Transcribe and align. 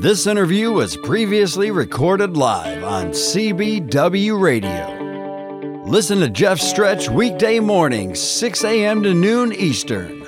This 0.00 0.26
interview 0.28 0.70
was 0.70 0.96
previously 0.96 1.70
recorded 1.72 2.36
live 2.36 2.84
on 2.84 3.10
CBW 3.10 4.40
Radio. 4.40 5.84
Listen 5.84 6.20
to 6.20 6.28
Jeff 6.28 6.60
Stretch 6.60 7.10
weekday 7.10 7.58
mornings, 7.58 8.20
6 8.20 8.64
a.m. 8.64 9.02
to 9.02 9.12
noon 9.12 9.52
Eastern 9.52 10.22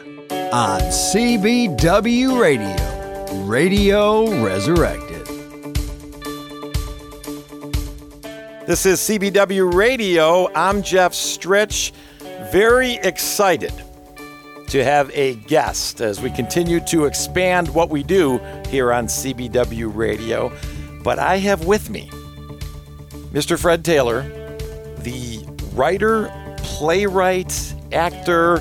on 0.53 0.81
CBW 0.81 2.41
Radio. 2.41 3.45
Radio 3.45 4.43
Resurrected. 4.45 5.10
This 8.71 8.87
is 8.87 9.01
CBW 9.01 9.75
Radio. 9.75 10.49
I'm 10.55 10.85
Jeff 10.85 11.13
Stretch. 11.13 11.93
Very 12.53 12.93
excited 13.03 13.73
to 14.69 14.85
have 14.85 15.11
a 15.13 15.35
guest 15.35 16.01
as 16.01 16.21
we 16.21 16.31
continue 16.31 16.79
to 16.83 17.07
expand 17.07 17.75
what 17.75 17.91
we 17.91 18.05
do 18.05 18.39
here 18.69 18.93
on 18.93 19.07
CBW 19.07 19.93
Radio. 19.93 20.53
But 21.03 21.19
I 21.19 21.39
have 21.39 21.65
with 21.65 21.91
me 21.91 22.11
Mr. 23.33 23.59
Fred 23.59 23.85
Taylor, 23.85 24.23
the 24.99 25.45
writer, 25.73 26.31
playwright, 26.59 27.75
actor 27.91 28.61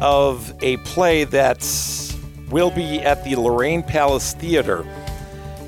of 0.00 0.54
a 0.62 0.76
play 0.84 1.24
that 1.24 1.66
will 2.48 2.70
be 2.70 3.00
at 3.00 3.24
the 3.24 3.34
Lorain 3.34 3.82
Palace 3.82 4.34
Theater. 4.34 4.86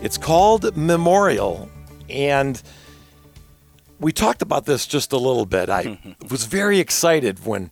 It's 0.00 0.16
called 0.16 0.76
Memorial, 0.76 1.68
and 2.08 2.62
we 4.00 4.12
talked 4.12 4.42
about 4.42 4.66
this 4.66 4.86
just 4.86 5.12
a 5.12 5.16
little 5.16 5.46
bit. 5.46 5.68
I 5.68 5.98
was 6.30 6.44
very 6.44 6.78
excited 6.78 7.44
when 7.44 7.70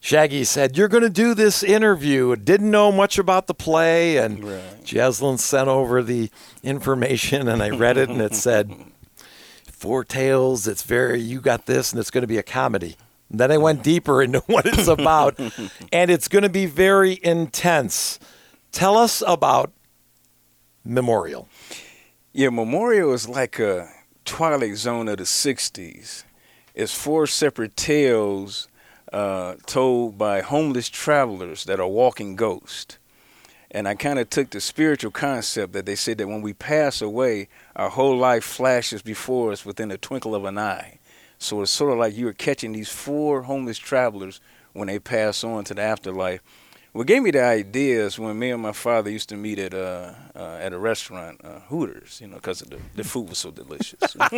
Shaggy 0.00 0.44
said, 0.44 0.76
You're 0.76 0.88
going 0.88 1.02
to 1.02 1.10
do 1.10 1.34
this 1.34 1.62
interview. 1.62 2.36
Didn't 2.36 2.70
know 2.70 2.92
much 2.92 3.18
about 3.18 3.46
the 3.46 3.54
play. 3.54 4.18
And 4.18 4.44
right. 4.44 4.84
Jaslyn 4.84 5.38
sent 5.38 5.68
over 5.68 6.02
the 6.02 6.30
information, 6.62 7.48
and 7.48 7.62
I 7.62 7.70
read 7.70 7.96
it, 7.96 8.10
and 8.10 8.20
it 8.20 8.34
said, 8.34 8.74
Four 9.64 10.04
Tales. 10.04 10.68
It's 10.68 10.82
very, 10.82 11.20
you 11.20 11.40
got 11.40 11.66
this, 11.66 11.92
and 11.92 12.00
it's 12.00 12.10
going 12.10 12.22
to 12.22 12.28
be 12.28 12.38
a 12.38 12.42
comedy. 12.42 12.96
And 13.30 13.40
then 13.40 13.50
I 13.50 13.56
went 13.56 13.82
deeper 13.82 14.22
into 14.22 14.40
what 14.46 14.66
it's 14.66 14.88
about, 14.88 15.38
and 15.92 16.10
it's 16.10 16.28
going 16.28 16.42
to 16.42 16.50
be 16.50 16.66
very 16.66 17.18
intense. 17.22 18.18
Tell 18.72 18.98
us 18.98 19.22
about 19.26 19.72
Memorial. 20.84 21.48
Yeah, 22.32 22.50
Memorial 22.50 23.12
is 23.14 23.28
like 23.28 23.58
a 23.58 23.88
Twilight 24.24 24.76
Zone 24.76 25.08
of 25.08 25.18
the 25.18 25.24
60s. 25.24 26.24
It's 26.74 26.94
four 26.94 27.26
separate 27.26 27.76
tales 27.76 28.68
uh, 29.12 29.54
told 29.66 30.18
by 30.18 30.40
homeless 30.40 30.88
travelers 30.88 31.64
that 31.64 31.78
are 31.78 31.88
walking 31.88 32.34
ghosts. 32.34 32.98
And 33.70 33.86
I 33.88 33.94
kind 33.94 34.18
of 34.18 34.30
took 34.30 34.50
the 34.50 34.60
spiritual 34.60 35.10
concept 35.10 35.72
that 35.72 35.84
they 35.84 35.96
said 35.96 36.18
that 36.18 36.28
when 36.28 36.42
we 36.42 36.52
pass 36.52 37.02
away, 37.02 37.48
our 37.76 37.90
whole 37.90 38.16
life 38.16 38.44
flashes 38.44 39.02
before 39.02 39.52
us 39.52 39.66
within 39.66 39.90
a 39.90 39.98
twinkle 39.98 40.34
of 40.34 40.44
an 40.44 40.58
eye. 40.58 40.98
So 41.38 41.60
it's 41.60 41.70
sort 41.70 41.92
of 41.92 41.98
like 41.98 42.16
you 42.16 42.28
are 42.28 42.32
catching 42.32 42.72
these 42.72 42.88
four 42.88 43.42
homeless 43.42 43.78
travelers 43.78 44.40
when 44.72 44.88
they 44.88 44.98
pass 44.98 45.44
on 45.44 45.64
to 45.64 45.74
the 45.74 45.82
afterlife. 45.82 46.40
What 46.94 47.06
gave 47.08 47.24
me 47.24 47.32
the 47.32 47.42
idea 47.42 48.06
is 48.06 48.20
when 48.20 48.38
me 48.38 48.52
and 48.52 48.62
my 48.62 48.70
father 48.70 49.10
used 49.10 49.28
to 49.30 49.36
meet 49.36 49.58
at 49.58 49.74
uh, 49.74 50.12
uh, 50.36 50.58
at 50.60 50.72
a 50.72 50.78
restaurant, 50.78 51.40
uh, 51.42 51.58
Hooters, 51.68 52.20
you 52.20 52.28
know, 52.28 52.36
because 52.36 52.60
the, 52.60 52.78
the 52.94 53.02
food 53.02 53.30
was 53.30 53.38
so 53.38 53.50
delicious. 53.50 54.14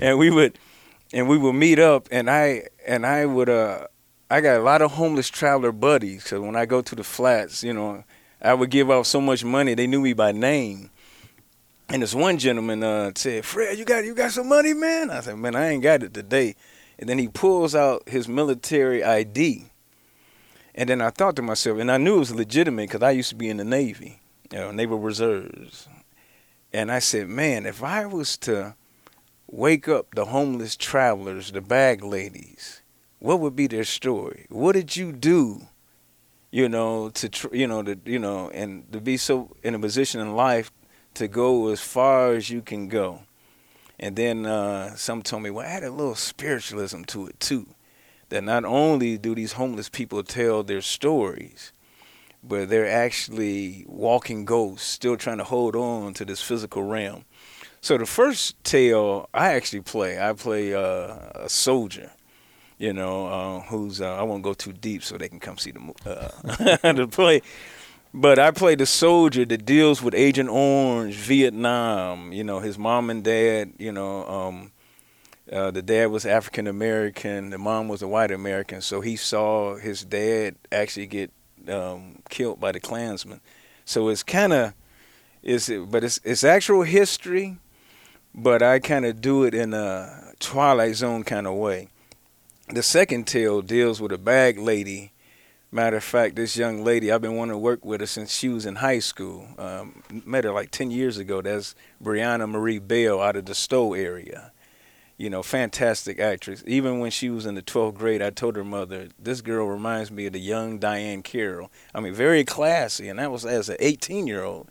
and 0.00 0.18
we 0.18 0.28
would 0.28 0.58
and 1.12 1.28
we 1.28 1.38
would 1.38 1.52
meet 1.52 1.78
up, 1.78 2.08
and 2.10 2.28
I 2.28 2.64
and 2.84 3.06
I 3.06 3.26
would 3.26 3.48
uh 3.48 3.86
I 4.28 4.40
got 4.40 4.58
a 4.58 4.62
lot 4.64 4.82
of 4.82 4.90
homeless 4.90 5.28
traveler 5.28 5.70
buddies. 5.70 6.24
Cause 6.24 6.40
when 6.40 6.56
I 6.56 6.66
go 6.66 6.82
to 6.82 6.96
the 6.96 7.04
flats, 7.04 7.62
you 7.62 7.72
know, 7.72 8.02
I 8.42 8.52
would 8.52 8.70
give 8.70 8.90
out 8.90 9.06
so 9.06 9.20
much 9.20 9.44
money 9.44 9.74
they 9.74 9.86
knew 9.86 10.00
me 10.00 10.14
by 10.14 10.32
name. 10.32 10.90
And 11.88 12.02
this 12.02 12.12
one 12.12 12.38
gentleman 12.38 12.82
uh, 12.82 13.12
said, 13.14 13.44
"Fred, 13.44 13.78
you 13.78 13.84
got 13.84 14.04
you 14.04 14.16
got 14.16 14.32
some 14.32 14.48
money, 14.48 14.74
man?" 14.74 15.12
I 15.12 15.20
said, 15.20 15.38
"Man, 15.38 15.54
I 15.54 15.68
ain't 15.68 15.84
got 15.84 16.02
it 16.02 16.12
today." 16.12 16.56
And 16.98 17.08
then 17.08 17.20
he 17.20 17.28
pulls 17.28 17.76
out 17.76 18.08
his 18.08 18.26
military 18.26 19.04
ID. 19.04 19.66
And 20.76 20.90
then 20.90 21.00
I 21.00 21.10
thought 21.10 21.36
to 21.36 21.42
myself, 21.42 21.78
and 21.78 21.90
I 21.90 21.96
knew 21.96 22.16
it 22.16 22.20
was 22.20 22.34
legitimate 22.34 22.90
because 22.90 23.02
I 23.02 23.12
used 23.12 23.30
to 23.30 23.34
be 23.34 23.48
in 23.48 23.56
the 23.56 23.64
Navy, 23.64 24.20
you 24.52 24.58
know, 24.58 24.70
Naval 24.70 24.98
Reserves. 24.98 25.88
And 26.72 26.92
I 26.92 26.98
said, 26.98 27.28
man, 27.28 27.64
if 27.64 27.82
I 27.82 28.04
was 28.04 28.36
to 28.38 28.74
wake 29.50 29.88
up 29.88 30.14
the 30.14 30.26
homeless 30.26 30.76
travelers, 30.76 31.52
the 31.52 31.62
bag 31.62 32.04
ladies, 32.04 32.82
what 33.18 33.40
would 33.40 33.56
be 33.56 33.66
their 33.66 33.84
story? 33.84 34.44
What 34.50 34.72
did 34.72 34.96
you 34.96 35.12
do, 35.12 35.62
you 36.50 36.68
know, 36.68 37.08
to 37.10 37.28
tr- 37.30 37.54
you 37.54 37.66
know, 37.66 37.82
to 37.82 37.98
you 38.04 38.18
know, 38.18 38.50
and 38.50 38.90
to 38.92 39.00
be 39.00 39.16
so 39.16 39.56
in 39.62 39.74
a 39.74 39.78
position 39.78 40.20
in 40.20 40.36
life 40.36 40.70
to 41.14 41.28
go 41.28 41.68
as 41.68 41.80
far 41.80 42.32
as 42.32 42.50
you 42.50 42.60
can 42.60 42.88
go. 42.88 43.20
And 43.98 44.14
then 44.14 44.44
uh, 44.44 44.94
some 44.96 45.22
told 45.22 45.42
me, 45.42 45.50
well, 45.50 45.66
had 45.66 45.82
a 45.82 45.90
little 45.90 46.14
spiritualism 46.14 47.04
to 47.04 47.26
it 47.28 47.40
too. 47.40 47.66
That 48.28 48.42
not 48.42 48.64
only 48.64 49.18
do 49.18 49.34
these 49.34 49.52
homeless 49.52 49.88
people 49.88 50.22
tell 50.22 50.62
their 50.62 50.82
stories, 50.82 51.72
but 52.42 52.68
they're 52.68 52.90
actually 52.90 53.84
walking 53.88 54.44
ghosts, 54.44 54.86
still 54.88 55.16
trying 55.16 55.38
to 55.38 55.44
hold 55.44 55.76
on 55.76 56.14
to 56.14 56.24
this 56.24 56.42
physical 56.42 56.82
realm. 56.82 57.24
So 57.80 57.96
the 57.96 58.06
first 58.06 58.62
tale 58.64 59.28
I 59.32 59.52
actually 59.52 59.82
play, 59.82 60.20
I 60.20 60.32
play 60.32 60.74
uh, 60.74 61.14
a 61.34 61.48
soldier, 61.48 62.10
you 62.78 62.92
know, 62.92 63.26
uh, 63.26 63.60
who's 63.60 64.00
uh, 64.00 64.16
I 64.16 64.22
won't 64.22 64.42
go 64.42 64.54
too 64.54 64.72
deep 64.72 65.04
so 65.04 65.16
they 65.16 65.28
can 65.28 65.40
come 65.40 65.58
see 65.58 65.72
the 65.72 65.94
uh, 66.04 66.92
the 66.92 67.06
play. 67.06 67.42
But 68.12 68.38
I 68.38 68.50
play 68.50 68.74
the 68.76 68.86
soldier 68.86 69.44
that 69.44 69.64
deals 69.66 70.02
with 70.02 70.14
Agent 70.14 70.48
Orange, 70.48 71.14
Vietnam. 71.14 72.32
You 72.32 72.44
know, 72.44 72.60
his 72.60 72.78
mom 72.78 73.10
and 73.10 73.22
dad. 73.22 73.74
You 73.78 73.92
know, 73.92 74.26
um, 74.26 74.72
uh, 75.52 75.70
the 75.70 75.82
dad 75.82 76.06
was 76.06 76.26
African 76.26 76.66
American, 76.66 77.50
the 77.50 77.58
mom 77.58 77.88
was 77.88 78.02
a 78.02 78.08
white 78.08 78.30
American. 78.30 78.80
So 78.80 79.00
he 79.00 79.16
saw 79.16 79.76
his 79.76 80.04
dad 80.04 80.56
actually 80.72 81.06
get 81.06 81.30
um, 81.68 82.22
killed 82.28 82.60
by 82.60 82.72
the 82.72 82.80
Klansmen. 82.80 83.40
So 83.84 84.08
it's 84.08 84.22
kind 84.22 84.52
of, 84.52 84.74
it's 85.42 85.68
but 85.68 86.02
it's 86.02 86.18
it's 86.24 86.42
actual 86.42 86.82
history 86.82 87.58
but 88.36 88.62
I 88.62 88.78
kind 88.78 89.06
of 89.06 89.22
do 89.22 89.44
it 89.44 89.54
in 89.54 89.72
a 89.72 90.32
Twilight 90.38 90.94
Zone 90.96 91.24
kind 91.24 91.46
of 91.46 91.54
way. 91.54 91.88
The 92.68 92.82
second 92.82 93.26
tale 93.26 93.62
deals 93.62 94.00
with 94.00 94.12
a 94.12 94.18
bag 94.18 94.58
lady. 94.58 95.12
Matter 95.72 95.96
of 95.96 96.04
fact, 96.04 96.36
this 96.36 96.56
young 96.56 96.84
lady, 96.84 97.10
I've 97.10 97.22
been 97.22 97.36
wanting 97.36 97.54
to 97.54 97.58
work 97.58 97.84
with 97.84 98.00
her 98.00 98.06
since 98.06 98.36
she 98.36 98.48
was 98.48 98.66
in 98.66 98.76
high 98.76 98.98
school. 98.98 99.48
Um, 99.58 100.02
met 100.24 100.44
her 100.44 100.52
like 100.52 100.70
10 100.70 100.90
years 100.90 101.16
ago. 101.16 101.40
That's 101.40 101.74
Brianna 102.02 102.48
Marie 102.48 102.78
Bell 102.78 103.20
out 103.20 103.36
of 103.36 103.46
the 103.46 103.54
Stow 103.54 103.94
area. 103.94 104.52
You 105.18 105.30
know, 105.30 105.42
fantastic 105.42 106.20
actress. 106.20 106.62
Even 106.66 106.98
when 106.98 107.10
she 107.10 107.30
was 107.30 107.46
in 107.46 107.54
the 107.54 107.62
12th 107.62 107.94
grade, 107.94 108.20
I 108.20 108.30
told 108.30 108.54
her 108.56 108.64
mother, 108.64 109.08
this 109.18 109.40
girl 109.40 109.66
reminds 109.66 110.10
me 110.10 110.26
of 110.26 110.34
the 110.34 110.40
young 110.40 110.78
Diahann 110.78 111.24
Carroll. 111.24 111.70
I 111.94 112.00
mean, 112.00 112.12
very 112.12 112.44
classy, 112.44 113.08
and 113.08 113.18
that 113.18 113.32
was 113.32 113.46
as 113.46 113.70
an 113.70 113.76
18 113.80 114.26
year 114.26 114.44
old. 114.44 114.68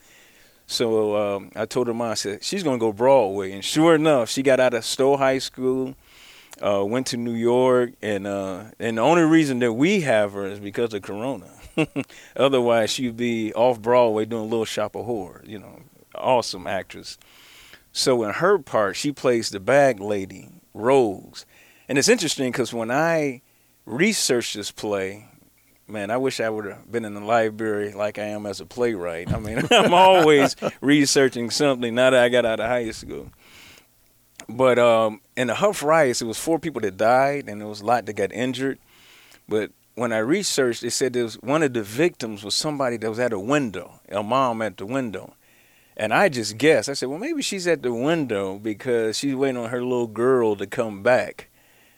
So 0.67 1.15
um, 1.15 1.51
I 1.55 1.65
told 1.65 1.87
her 1.87 1.93
mom, 1.93 2.11
I 2.11 2.13
said, 2.15 2.43
she's 2.43 2.63
going 2.63 2.79
to 2.79 2.83
go 2.83 2.91
Broadway. 2.91 3.51
And 3.51 3.63
sure 3.63 3.95
enough, 3.95 4.29
she 4.29 4.41
got 4.41 4.59
out 4.59 4.73
of 4.73 4.83
Stow 4.83 5.17
High 5.17 5.37
School, 5.37 5.95
uh, 6.61 6.83
went 6.85 7.07
to 7.07 7.17
New 7.17 7.33
York, 7.33 7.93
and 8.01 8.25
uh, 8.25 8.65
and 8.79 8.97
the 8.97 9.01
only 9.01 9.23
reason 9.23 9.59
that 9.59 9.73
we 9.73 10.01
have 10.01 10.33
her 10.33 10.45
is 10.45 10.59
because 10.59 10.93
of 10.93 11.01
Corona. 11.01 11.49
Otherwise, 12.35 12.89
she'd 12.89 13.17
be 13.17 13.53
off 13.53 13.81
Broadway 13.81 14.25
doing 14.25 14.49
Little 14.49 14.65
Shop 14.65 14.95
of 14.95 15.05
Horrors. 15.05 15.47
You 15.47 15.59
know, 15.59 15.81
awesome 16.15 16.67
actress. 16.67 17.17
So 17.97 18.23
in 18.23 18.31
her 18.31 18.59
part, 18.59 18.97
she 18.97 19.13
plays 19.13 19.49
the 19.49 19.61
bag 19.61 20.01
lady, 20.01 20.49
Rose. 20.73 21.45
And 21.87 21.97
it's 21.97 22.09
interesting 22.09 22.51
because 22.51 22.73
when 22.73 22.91
I 22.91 23.41
researched 23.85 24.53
this 24.53 24.69
play, 24.69 25.29
man, 25.87 26.11
I 26.11 26.17
wish 26.17 26.41
I 26.41 26.49
would 26.49 26.65
have 26.65 26.91
been 26.91 27.05
in 27.05 27.13
the 27.13 27.21
library 27.21 27.93
like 27.93 28.19
I 28.19 28.25
am 28.25 28.45
as 28.45 28.59
a 28.59 28.65
playwright. 28.65 29.31
I 29.31 29.39
mean, 29.39 29.63
I'm 29.71 29.93
always 29.93 30.57
researching 30.81 31.49
something 31.49 31.95
now 31.95 32.09
that 32.09 32.21
I 32.21 32.27
got 32.27 32.43
out 32.43 32.59
of 32.59 32.67
high 32.67 32.91
school. 32.91 33.31
But 34.49 34.77
um, 34.77 35.21
in 35.37 35.47
the 35.47 35.55
Hough 35.55 35.81
riots, 35.81 36.21
it 36.21 36.25
was 36.25 36.37
four 36.37 36.59
people 36.59 36.81
that 36.81 36.97
died, 36.97 37.47
and 37.47 37.61
there 37.61 37.67
was 37.67 37.79
a 37.79 37.85
lot 37.85 38.07
that 38.07 38.13
got 38.17 38.33
injured. 38.33 38.77
But 39.47 39.71
when 39.93 40.11
I 40.11 40.17
researched, 40.17 40.83
it 40.83 40.91
said 40.91 41.13
there 41.13 41.23
was 41.23 41.35
one 41.35 41.63
of 41.63 41.71
the 41.71 41.81
victims 41.81 42.43
was 42.43 42.55
somebody 42.55 42.97
that 42.97 43.09
was 43.09 43.19
at 43.19 43.31
a 43.31 43.39
window, 43.39 44.01
a 44.09 44.21
mom 44.21 44.61
at 44.61 44.75
the 44.75 44.85
window. 44.85 45.33
And 45.97 46.13
I 46.13 46.29
just 46.29 46.57
guessed. 46.57 46.89
I 46.89 46.93
said, 46.93 47.09
well, 47.09 47.19
maybe 47.19 47.41
she's 47.41 47.67
at 47.67 47.81
the 47.81 47.93
window 47.93 48.57
because 48.59 49.17
she's 49.17 49.35
waiting 49.35 49.57
on 49.57 49.69
her 49.69 49.81
little 49.81 50.07
girl 50.07 50.55
to 50.57 50.67
come 50.67 51.03
back. 51.03 51.49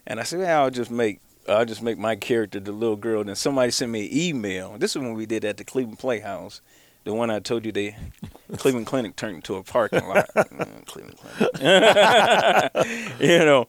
And 0.05 0.19
I 0.19 0.23
said, 0.23 0.39
well, 0.39 0.63
I'll 0.63 0.69
just 0.69 0.91
make 0.91 1.19
I'll 1.49 1.65
just 1.65 1.81
make 1.81 1.97
my 1.97 2.15
character 2.15 2.59
the 2.59 2.71
little 2.71 2.97
girl. 2.97 3.23
Then 3.23 3.35
somebody 3.35 3.71
sent 3.71 3.91
me 3.91 4.05
an 4.05 4.17
email. 4.17 4.77
This 4.77 4.95
is 4.95 5.01
when 5.01 5.13
we 5.13 5.25
did 5.25 5.45
at 5.45 5.57
the 5.57 5.63
Cleveland 5.63 5.99
Playhouse. 5.99 6.61
The 7.05 7.13
one 7.13 7.29
I 7.29 7.39
told 7.39 7.65
you 7.65 7.71
the 7.71 7.93
Cleveland 8.57 8.85
Clinic 8.85 9.15
turned 9.15 9.37
into 9.37 9.55
a 9.55 9.63
parking 9.63 10.05
lot. 10.07 10.27
Cleveland 10.85 11.17
Clinic. 11.17 11.61
you 13.19 13.39
know. 13.39 13.67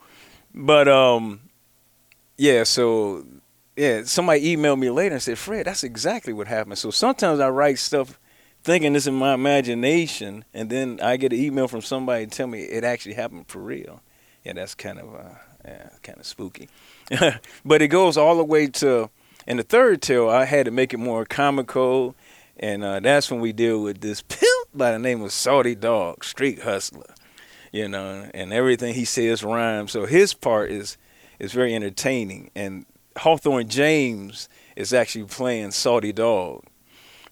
but 0.53 0.89
um, 0.89 1.41
yeah. 2.37 2.65
So 2.65 3.25
yeah, 3.77 4.03
somebody 4.05 4.57
emailed 4.57 4.81
me 4.81 4.91
later 4.91 5.15
and 5.15 5.23
said, 5.23 5.39
Fred, 5.39 5.67
that's 5.67 5.85
exactly 5.85 6.33
what 6.33 6.49
happened. 6.49 6.79
So 6.79 6.91
sometimes 6.91 7.39
I 7.39 7.49
write 7.49 7.79
stuff 7.79 8.19
thinking 8.69 8.93
this 8.93 9.07
is 9.07 9.13
my 9.13 9.33
imagination, 9.33 10.45
and 10.53 10.69
then 10.69 11.01
I 11.03 11.17
get 11.17 11.33
an 11.33 11.39
email 11.39 11.69
from 11.69 11.81
somebody 11.81 12.25
and 12.25 12.31
tell 12.31 12.47
me 12.47 12.61
it 12.61 12.85
actually 12.85 13.15
happened 13.15 13.49
for 13.49 13.61
real. 13.61 14.03
Yeah, 14.45 14.53
that's 14.53 14.75
kind 14.75 14.99
of 14.99 15.15
uh, 15.15 15.35
yeah, 15.65 15.89
kind 16.03 16.19
of 16.19 16.27
spooky. 16.27 16.69
but 17.65 17.81
it 17.81 17.89
goes 17.89 18.19
all 18.19 18.37
the 18.37 18.45
way 18.45 18.67
to 18.67 19.09
in 19.47 19.57
the 19.57 19.63
third 19.63 20.03
tale. 20.03 20.29
I 20.29 20.45
had 20.45 20.67
to 20.67 20.71
make 20.71 20.93
it 20.93 20.99
more 20.99 21.25
comical, 21.25 22.15
and 22.59 22.85
uh, 22.85 23.01
that's 23.01 23.31
when 23.31 23.41
we 23.41 23.55
deal 23.55 23.83
with 23.83 24.03
this 24.03 24.21
pimp 24.29 24.69
by 24.75 24.93
the 24.93 24.99
name 24.99 25.23
of 25.23 25.33
Salty 25.33 25.75
Dog, 25.75 26.23
street 26.23 26.63
hustler. 26.63 27.15
You 27.73 27.89
know, 27.89 28.29
and 28.35 28.53
everything 28.53 28.93
he 28.93 29.07
says 29.07 29.43
rhymes. 29.43 29.93
So 29.93 30.05
his 30.05 30.35
part 30.35 30.71
is 30.71 30.99
is 31.39 31.55
very 31.55 31.75
entertaining, 31.75 32.51
and 32.55 32.85
Hawthorne 33.17 33.71
James 33.71 34.47
is 34.77 34.93
actually 34.93 35.25
playing 35.25 35.71
Salty 35.71 36.13
Dog, 36.13 36.65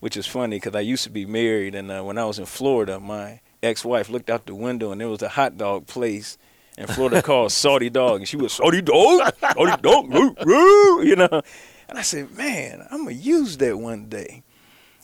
which 0.01 0.17
is 0.17 0.27
funny 0.27 0.57
because 0.57 0.75
I 0.75 0.81
used 0.81 1.05
to 1.05 1.11
be 1.11 1.27
married, 1.27 1.75
and 1.75 1.91
uh, 1.91 2.03
when 2.03 2.19
I 2.19 2.25
was 2.25 2.39
in 2.39 2.47
Florida, 2.47 3.01
my 3.01 3.41
ex-wife 3.63 4.09
looked 4.09 4.31
out 4.31 4.47
the 4.47 4.55
window 4.55 4.93
and 4.93 5.01
there 5.01 5.09
was 5.09 5.23
a 5.23 5.29
hot 5.29 5.57
dog 5.57 5.87
place 5.87 6.39
in 6.79 6.87
Florida 6.87 7.23
called 7.25 7.53
Salty 7.53 7.91
Dog, 7.91 8.21
and 8.21 8.29
she 8.29 8.37
was 8.37 8.53
Salty 8.53 8.83
Dog, 8.83 9.33
Salty 9.41 9.83
Dog, 9.83 10.13
you 10.47 11.17
know. 11.17 11.43
And 11.89 11.99
I 11.99 12.03
said, 12.03 12.37
man, 12.37 12.87
I'm 12.91 13.05
gonna 13.05 13.17
use 13.17 13.57
that 13.59 13.79
one 13.79 14.09
day. 14.09 14.43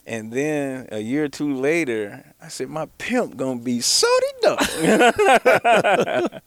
And 0.05 0.33
then 0.33 0.89
a 0.91 0.99
year 0.99 1.25
or 1.25 1.29
two 1.29 1.55
later, 1.55 2.35
I 2.43 2.49
said, 2.49 2.69
my 2.69 2.87
pimp 2.99 3.37
gonna 3.37 3.61
be 3.61 3.81
Salty 3.81 4.27
Dog. 4.43 4.59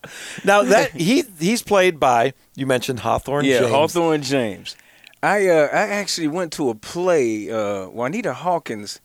now 0.43 0.63
that 0.63 0.91
he 0.93 1.23
he's 1.39 1.63
played 1.63 1.99
by 1.99 2.33
you 2.55 2.65
mentioned 2.65 2.99
Hawthorne. 2.99 3.45
Yeah, 3.45 3.59
James. 3.59 3.71
Hawthorne 3.71 4.21
James. 4.23 4.75
I 5.25 5.47
uh, 5.47 5.69
I 5.71 5.87
actually 5.87 6.27
went 6.27 6.53
to 6.53 6.69
a 6.69 6.75
play. 6.75 7.49
Uh, 7.49 7.87
Juanita 7.87 8.31
Hawkins 8.31 9.01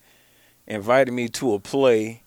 invited 0.67 1.11
me 1.11 1.29
to 1.29 1.55
a 1.55 1.59
play, 1.59 2.21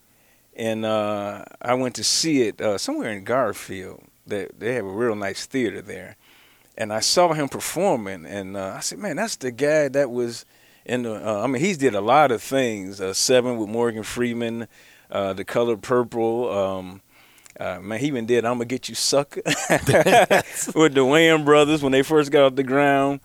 and 0.56 0.84
uh, 0.84 1.44
I 1.62 1.74
went 1.74 1.94
to 1.94 2.02
see 2.02 2.42
it 2.42 2.60
uh, 2.60 2.76
somewhere 2.76 3.12
in 3.12 3.22
Garfield. 3.22 4.02
They 4.26 4.48
they 4.58 4.74
have 4.74 4.84
a 4.84 4.88
real 4.88 5.14
nice 5.14 5.46
theater 5.46 5.80
there, 5.80 6.16
and 6.76 6.92
I 6.92 6.98
saw 6.98 7.34
him 7.34 7.48
performing, 7.48 8.26
and 8.26 8.56
uh, 8.56 8.74
I 8.76 8.80
said, 8.80 8.98
"Man, 8.98 9.14
that's 9.14 9.36
the 9.36 9.52
guy 9.52 9.86
that 9.86 10.10
was 10.10 10.44
in 10.84 11.04
the." 11.04 11.14
Uh, 11.14 11.44
I 11.44 11.46
mean, 11.46 11.62
he's 11.62 11.78
did 11.78 11.94
a 11.94 12.00
lot 12.00 12.32
of 12.32 12.42
things. 12.42 13.00
Seven 13.16 13.58
with 13.58 13.68
Morgan 13.68 14.02
Freeman, 14.02 14.66
The 15.08 15.44
Color 15.46 15.76
Purple. 15.76 16.50
Um, 16.50 17.00
uh, 17.60 17.78
man, 17.80 18.00
he 18.00 18.08
even 18.08 18.26
did 18.26 18.44
"I'm 18.44 18.54
gonna 18.54 18.64
get 18.64 18.88
you, 18.88 18.96
sucker" 18.96 19.42
with 19.44 20.94
the 20.94 21.04
Wayans 21.06 21.44
brothers 21.44 21.80
when 21.80 21.92
they 21.92 22.02
first 22.02 22.32
got 22.32 22.42
off 22.42 22.56
the 22.56 22.64
ground. 22.64 23.20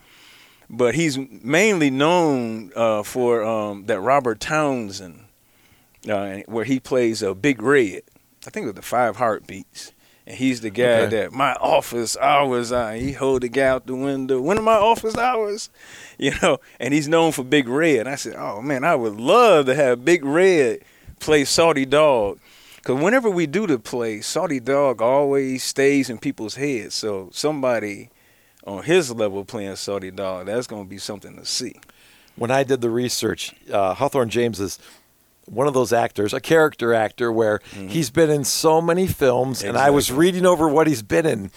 But 0.69 0.95
he's 0.95 1.17
mainly 1.17 1.89
known 1.89 2.71
uh, 2.75 3.03
for 3.03 3.43
um, 3.43 3.85
that 3.85 3.99
Robert 4.01 4.39
Townsend, 4.39 5.25
uh, 6.07 6.37
where 6.45 6.65
he 6.65 6.79
plays 6.79 7.23
a 7.23 7.33
Big 7.33 7.61
Red. 7.61 8.03
I 8.45 8.49
think 8.51 8.65
it 8.65 8.67
was 8.67 8.75
the 8.75 8.81
Five 8.83 9.15
Heartbeats, 9.15 9.91
and 10.27 10.37
he's 10.37 10.61
the 10.61 10.69
guy 10.69 11.01
okay. 11.01 11.15
that 11.17 11.33
my 11.33 11.53
office 11.53 12.15
hours. 12.17 12.71
Uh, 12.71 12.91
he 12.91 13.13
hold 13.13 13.41
the 13.41 13.49
guy 13.49 13.67
out 13.67 13.87
the 13.87 13.95
window. 13.95 14.39
When 14.39 14.59
are 14.59 14.63
my 14.63 14.75
office 14.75 15.17
hours? 15.17 15.69
You 16.21 16.33
know, 16.41 16.59
and 16.81 16.93
he's 16.93 17.07
known 17.07 17.31
for 17.31 17.45
Big 17.45 17.69
Red. 17.69 18.01
And 18.01 18.09
I 18.09 18.15
said, 18.15 18.35
oh 18.37 18.61
man, 18.61 18.83
I 18.83 18.93
would 18.93 19.15
love 19.15 19.67
to 19.67 19.73
have 19.73 20.03
Big 20.03 20.25
Red 20.25 20.79
play 21.21 21.45
Salty 21.45 21.85
Dog 21.85 22.39
because 22.89 23.03
whenever 23.03 23.29
we 23.29 23.45
do 23.45 23.67
the 23.67 23.77
play, 23.77 24.21
Salty 24.21 24.59
Dog 24.59 25.01
always 25.01 25.63
stays 25.63 26.09
in 26.09 26.17
people's 26.17 26.55
heads. 26.55 26.95
So 26.95 27.29
somebody 27.31 28.09
on 28.65 28.83
his 28.83 29.11
level 29.11 29.45
playing 29.45 29.75
Salty 29.75 30.11
Dog, 30.11 30.45
that's 30.45 30.67
going 30.67 30.83
to 30.83 30.89
be 30.89 30.97
something 30.97 31.35
to 31.37 31.45
see. 31.45 31.75
When 32.35 32.51
I 32.51 32.63
did 32.63 32.81
the 32.81 32.89
research, 32.89 33.53
uh, 33.71 33.93
Hawthorne 33.93 34.29
James 34.29 34.59
is 34.59 34.79
one 35.45 35.67
of 35.67 35.73
those 35.73 35.91
actors, 35.91 36.33
a 36.33 36.39
character 36.39 36.93
actor, 36.93 37.31
where 37.31 37.59
mm-hmm. 37.59 37.87
he's 37.87 38.09
been 38.09 38.29
in 38.29 38.43
so 38.43 38.81
many 38.81 39.07
films, 39.07 39.59
exactly. 39.59 39.69
and 39.69 39.77
I 39.77 39.89
was 39.89 40.11
reading 40.11 40.45
over 40.45 40.67
what 40.67 40.87
he's 40.87 41.01
been 41.01 41.25
in. 41.25 41.51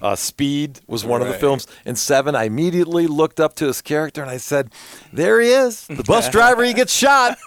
Uh, 0.00 0.14
Speed 0.14 0.80
was 0.86 1.04
one 1.04 1.20
right. 1.20 1.28
of 1.28 1.32
the 1.32 1.38
films. 1.38 1.66
In 1.86 1.96
Seven, 1.96 2.34
I 2.34 2.44
immediately 2.44 3.06
looked 3.06 3.40
up 3.40 3.54
to 3.56 3.66
his 3.66 3.80
character 3.80 4.20
and 4.20 4.30
I 4.30 4.36
said, 4.36 4.70
"There 5.12 5.40
he 5.40 5.48
is, 5.48 5.86
the 5.86 6.02
bus 6.06 6.28
driver. 6.28 6.62
He 6.62 6.74
gets 6.74 6.92
shot. 6.92 7.38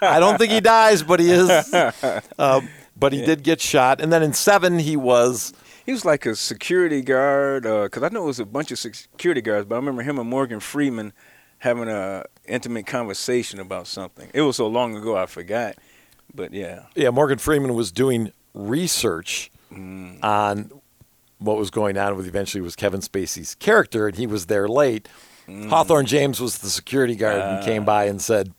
I 0.00 0.18
don't 0.18 0.38
think 0.38 0.52
he 0.52 0.60
dies, 0.60 1.02
but 1.02 1.20
he 1.20 1.30
is. 1.30 1.50
Uh, 1.50 2.12
but 2.96 3.12
he 3.12 3.20
yeah. 3.20 3.26
did 3.26 3.42
get 3.42 3.60
shot. 3.60 4.00
And 4.00 4.12
then 4.12 4.22
in 4.22 4.32
Seven, 4.32 4.78
he 4.78 4.96
was." 4.96 5.52
He 5.86 5.92
was 5.92 6.04
like 6.04 6.26
a 6.26 6.34
security 6.34 7.00
guard, 7.00 7.62
because 7.62 8.02
uh, 8.02 8.06
I 8.06 8.08
know 8.08 8.24
it 8.24 8.26
was 8.26 8.40
a 8.40 8.44
bunch 8.44 8.72
of 8.72 8.78
security 8.78 9.40
guards, 9.40 9.66
but 9.68 9.76
I 9.76 9.78
remember 9.78 10.02
him 10.02 10.18
and 10.18 10.28
Morgan 10.28 10.58
Freeman 10.58 11.12
having 11.58 11.88
a 11.88 12.24
intimate 12.46 12.86
conversation 12.86 13.60
about 13.60 13.86
something. 13.86 14.28
It 14.34 14.42
was 14.42 14.56
so 14.56 14.66
long 14.66 14.96
ago, 14.96 15.16
I 15.16 15.26
forgot. 15.26 15.76
But 16.34 16.52
yeah. 16.52 16.86
Yeah, 16.96 17.10
Morgan 17.10 17.38
Freeman 17.38 17.74
was 17.74 17.92
doing 17.92 18.32
research 18.52 19.52
mm. 19.72 20.22
on 20.24 20.72
what 21.38 21.56
was 21.56 21.70
going 21.70 21.96
on 21.96 22.16
with 22.16 22.26
eventually 22.26 22.60
was 22.60 22.74
Kevin 22.74 23.00
Spacey's 23.00 23.54
character, 23.54 24.08
and 24.08 24.16
he 24.16 24.26
was 24.26 24.46
there 24.46 24.66
late. 24.66 25.08
Mm. 25.46 25.68
Hawthorne 25.68 26.06
James 26.06 26.40
was 26.40 26.58
the 26.58 26.68
security 26.68 27.14
guard 27.14 27.40
uh. 27.40 27.44
and 27.44 27.64
came 27.64 27.84
by 27.84 28.06
and 28.06 28.20
said, 28.20 28.52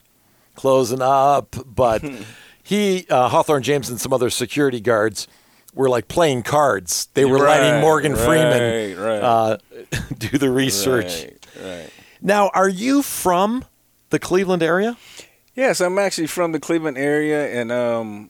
closing 0.56 1.02
up. 1.02 1.58
But 1.66 2.04
he, 2.64 3.06
uh, 3.10 3.28
Hawthorne 3.28 3.64
James, 3.64 3.90
and 3.90 4.00
some 4.00 4.14
other 4.14 4.30
security 4.30 4.80
guards 4.80 5.28
were 5.78 5.90
like 5.90 6.08
playing 6.08 6.44
cards. 6.44 7.08
They 7.14 7.26
were 7.26 7.38
right, 7.38 7.62
letting 7.62 7.82
Morgan 7.82 8.16
Freeman 8.16 9.00
right. 9.00 9.22
Uh, 9.22 9.58
do 10.18 10.38
the 10.38 10.50
research. 10.50 11.28
Right, 11.62 11.90
Now, 12.22 12.50
are 12.54 12.70
you 12.70 13.02
from 13.02 13.66
the 14.10 14.20
Cleveland 14.20 14.64
area? 14.64 14.98
Yes, 15.56 15.80
I'm 15.80 15.98
actually 15.98 16.28
from 16.28 16.52
the 16.52 16.60
Cleveland 16.60 16.98
area, 16.98 17.48
and 17.48 17.72
um, 17.72 18.30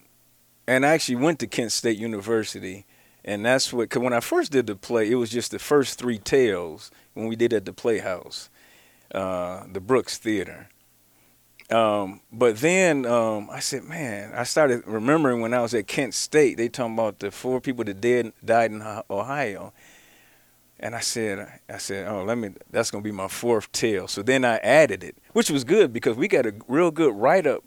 and 0.68 0.86
I 0.86 0.90
actually 0.90 1.16
went 1.16 1.40
to 1.40 1.48
Kent 1.48 1.72
State 1.72 1.98
University 1.98 2.86
and 3.28 3.46
that's 3.46 3.74
what. 3.74 3.90
Cause 3.90 4.02
when 4.02 4.14
I 4.14 4.22
first 4.22 4.54
did 4.54 4.66
the 4.68 4.76
play, 4.76 5.12
it 5.12 5.16
was 5.16 5.30
just 5.30 5.52
the 5.52 5.60
first 5.60 6.00
three 6.00 6.18
tales 6.18 6.90
when 7.14 7.28
we 7.28 7.36
did 7.36 7.54
at 7.54 7.66
the 7.66 7.74
Playhouse, 7.74 8.50
uh, 9.14 9.66
the 9.72 9.82
Brooks 9.82 10.18
Theater. 10.18 10.70
Um, 11.70 12.22
but 12.32 12.58
then 12.58 13.06
um, 13.06 13.50
I 13.52 13.60
said, 13.60 13.84
man, 13.84 14.32
I 14.34 14.44
started 14.44 14.84
remembering 14.86 15.42
when 15.42 15.54
I 15.54 15.62
was 15.62 15.74
at 15.74 15.88
Kent 15.88 16.14
State. 16.14 16.58
They 16.58 16.70
talking 16.70 16.94
about 16.94 17.20
the 17.20 17.30
four 17.30 17.60
people 17.60 17.84
that 17.84 18.00
dead 18.00 18.32
died 18.44 18.72
in 18.72 18.82
Ohio, 19.10 19.74
and 20.80 20.96
I 20.96 21.02
said, 21.02 21.60
I 21.70 21.78
said, 21.78 22.08
oh, 22.08 22.24
let 22.24 22.38
me. 22.38 22.52
That's 22.72 22.90
gonna 22.90 23.04
be 23.04 23.12
my 23.12 23.28
fourth 23.28 23.72
tale. 23.74 24.08
So 24.08 24.22
then 24.22 24.46
I 24.46 24.58
added 24.58 25.04
it, 25.04 25.18
which 25.34 25.50
was 25.50 25.64
good 25.64 25.92
because 25.92 26.16
we 26.16 26.28
got 26.28 26.46
a 26.46 26.54
real 26.68 26.92
good 26.92 27.14
write 27.16 27.46
up 27.46 27.64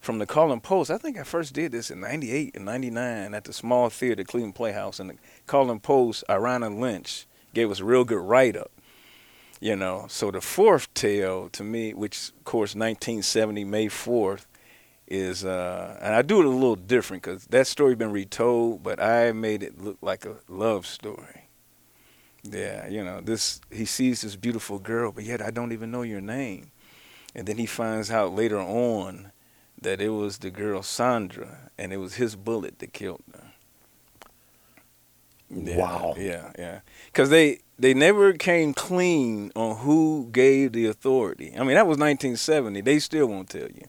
from 0.00 0.18
the 0.18 0.26
Call 0.26 0.50
and 0.50 0.62
Post. 0.62 0.90
I 0.90 0.98
think 0.98 1.18
I 1.18 1.22
first 1.22 1.54
did 1.54 1.72
this 1.72 1.90
in 1.90 2.00
98 2.00 2.56
and 2.56 2.64
99 2.64 3.34
at 3.34 3.44
the 3.44 3.52
small 3.52 3.88
theater, 3.90 4.24
Cleveland 4.24 4.54
Playhouse. 4.54 4.98
And 4.98 5.10
the 5.10 5.14
Call 5.46 5.70
and 5.70 5.82
Post, 5.82 6.24
Irana 6.28 6.76
Lynch, 6.76 7.26
gave 7.54 7.70
us 7.70 7.80
a 7.80 7.84
real 7.84 8.04
good 8.04 8.20
write 8.20 8.56
up. 8.56 8.70
You 9.60 9.76
know, 9.76 10.06
so 10.08 10.30
the 10.30 10.40
fourth 10.40 10.92
tale 10.94 11.50
to 11.50 11.62
me, 11.62 11.92
which 11.92 12.30
of 12.30 12.44
course 12.44 12.74
1970 12.74 13.64
May 13.64 13.88
4th, 13.88 14.46
is 15.06 15.44
uh, 15.44 15.98
and 16.00 16.14
I 16.14 16.22
do 16.22 16.40
it 16.40 16.46
a 16.46 16.48
little 16.48 16.76
different 16.76 17.22
because 17.22 17.44
that 17.46 17.66
story 17.66 17.94
been 17.94 18.12
retold, 18.12 18.82
but 18.82 19.00
I 19.02 19.32
made 19.32 19.62
it 19.62 19.82
look 19.82 19.98
like 20.00 20.24
a 20.24 20.36
love 20.48 20.86
story. 20.86 21.48
Yeah, 22.42 22.88
you 22.88 23.04
know, 23.04 23.20
this 23.20 23.60
he 23.70 23.84
sees 23.84 24.22
this 24.22 24.34
beautiful 24.36 24.78
girl, 24.78 25.12
but 25.12 25.24
yet 25.24 25.42
I 25.42 25.50
don't 25.50 25.72
even 25.72 25.90
know 25.90 26.02
your 26.02 26.22
name, 26.22 26.70
and 27.34 27.46
then 27.46 27.58
he 27.58 27.66
finds 27.66 28.10
out 28.10 28.34
later 28.34 28.58
on 28.58 29.30
that 29.82 30.00
it 30.00 30.10
was 30.10 30.38
the 30.38 30.50
girl 30.50 30.82
Sandra, 30.82 31.70
and 31.76 31.92
it 31.92 31.98
was 31.98 32.14
his 32.14 32.34
bullet 32.34 32.78
that 32.78 32.94
killed 32.94 33.22
her. 33.34 33.52
Yeah, 35.50 35.76
wow. 35.76 36.14
Yeah, 36.16 36.52
yeah. 36.58 36.80
Because 37.06 37.28
they 37.30 37.58
they 37.80 37.94
never 37.94 38.34
came 38.34 38.74
clean 38.74 39.50
on 39.56 39.78
who 39.78 40.28
gave 40.32 40.72
the 40.72 40.86
authority. 40.86 41.54
I 41.56 41.60
mean, 41.60 41.74
that 41.76 41.86
was 41.86 41.96
1970. 41.96 42.82
They 42.82 42.98
still 42.98 43.26
won't 43.26 43.48
tell 43.48 43.68
you. 43.68 43.86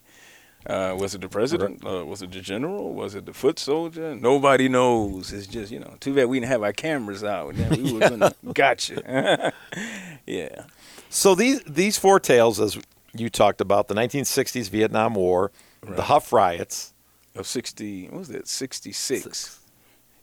Uh, 0.66 0.96
was 0.98 1.14
it 1.16 1.22
the 1.22 1.28
president? 1.28 1.84
Uh, 1.86 2.06
was 2.06 2.22
it 2.22 2.32
the 2.32 2.40
general? 2.40 2.94
Was 2.94 3.16
it 3.16 3.26
the 3.26 3.34
foot 3.34 3.58
soldier? 3.60 4.16
Nobody 4.16 4.70
knows. 4.70 5.34
It's 5.34 5.48
just 5.48 5.72
you 5.72 5.80
know. 5.80 5.96
Too 6.00 6.14
bad 6.14 6.26
we 6.26 6.40
didn't 6.40 6.52
have 6.52 6.64
our 6.64 6.72
cameras 6.72 7.24
out. 7.24 7.56
We 7.56 7.94
would 7.94 8.04
have 8.04 8.36
gotcha. 8.54 9.54
yeah. 10.28 10.66
So 11.10 11.34
these 11.34 11.62
these 11.64 11.98
four 11.98 12.20
tales, 12.20 12.60
as 12.60 12.78
you 13.14 13.30
talked 13.30 13.60
about, 13.60 13.88
the 13.88 13.96
1960s 13.96 14.70
Vietnam 14.70 15.16
War, 15.16 15.52
right. 15.84 15.96
the 15.96 16.04
Hough 16.04 16.32
riots 16.32 16.94
of 17.36 17.48
60. 17.48 18.10
What 18.10 18.20
was 18.20 18.28
that? 18.28 18.48
66. 18.48 19.60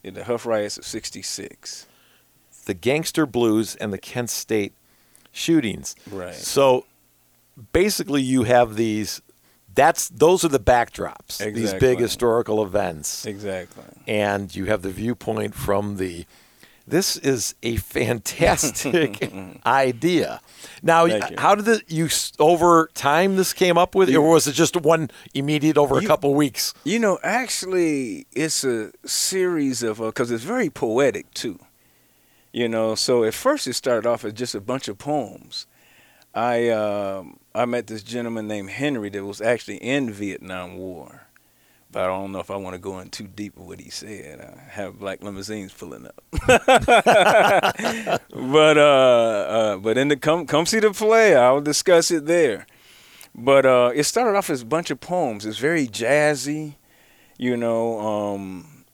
In 0.03 0.13
the 0.13 0.23
Hough 0.23 0.45
riots 0.45 0.77
of 0.77 0.85
66. 0.85 1.85
The 2.69 2.75
gangster 2.75 3.25
blues 3.25 3.75
and 3.77 3.91
the 3.91 3.97
Kent 3.97 4.29
State 4.29 4.73
shootings. 5.31 5.95
Right. 6.11 6.35
So 6.35 6.85
basically, 7.73 8.21
you 8.21 8.43
have 8.43 8.75
these. 8.75 9.21
That's 9.73 10.09
those 10.09 10.43
are 10.45 10.49
the 10.49 10.59
backdrops. 10.59 11.41
Exactly. 11.41 11.61
These 11.61 11.73
big 11.75 11.99
historical 11.99 12.61
events. 12.63 13.25
Exactly. 13.25 13.83
And 14.07 14.53
you 14.55 14.65
have 14.65 14.83
the 14.83 14.91
viewpoint 14.91 15.55
from 15.55 15.97
the 15.97 16.25
This 16.87 17.17
is 17.17 17.55
a 17.63 17.77
fantastic 17.77 19.31
idea. 19.65 20.41
Now, 20.83 21.05
you. 21.05 21.21
how 21.37 21.55
did 21.55 21.67
it, 21.67 21.83
you 21.91 22.07
over 22.39 22.89
time 22.93 23.35
this 23.35 23.53
came 23.53 23.77
up 23.77 23.95
with, 23.95 24.13
or 24.13 24.29
was 24.29 24.47
it 24.47 24.53
just 24.53 24.75
one 24.75 25.09
immediate 25.33 25.77
over 25.77 25.97
a 25.97 26.01
You- 26.01 26.07
couple 26.07 26.33
weeks? 26.35 26.73
You 26.83 26.99
know, 26.99 27.17
actually, 27.23 28.25
it's 28.33 28.63
a 28.63 28.91
series 29.05 29.81
of 29.83 30.01
uh, 30.01 30.05
because 30.07 30.29
it's 30.31 30.43
very 30.43 30.69
poetic 30.69 31.31
too. 31.33 31.59
You 32.51 32.67
know, 32.67 32.95
so 32.95 33.23
at 33.23 33.33
first 33.33 33.67
it 33.67 33.73
started 33.73 34.07
off 34.07 34.25
as 34.25 34.33
just 34.33 34.55
a 34.55 34.61
bunch 34.61 34.87
of 34.87 34.97
poems. 34.97 35.67
I 36.33 36.69
um, 36.69 37.39
I 37.53 37.65
met 37.65 37.87
this 37.87 38.03
gentleman 38.03 38.47
named 38.47 38.69
Henry 38.69 39.09
that 39.09 39.23
was 39.23 39.41
actually 39.41 39.77
in 39.77 40.11
Vietnam 40.11 40.77
War, 40.77 41.27
but 41.91 42.03
I 42.03 42.07
don't 42.07 42.31
know 42.31 42.39
if 42.39 42.51
I 42.51 42.55
want 42.55 42.75
to 42.75 42.79
go 42.79 42.99
in 42.99 43.09
too 43.09 43.27
deep 43.27 43.57
with 43.57 43.67
what 43.67 43.79
he 43.79 43.89
said. 43.89 44.39
I 44.41 44.69
have 44.71 44.99
black 44.99 45.23
limousines 45.23 45.73
pulling 45.73 46.05
up, 46.07 46.23
but 48.31 48.77
uh, 48.77 48.81
uh, 48.81 49.77
but 49.77 49.97
in 49.97 50.07
the 50.07 50.17
come 50.17 50.45
come 50.45 50.65
see 50.65 50.79
the 50.79 50.91
play, 50.91 51.35
I'll 51.35 51.61
discuss 51.61 52.11
it 52.11 52.25
there. 52.25 52.65
But 53.35 53.65
uh, 53.65 53.91
it 53.93 54.03
started 54.03 54.37
off 54.37 54.49
as 54.49 54.61
a 54.61 54.65
bunch 54.65 54.91
of 54.91 54.99
poems. 54.99 55.45
It's 55.45 55.59
very 55.59 55.87
jazzy, 55.87 56.75
you 57.37 57.57
know. 57.57 57.99
Um, 57.99 58.85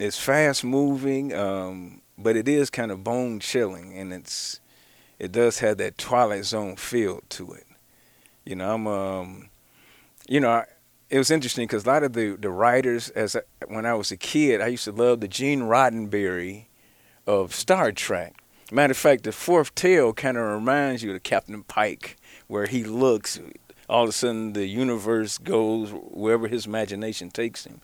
it's 0.00 0.18
fast 0.18 0.64
moving, 0.64 1.32
um, 1.32 2.01
but 2.18 2.36
it 2.36 2.48
is 2.48 2.70
kind 2.70 2.90
of 2.90 3.04
bone 3.04 3.40
chilling, 3.40 3.96
and 3.96 4.12
it's 4.12 4.60
it 5.18 5.32
does 5.32 5.60
have 5.60 5.78
that 5.78 5.98
Twilight 5.98 6.44
Zone 6.44 6.76
feel 6.76 7.20
to 7.30 7.52
it. 7.52 7.66
You 8.44 8.56
know, 8.56 8.74
I'm 8.74 8.86
um, 8.86 9.48
you 10.28 10.40
know, 10.40 10.50
I, 10.50 10.64
it 11.10 11.18
was 11.18 11.30
interesting 11.30 11.66
because 11.66 11.84
a 11.84 11.88
lot 11.88 12.02
of 12.02 12.12
the 12.12 12.36
the 12.36 12.50
writers, 12.50 13.08
as 13.10 13.36
I, 13.36 13.40
when 13.68 13.86
I 13.86 13.94
was 13.94 14.10
a 14.10 14.16
kid, 14.16 14.60
I 14.60 14.68
used 14.68 14.84
to 14.84 14.92
love 14.92 15.20
the 15.20 15.28
Gene 15.28 15.60
Roddenberry 15.60 16.66
of 17.26 17.54
Star 17.54 17.92
Trek. 17.92 18.34
Matter 18.70 18.92
of 18.92 18.96
fact, 18.96 19.24
the 19.24 19.32
fourth 19.32 19.74
tale 19.74 20.14
kind 20.14 20.38
of 20.38 20.44
reminds 20.44 21.02
you 21.02 21.14
of 21.14 21.22
Captain 21.22 21.62
Pike, 21.62 22.16
where 22.46 22.66
he 22.66 22.84
looks, 22.84 23.38
all 23.88 24.04
of 24.04 24.08
a 24.08 24.12
sudden 24.12 24.54
the 24.54 24.66
universe 24.66 25.36
goes 25.36 25.90
wherever 25.90 26.48
his 26.48 26.64
imagination 26.64 27.30
takes 27.30 27.66
him. 27.66 27.82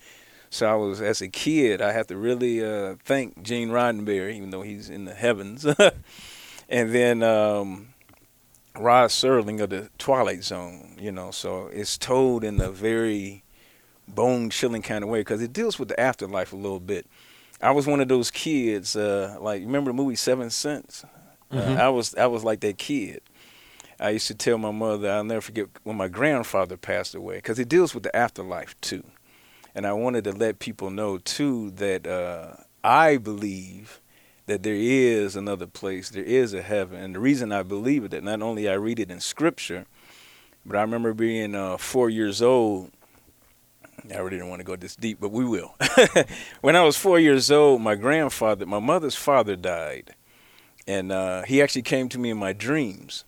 So 0.50 0.67
I 0.67 0.75
was, 0.75 1.00
as 1.00 1.21
a 1.21 1.28
kid, 1.28 1.83
I 1.83 1.93
have 1.93 2.07
to 2.09 2.17
really 2.17 2.64
uh, 2.64 2.97
thank 3.05 3.43
Gene 3.43 3.69
Roddenberry, 3.69 4.35
even 4.35 4.50
though 4.50 4.62
he's 4.62 4.88
in 4.88 5.05
the 5.05 5.14
heavens, 5.14 5.67
and 6.69 6.95
then 6.95 7.23
um, 7.23 7.88
Rod 8.76 9.11
Serling 9.11 9.61
of 9.61 9.71
the 9.71 9.90
Twilight 9.99 10.43
Zone. 10.43 10.97
You 10.99 11.12
know, 11.12 11.31
so 11.31 11.67
it's 11.67 11.99
told 11.99 12.45
in 12.45 12.61
a 12.61 12.71
very 12.71 13.45
bone-chilling 14.09 14.83
kind 14.83 15.05
of 15.05 15.11
way 15.11 15.21
because 15.21 15.43
it 15.43 15.52
deals 15.52 15.78
with 15.78 15.88
the 15.88 16.00
afterlife 16.00 16.52
a 16.52 16.57
little 16.57 16.81
bit. 16.81 17.07
I 17.61 17.73
was 17.73 17.87
one 17.87 18.00
of 18.00 18.09
those 18.09 18.31
kids, 18.31 18.97
uh, 18.97 19.37
like 19.40 19.62
remember 19.62 19.90
the 19.90 19.97
movie 19.97 20.17
Seven 20.17 20.50
Sense? 20.50 21.05
Uh, 21.50 21.76
I 21.78 21.88
was 21.88 22.14
I 22.14 22.26
was 22.26 22.45
like 22.45 22.61
that 22.61 22.78
kid. 22.78 23.21
I 24.00 24.11
used 24.11 24.28
to 24.28 24.35
tell 24.35 24.59
my 24.59 24.71
mother 24.71 25.11
I'll 25.11 25.25
never 25.25 25.40
forget 25.40 25.67
when 25.83 25.97
my 25.97 26.09
grandfather 26.09 26.76
passed 26.76 27.14
away 27.14 27.37
because 27.37 27.59
it 27.59 27.69
deals 27.69 27.95
with 27.95 28.05
the 28.05 28.14
afterlife 28.14 28.81
too, 28.81 29.02
and 29.78 29.87
I 29.87 29.92
wanted 29.92 30.25
to 30.25 30.32
let 30.32 30.58
people 30.58 30.90
know 30.90 31.18
too 31.18 31.70
that 31.76 32.04
uh, 32.04 32.56
I 32.82 33.16
believe 33.16 34.00
that 34.47 34.64
there 34.64 34.75
is 34.75 35.37
another 35.37 35.68
place, 35.68 36.11
there 36.11 36.25
is 36.25 36.52
a 36.52 36.62
heaven, 36.62 37.00
and 37.00 37.14
the 37.14 37.20
reason 37.20 37.52
I 37.52 37.62
believe 37.62 38.02
it 38.02 38.11
that 38.11 38.25
not 38.25 38.42
only 38.42 38.68
I 38.68 38.73
read 38.73 38.99
it 38.99 39.08
in 39.08 39.20
scripture, 39.20 39.87
but 40.66 40.75
I 40.75 40.80
remember 40.80 41.14
being 41.14 41.54
uh, 41.54 41.76
four 41.76 42.11
years 42.11 42.42
old 42.42 42.90
I 44.12 44.16
really 44.16 44.30
didn't 44.30 44.49
want 44.49 44.58
to 44.58 44.64
go 44.64 44.75
this 44.75 44.97
deep, 44.97 45.18
but 45.20 45.30
we 45.30 45.44
will. 45.44 45.76
when 46.61 46.75
I 46.75 46.82
was 46.82 46.97
four 46.97 47.20
years 47.20 47.49
old, 47.49 47.80
my 47.80 47.94
grandfather, 47.94 48.66
my 48.66 48.80
mother's 48.80 49.14
father 49.14 49.54
died, 49.54 50.16
and 50.88 51.12
uh, 51.12 51.42
he 51.42 51.62
actually 51.62 51.82
came 51.82 52.08
to 52.08 52.18
me 52.18 52.30
in 52.30 52.37
my 52.37 52.52
dreams, 52.52 53.25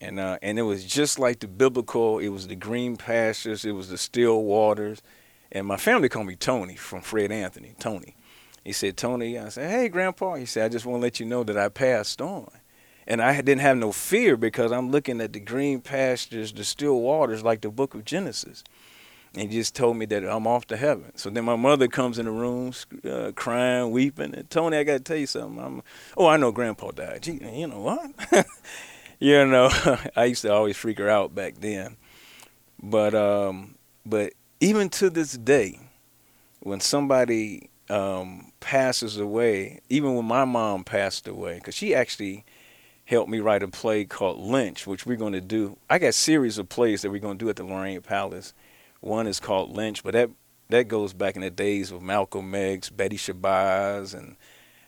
and 0.00 0.18
uh, 0.18 0.38
and 0.40 0.58
it 0.58 0.62
was 0.62 0.86
just 0.86 1.18
like 1.18 1.40
the 1.40 1.48
biblical. 1.48 2.18
It 2.18 2.28
was 2.28 2.46
the 2.46 2.56
green 2.56 2.96
pastures, 2.96 3.66
it 3.66 3.72
was 3.72 3.90
the 3.90 3.98
still 3.98 4.42
waters, 4.42 5.02
and 5.52 5.66
my 5.66 5.76
family 5.76 6.08
called 6.08 6.26
me 6.26 6.36
Tony 6.36 6.74
from 6.76 7.02
Fred 7.02 7.30
Anthony. 7.30 7.74
Tony, 7.78 8.16
he 8.64 8.72
said 8.72 8.96
Tony. 8.96 9.38
I 9.38 9.48
said, 9.50 9.70
Hey, 9.70 9.88
Grandpa. 9.88 10.34
He 10.34 10.46
said, 10.46 10.64
I 10.64 10.68
just 10.68 10.86
want 10.86 10.98
to 10.98 11.02
let 11.02 11.20
you 11.20 11.26
know 11.26 11.44
that 11.44 11.56
I 11.56 11.68
passed 11.68 12.20
on. 12.20 12.50
And 13.06 13.20
I 13.20 13.36
didn't 13.36 13.60
have 13.60 13.76
no 13.76 13.92
fear 13.92 14.36
because 14.36 14.72
I'm 14.72 14.90
looking 14.90 15.20
at 15.20 15.32
the 15.32 15.40
green 15.40 15.80
pastures, 15.80 16.52
the 16.52 16.64
still 16.64 17.00
waters, 17.00 17.42
like 17.42 17.60
the 17.60 17.70
book 17.70 17.94
of 17.94 18.04
Genesis 18.04 18.64
and 19.34 19.50
he 19.50 19.58
just 19.58 19.74
told 19.74 19.96
me 19.96 20.06
that 20.06 20.24
I'm 20.24 20.46
off 20.46 20.66
to 20.68 20.76
heaven. 20.76 21.12
So 21.16 21.30
then 21.30 21.44
my 21.44 21.56
mother 21.56 21.88
comes 21.88 22.18
in 22.18 22.26
the 22.26 22.32
room, 22.32 22.72
uh, 23.04 23.32
crying, 23.34 23.90
weeping, 23.90 24.34
and 24.34 24.48
Tony, 24.50 24.76
I 24.76 24.84
got 24.84 24.92
to 24.98 25.00
tell 25.00 25.16
you 25.16 25.26
something. 25.26 25.62
I'm, 25.62 25.82
oh, 26.16 26.26
I 26.26 26.36
know 26.36 26.52
Grandpa 26.52 26.90
died. 26.90 27.22
Gee, 27.22 27.40
you 27.54 27.66
know 27.66 27.80
what? 27.80 28.46
you 29.18 29.46
know, 29.46 29.70
I 30.16 30.24
used 30.26 30.42
to 30.42 30.52
always 30.52 30.76
freak 30.76 30.98
her 30.98 31.08
out 31.08 31.34
back 31.34 31.54
then. 31.60 31.96
But 32.82 33.14
um, 33.14 33.76
but 34.04 34.32
even 34.62 34.88
to 34.88 35.10
this 35.10 35.32
day, 35.32 35.80
when 36.60 36.78
somebody 36.78 37.68
um, 37.90 38.52
passes 38.60 39.16
away, 39.16 39.80
even 39.88 40.14
when 40.14 40.24
my 40.24 40.44
mom 40.44 40.84
passed 40.84 41.26
away, 41.26 41.56
because 41.56 41.74
she 41.74 41.96
actually 41.96 42.44
helped 43.04 43.28
me 43.28 43.40
write 43.40 43.64
a 43.64 43.68
play 43.68 44.04
called 44.04 44.38
Lynch, 44.38 44.86
which 44.86 45.04
we're 45.04 45.16
going 45.16 45.32
to 45.32 45.40
do. 45.40 45.76
I 45.90 45.98
got 45.98 46.10
a 46.10 46.12
series 46.12 46.58
of 46.58 46.68
plays 46.68 47.02
that 47.02 47.10
we're 47.10 47.18
going 47.18 47.38
to 47.38 47.44
do 47.44 47.48
at 47.48 47.56
the 47.56 47.64
Lorain 47.64 48.00
Palace. 48.02 48.54
One 49.00 49.26
is 49.26 49.40
called 49.40 49.76
Lynch, 49.76 50.04
but 50.04 50.12
that 50.12 50.30
that 50.68 50.86
goes 50.86 51.12
back 51.12 51.34
in 51.34 51.42
the 51.42 51.50
days 51.50 51.90
of 51.90 52.00
Malcolm 52.00 52.54
X, 52.54 52.88
Betty 52.88 53.16
Shabazz, 53.16 54.14
and 54.14 54.36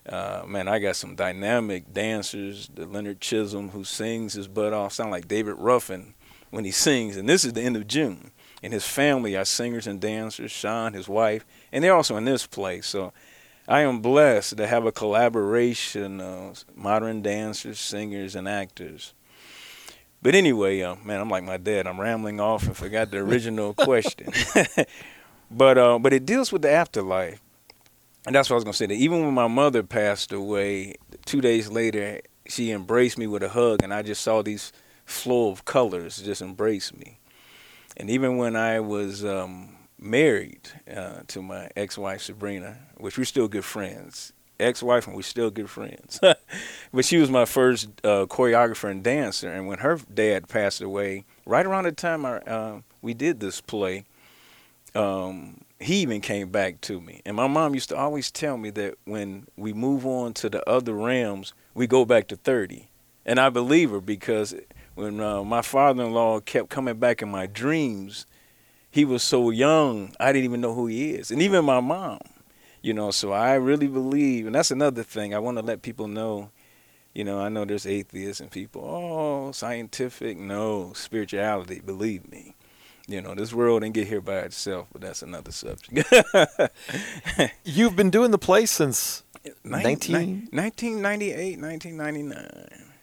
uh, 0.09 0.45
man, 0.47 0.69
I 0.69 0.79
got 0.79 0.95
some 0.95 1.17
dynamic 1.17 1.93
dancers. 1.93 2.71
The 2.73 2.87
Leonard 2.87 3.21
Chisholm 3.21 3.71
who 3.71 3.83
sings 3.83 4.35
his 4.35 4.47
butt 4.47 4.73
off, 4.73 4.93
sound 4.93 5.11
like 5.11 5.27
David 5.27 5.57
Ruffin 5.59 6.15
when 6.51 6.65
he 6.65 6.71
sings. 6.71 7.17
And 7.17 7.29
this 7.29 7.45
is 7.45 7.55
the 7.55 7.63
end 7.63 7.77
of 7.77 7.89
June. 7.89 8.31
And 8.65 8.73
his 8.73 8.87
family 8.87 9.37
are 9.37 9.45
singers 9.45 9.87
and 9.87 10.01
dancers. 10.01 10.51
Sean, 10.51 10.95
his 10.95 11.07
wife, 11.07 11.45
and 11.71 11.85
they're 11.85 11.95
also 11.95 12.17
in 12.17 12.25
this 12.25 12.47
play. 12.47 12.81
So 12.81 13.13
I 13.69 13.81
am 13.81 14.01
blessed 14.01 14.57
to 14.57 14.67
have 14.67 14.87
a 14.87 14.91
collaboration 14.91 16.19
of 16.19 16.65
modern 16.75 17.21
dancers, 17.21 17.79
singers, 17.79 18.35
and 18.35 18.49
actors. 18.49 19.13
But 20.23 20.35
anyway, 20.35 20.81
uh, 20.81 20.95
man, 21.05 21.21
I'm 21.21 21.29
like 21.29 21.45
my 21.45 21.59
dad. 21.59 21.87
I'm 21.87 22.01
rambling 22.01 22.41
off 22.41 22.67
and 22.67 22.75
forgot 22.75 23.11
the 23.11 23.19
original 23.19 23.75
question. 23.89 24.33
but 25.51 25.77
uh, 25.77 25.99
but 25.99 26.15
it 26.15 26.25
deals 26.25 26.51
with 26.51 26.63
the 26.63 26.71
afterlife, 26.71 27.43
and 28.25 28.35
that's 28.35 28.49
what 28.49 28.55
I 28.55 28.57
was 28.57 28.65
gonna 28.65 28.73
say. 28.73 28.87
That 28.87 28.95
even 28.95 29.27
when 29.27 29.35
my 29.35 29.47
mother 29.47 29.83
passed 29.83 30.33
away, 30.33 30.95
two 31.27 31.43
days 31.43 31.69
later, 31.69 32.23
she 32.49 32.71
embraced 32.71 33.19
me 33.19 33.27
with 33.27 33.43
a 33.43 33.51
hug, 33.51 33.83
and 33.83 33.93
I 33.93 34.01
just 34.01 34.23
saw 34.23 34.41
these 34.41 34.73
flow 35.05 35.51
of 35.51 35.67
colors 35.67 36.17
just 36.17 36.41
embrace 36.41 36.95
me. 36.95 37.19
And 37.97 38.11
even 38.11 38.37
when 38.37 38.57
I 38.57 38.81
was 38.81 39.25
um, 39.25 39.77
married 39.99 40.69
uh, 40.95 41.21
to 41.29 41.43
my 41.43 41.71
ex-wife 41.77 42.23
Sabrina, 42.23 42.79
which 42.97 43.19
we're 43.19 43.25
still 43.25 43.49
good 43.49 43.65
friends, 43.65 44.33
ex-wife 44.61 45.07
and 45.07 45.17
we're 45.17 45.23
still 45.23 45.51
good 45.51 45.71
friends. 45.71 46.21
but 46.93 47.05
she 47.05 47.19
was 47.19 47.31
my 47.31 47.45
first 47.45 47.89
uh, 48.03 48.27
choreographer 48.27 48.91
and 48.91 49.03
dancer. 49.03 49.53
And 49.53 49.67
when 49.67 49.79
her 49.79 49.99
dad 50.13 50.49
passed 50.49 50.81
away, 50.81 51.25
right 51.47 51.67
around 51.67 51.85
the 51.85 51.93
time 51.93 52.25
uh, 52.25 52.81
we 53.03 53.15
did 53.15 53.41
this 53.41 53.61
play, 53.61 54.05
um, 54.95 55.61
he 55.81 55.97
even 55.97 56.21
came 56.21 56.51
back 56.51 56.81
to 56.83 57.01
me. 57.01 57.21
And 57.27 57.37
my 57.37 57.47
mom 57.47 57.75
used 57.75 57.89
to 57.91 57.97
always 57.97 58.31
tell 58.31 58.57
me 58.57 58.71
that 58.71 58.95
when 59.05 59.47
we 59.57 59.73
move 59.73 60.07
on 60.07 60.33
to 60.35 60.49
the 60.49 60.69
other 60.69 60.95
realms, 60.95 61.53
we 61.75 61.87
go 61.87 62.05
back 62.05 62.29
to 62.29 62.37
30. 62.37 62.89
And 63.27 63.41
I 63.41 63.51
believe 63.51 63.91
her 63.91 64.01
because 64.01 64.55
when 64.95 65.21
uh, 65.21 65.43
my 65.43 65.63
father-in-law 65.63 66.41
kept 66.41 66.71
coming 66.71 66.99
back 66.99 67.23
in 67.23 67.29
my 67.29 67.47
dreams, 67.47 68.27
he 68.91 69.05
was 69.05 69.23
so 69.23 69.51
young, 69.51 70.15
I 70.21 70.33
didn't 70.33 70.45
even 70.45 70.61
know 70.61 70.75
who 70.75 70.87
he 70.87 71.13
is. 71.15 71.31
And 71.31 71.43
even 71.43 71.65
my 71.65 71.81
mom, 71.81 72.21
you 72.81 72.95
know, 72.95 73.11
so 73.11 73.33
I 73.33 73.55
really 73.55 73.89
believe, 73.89 74.47
and 74.47 74.55
that's 74.55 74.71
another 74.71 75.03
thing 75.03 75.35
I 75.35 75.39
want 75.39 75.59
to 75.59 75.65
let 75.65 75.83
people 75.83 76.07
know. 76.07 76.51
You 77.13 77.25
know, 77.25 77.41
I 77.41 77.49
know 77.49 77.65
there's 77.65 77.87
atheists 77.87 78.41
and 78.41 78.51
people, 78.51 78.83
oh, 78.85 79.53
scientific, 79.53 80.37
no, 80.37 80.93
spirituality, 80.95 81.81
believe 81.81 82.31
me. 82.31 82.55
You 83.07 83.21
know, 83.21 83.35
this 83.35 83.53
world 83.53 83.83
didn't 83.83 83.95
get 83.95 84.09
here 84.09 84.21
by 84.21 84.39
itself, 84.41 84.89
but 84.93 85.03
that's 85.03 85.23
another 85.23 85.53
subject. 85.53 86.13
You've 87.65 87.97
been 87.97 88.11
doing 88.11 88.31
the 88.31 88.39
play 88.39 88.67
since 88.67 89.23
Nin- 89.63 89.83
19? 89.83 90.49
1998, 90.53 91.61
1999. 91.61 92.94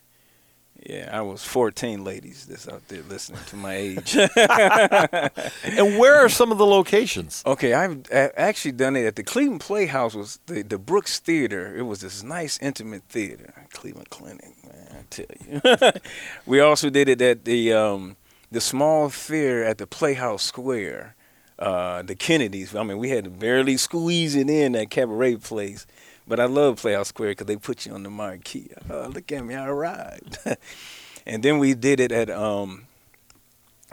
Yeah, 0.83 1.09
I 1.13 1.21
was 1.21 1.43
14, 1.43 2.03
ladies 2.03 2.47
that's 2.47 2.67
out 2.67 2.87
there 2.87 3.03
listening 3.03 3.39
to 3.47 3.55
my 3.55 3.75
age. 3.75 4.15
And 5.63 5.99
where 5.99 6.15
are 6.15 6.29
some 6.29 6.51
of 6.51 6.57
the 6.57 6.65
locations? 6.65 7.43
Okay, 7.45 7.73
I've 7.73 8.09
a- 8.11 8.39
actually 8.39 8.71
done 8.73 8.95
it 8.95 9.05
at 9.05 9.15
the 9.15 9.23
Cleveland 9.23 9.61
Playhouse. 9.61 10.15
Was 10.15 10.39
the 10.47 10.63
the 10.63 10.79
Brooks 10.79 11.19
Theater? 11.19 11.75
It 11.75 11.83
was 11.83 12.01
this 12.01 12.23
nice, 12.23 12.57
intimate 12.61 13.03
theater, 13.09 13.53
Cleveland 13.71 14.09
Clinic. 14.09 14.55
Man, 14.65 14.87
I 14.91 15.03
tell 15.09 15.25
you. 15.47 15.91
we 16.45 16.59
also 16.59 16.89
did 16.89 17.07
it 17.09 17.21
at 17.21 17.45
the 17.45 17.73
um, 17.73 18.17
the 18.51 18.61
small 18.61 19.09
theater 19.09 19.63
at 19.63 19.77
the 19.77 19.87
Playhouse 19.87 20.43
Square, 20.43 21.15
uh, 21.59 22.01
the 22.01 22.15
Kennedys. 22.15 22.75
I 22.75 22.83
mean, 22.83 22.97
we 22.97 23.09
had 23.11 23.25
to 23.25 23.29
barely 23.29 23.77
squeeze 23.77 24.35
it 24.35 24.49
in 24.49 24.71
that 24.73 24.89
cabaret 24.89 25.35
place, 25.37 25.85
But 26.27 26.39
I 26.39 26.45
love 26.45 26.81
Playhouse 26.81 27.09
Square 27.09 27.31
because 27.31 27.47
they 27.47 27.55
put 27.55 27.85
you 27.85 27.93
on 27.93 28.03
the 28.03 28.09
marquee. 28.09 28.71
Oh, 28.89 29.11
look 29.13 29.31
at 29.31 29.43
me, 29.43 29.55
I 29.55 29.67
arrived. 29.67 30.37
and 31.25 31.43
then 31.43 31.59
we 31.59 31.73
did 31.73 31.99
it 31.99 32.11
at 32.11 32.29
um, 32.29 32.85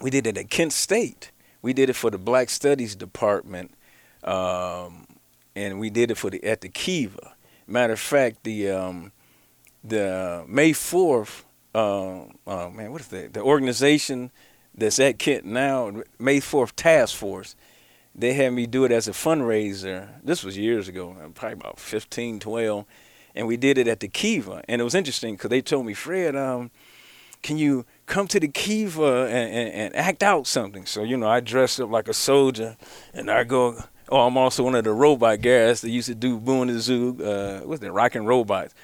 we 0.01 0.11
did 0.11 0.27
it 0.27 0.37
at 0.37 0.51
Kent 0.51 0.73
State. 0.73 1.31
We 1.63 1.73
did 1.73 1.91
it 1.91 1.95
for 1.95 2.11
the 2.11 2.19
Black 2.19 2.51
Studies 2.51 2.95
Department, 2.95 3.75
um, 4.23 5.07
and 5.57 5.81
we 5.81 5.91
did 5.91 6.11
it 6.11 6.17
for 6.17 6.31
the 6.31 6.43
at 6.45 6.61
the 6.61 6.69
Kiva. 6.69 7.35
Matter 7.67 7.95
of 7.95 8.01
fact, 8.01 8.45
the 8.45 8.71
um, 8.71 9.13
the 9.83 10.45
May 10.47 10.73
fourth, 10.73 11.45
uh, 11.75 12.25
uh, 12.47 12.71
man, 12.71 12.93
what 12.93 13.01
is 13.01 13.09
that? 13.09 13.35
The 13.35 13.43
organization 13.43 14.31
that's 14.75 15.01
at 15.01 15.19
Kent 15.19 15.45
now, 15.45 16.03
May 16.19 16.41
fourth 16.41 16.77
Task 16.77 17.17
Force 17.17 17.57
they 18.19 18.35
had 18.35 18.53
me 18.53 18.67
do 18.67 18.85
it 18.85 18.91
as 18.91 19.07
a 19.07 19.13
fundraiser. 19.13 20.09
This 20.25 20.43
was 20.43 20.59
years 20.59 20.89
ago, 20.89 21.17
probably 21.35 21.55
about 21.55 21.79
15, 21.79 22.41
12. 22.41 22.85
And 23.37 23.47
we 23.47 23.57
did 23.57 23.79
it 23.79 23.87
at 23.87 24.01
the 24.01 24.09
Kiva. 24.09 24.65
And 24.69 24.81
it 24.81 24.85
was 24.85 24.97
interesting 24.97 25.35
because 25.35 25.51
they 25.51 25.63
told 25.63 25.87
me, 25.87 25.95
Fred, 25.95 26.35
um, 26.35 26.73
can 27.43 27.57
you 27.57 27.87
come 28.07 28.27
to 28.27 28.41
the 28.41 28.49
Kiva 28.49 29.27
and, 29.27 29.55
and, 29.55 29.73
and, 29.73 29.97
act 29.97 30.25
out 30.25 30.49
something? 30.49 30.85
So, 30.85 31.05
you 31.05 31.17
know, 31.17 31.29
I 31.29 31.39
dressed 31.39 31.81
up 31.81 31.91
like 31.91 32.09
a 32.09 32.13
soldier 32.13 32.77
and 33.15 33.31
I 33.31 33.45
go, 33.45 33.81
oh, 34.09 34.27
I'm 34.27 34.37
also 34.37 34.65
one 34.65 34.75
of 34.75 34.83
the 34.83 34.93
robot 34.93 35.41
guys 35.41 35.83
that 35.83 35.91
used 35.91 36.09
to 36.09 36.17
do 36.17 36.39
Boo 36.39 36.63
in 36.63 36.69
the 36.69 36.81
Zoo, 36.81 37.23
uh, 37.23 37.61
what's 37.61 37.81
that, 37.81 37.93
Rockin' 37.93 38.27
Robots. 38.27 38.75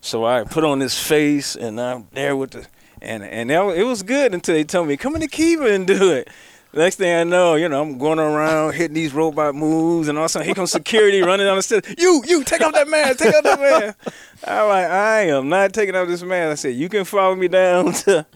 So 0.00 0.24
I 0.24 0.44
put 0.44 0.64
on 0.64 0.78
this 0.78 0.98
face 0.98 1.56
and 1.56 1.78
I'm 1.78 2.08
there 2.12 2.34
with 2.34 2.52
the, 2.52 2.66
and, 3.02 3.22
and 3.22 3.50
it 3.50 3.84
was 3.84 4.02
good 4.02 4.32
until 4.32 4.54
they 4.54 4.64
told 4.64 4.88
me, 4.88 4.96
come 4.96 5.14
in 5.14 5.20
the 5.20 5.28
Kiva 5.28 5.66
and 5.66 5.86
do 5.86 6.12
it. 6.12 6.28
Next 6.72 6.96
thing 6.96 7.14
I 7.14 7.24
know, 7.24 7.54
you 7.54 7.68
know, 7.68 7.80
I'm 7.80 7.96
going 7.96 8.18
around 8.18 8.74
hitting 8.74 8.94
these 8.94 9.14
robot 9.14 9.54
moves, 9.54 10.08
and 10.08 10.18
all 10.18 10.24
of 10.24 10.26
a 10.26 10.28
sudden, 10.28 10.46
here 10.46 10.54
comes 10.54 10.70
security 10.70 11.22
running 11.22 11.46
down 11.46 11.56
the 11.56 11.62
stairs. 11.62 11.82
You, 11.96 12.22
you, 12.26 12.44
take 12.44 12.60
off 12.60 12.74
that 12.74 12.88
mask, 12.88 13.20
take 13.20 13.34
off 13.34 13.42
that 13.42 13.58
mask. 13.58 13.98
I'm 14.46 14.68
like, 14.68 14.86
I 14.86 15.20
am 15.28 15.48
not 15.48 15.72
taking 15.72 15.96
off 15.96 16.08
this 16.08 16.22
mask. 16.22 16.52
I 16.52 16.54
said, 16.56 16.74
you 16.74 16.90
can 16.90 17.04
follow 17.04 17.34
me 17.34 17.48
down 17.48 17.92
to 18.04 18.26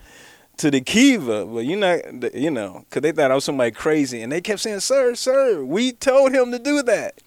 to 0.59 0.71
the 0.71 0.81
Kiva, 0.81 1.47
but 1.47 1.61
you're 1.61 1.79
not, 1.79 2.35
you 2.35 2.51
know, 2.51 2.85
because 2.89 3.03
they 3.03 3.13
thought 3.13 3.31
I 3.31 3.35
was 3.35 3.45
somebody 3.45 3.71
crazy, 3.71 4.23
and 4.23 4.33
they 4.33 4.41
kept 4.41 4.61
saying, 4.61 4.81
sir, 4.81 5.15
sir, 5.15 5.63
we 5.65 5.93
told 5.93 6.33
him 6.33 6.53
to 6.53 6.59
do 6.59 6.83
that. 6.83 7.21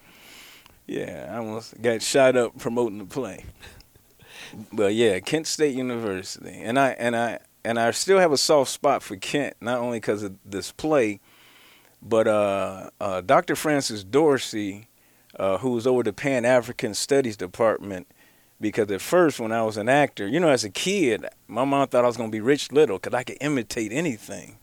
Yeah, 0.88 1.30
I 1.32 1.38
almost 1.38 1.80
got 1.82 2.02
shot 2.02 2.36
up 2.36 2.58
promoting 2.58 3.00
the 3.00 3.06
play. 3.06 3.46
But 4.72 4.94
yeah, 4.94 5.20
Kent 5.20 5.48
State 5.48 5.76
University, 5.76 6.62
and 6.62 6.80
I 6.80 6.90
and 6.92 7.16
I 7.16 7.40
and 7.66 7.80
I 7.80 7.92
still 7.92 8.20
have 8.20 8.32
a 8.32 8.38
soft 8.38 8.72
spot 8.72 9.02
for 9.02 9.16
Kent, 9.16 9.56
not 9.60 9.80
only 9.80 9.98
because 9.98 10.22
of 10.24 10.36
this 10.46 10.72
play, 10.72 11.20
but 12.02 12.28
uh, 12.28 12.92
uh, 13.02 13.22
Dr. 13.22 13.56
Francis 13.56 14.04
Dorsey, 14.04 14.88
uh, 15.38 15.58
who 15.58 15.72
was 15.72 15.88
over 15.88 16.04
the 16.04 16.14
Pan 16.14 16.46
African 16.46 16.94
Studies 16.94 17.36
Department, 17.36 18.08
because 18.62 18.90
at 18.92 19.02
first 19.02 19.40
when 19.40 19.52
I 19.52 19.64
was 19.64 19.78
an 19.78 19.90
actor, 19.90 20.28
you 20.28 20.40
know, 20.40 20.50
as 20.50 20.64
a 20.64 20.70
kid, 20.70 21.26
my 21.48 21.66
mom 21.66 21.88
thought 21.88 22.04
I 22.04 22.08
was 22.08 22.18
going 22.18 22.30
to 22.30 22.36
be 22.36 22.40
Rich 22.40 22.72
Little 22.72 22.98
because 22.98 23.16
I 23.16 23.24
could 23.24 23.38
imitate 23.42 23.92
anything. 23.92 24.60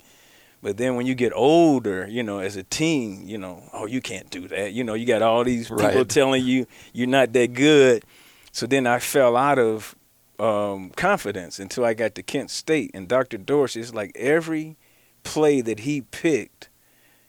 But 0.63 0.77
then 0.77 0.95
when 0.95 1.07
you 1.07 1.17
get 1.17 1.33
older, 1.35 2.07
you 2.09 2.23
know, 2.23 2.39
as 2.39 2.55
a 2.55 2.63
teen, 2.63 3.27
you 3.27 3.37
know, 3.37 3.65
oh, 3.73 3.87
you 3.87 4.01
can't 4.01 4.31
do 4.31 4.47
that. 4.47 4.73
You 4.73 4.85
know, 4.85 4.95
you 4.95 5.07
got 5.07 5.21
all 5.21 5.43
these 5.43 5.69
people 5.69 5.83
right. 5.83 6.09
telling 6.09 6.45
you 6.47 6.67
you're 6.93 7.09
not 7.09 7.33
that 7.33 7.53
good. 7.53 8.05
So 8.53 8.67
then 8.67 8.87
I 8.87 9.01
fell 9.01 9.37
out 9.37 9.59
of 9.59 9.97
um, 10.43 10.91
confidence 10.91 11.61
until 11.61 11.85
I 11.85 11.95
got 11.95 12.17
to 12.17 12.23
Kent 12.23 12.51
State. 12.51 12.91
And 12.93 13.07
Dr. 13.07 13.39
Dorsey, 13.39 13.81
it's 13.81 13.95
like 13.95 14.13
every 14.17 14.77
play 15.23 15.61
that 15.61 15.81
he 15.81 16.01
picked, 16.01 16.69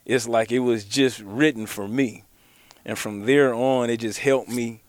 it's 0.04 0.28
like 0.28 0.52
it 0.52 0.60
was 0.60 0.84
just 0.84 1.20
written 1.20 1.68
for 1.68 1.88
me. 1.88 2.24
And 2.84 2.98
from 2.98 3.26
there 3.26 3.54
on, 3.54 3.90
it 3.90 3.98
just 3.98 4.20
helped 4.20 4.50
me, 4.50 4.82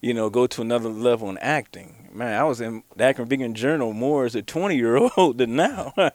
you 0.00 0.12
know, 0.12 0.28
go 0.28 0.46
to 0.46 0.60
another 0.60 0.90
level 0.90 1.30
in 1.30 1.38
acting. 1.38 2.10
Man, 2.12 2.38
I 2.38 2.44
was 2.44 2.60
in 2.60 2.84
the 2.94 3.04
Akron 3.04 3.26
Beacon 3.26 3.54
Journal 3.54 3.94
more 3.94 4.26
as 4.26 4.34
a 4.34 4.42
20 4.42 4.76
year 4.76 5.08
old 5.16 5.38
than 5.38 5.56
now. 5.56 5.94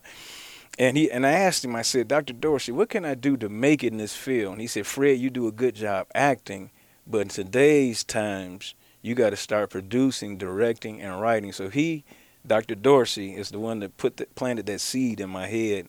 and 0.80 0.96
he 0.96 1.12
and 1.12 1.26
I 1.26 1.32
asked 1.32 1.66
him, 1.66 1.76
I 1.76 1.82
said, 1.82 2.08
Dr. 2.08 2.34
Dorsey, 2.34 2.72
what 2.72 2.90
can 2.90 3.04
I 3.04 3.16
do 3.16 3.36
to 3.38 3.50
make 3.50 3.84
it 3.84 3.92
in 3.92 3.98
this 3.98 4.16
field? 4.16 4.54
And 4.54 4.62
he 4.62 4.68
said, 4.68 4.86
Fred, 4.86 5.18
you 5.18 5.32
do 5.32 5.48
a 5.48 5.52
good 5.52 5.74
job 5.74 6.08
acting, 6.14 6.70
but 7.08 7.22
in 7.22 7.28
today's 7.30 8.04
times, 8.04 8.76
you 9.02 9.16
got 9.16 9.32
to 9.32 9.36
start 9.36 9.70
producing, 9.70 10.38
directing, 10.38 11.02
and 11.02 11.22
writing. 11.22 11.52
So 11.52 11.70
he, 11.70 12.04
Dr. 12.46 12.76
Dorsey, 12.76 13.36
is 13.36 13.50
the 13.50 13.60
one 13.60 13.80
that 13.80 13.98
put 13.98 14.18
the, 14.18 14.26
planted 14.36 14.66
that 14.68 14.82
seed 14.82 15.20
in 15.20 15.30
my 15.30 15.48
head, 15.48 15.88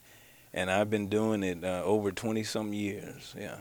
and 0.53 0.71
I've 0.71 0.91
been 0.91 1.09
doing 1.09 1.43
it 1.43 1.65
uh, 1.65 1.83
over 1.85 2.11
twenty 2.11 2.45
some 2.45 2.73
years. 2.73 3.35
Yeah. 3.39 3.59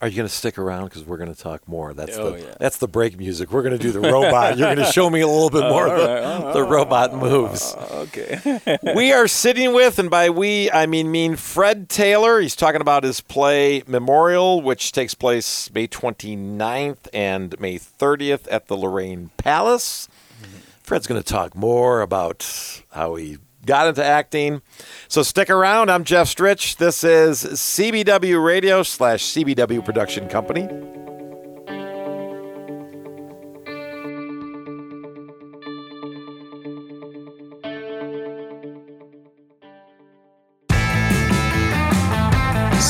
Are 0.00 0.08
you 0.08 0.16
going 0.16 0.28
to 0.28 0.34
stick 0.34 0.58
around 0.58 0.86
because 0.86 1.04
we're 1.04 1.16
going 1.16 1.32
to 1.32 1.40
talk 1.40 1.66
more? 1.66 1.94
That's 1.94 2.18
oh, 2.18 2.32
the 2.32 2.40
yeah. 2.40 2.54
that's 2.58 2.76
the 2.76 2.88
break 2.88 3.16
music. 3.16 3.50
We're 3.50 3.62
going 3.62 3.78
to 3.78 3.82
do 3.82 3.90
the 3.90 4.00
robot. 4.00 4.58
You're 4.58 4.74
going 4.74 4.84
to 4.86 4.92
show 4.92 5.08
me 5.08 5.20
a 5.20 5.26
little 5.26 5.50
bit 5.50 5.60
more 5.70 5.86
of 5.86 5.98
the, 5.98 6.06
right. 6.06 6.52
the 6.52 6.62
robot 6.62 7.14
moves. 7.14 7.74
Uh, 7.74 8.06
okay. 8.08 8.78
we 8.94 9.12
are 9.12 9.26
sitting 9.26 9.72
with, 9.72 9.98
and 9.98 10.10
by 10.10 10.28
we 10.30 10.70
I 10.70 10.86
mean 10.86 11.10
mean 11.10 11.36
Fred 11.36 11.88
Taylor. 11.88 12.40
He's 12.40 12.56
talking 12.56 12.80
about 12.80 13.04
his 13.04 13.20
play 13.20 13.82
Memorial, 13.86 14.60
which 14.60 14.92
takes 14.92 15.14
place 15.14 15.72
May 15.72 15.88
29th 15.88 17.08
and 17.14 17.58
May 17.58 17.78
30th 17.78 18.46
at 18.50 18.66
the 18.66 18.76
Lorain 18.76 19.30
Palace. 19.38 20.08
Mm-hmm. 20.42 20.58
Fred's 20.82 21.06
going 21.06 21.22
to 21.22 21.26
talk 21.26 21.54
more 21.54 22.02
about 22.02 22.82
how 22.90 23.14
he 23.14 23.38
got 23.64 23.88
into 23.88 24.04
acting. 24.04 24.62
So 25.08 25.22
stick 25.22 25.50
around. 25.50 25.90
I'm 25.90 26.04
Jeff 26.04 26.28
Stritch. 26.28 26.76
This 26.76 27.04
is 27.04 27.44
CBW 27.44 28.44
Radio 28.44 28.82
slash 28.82 29.24
CBW 29.24 29.84
Production 29.84 30.28
Company. 30.28 30.68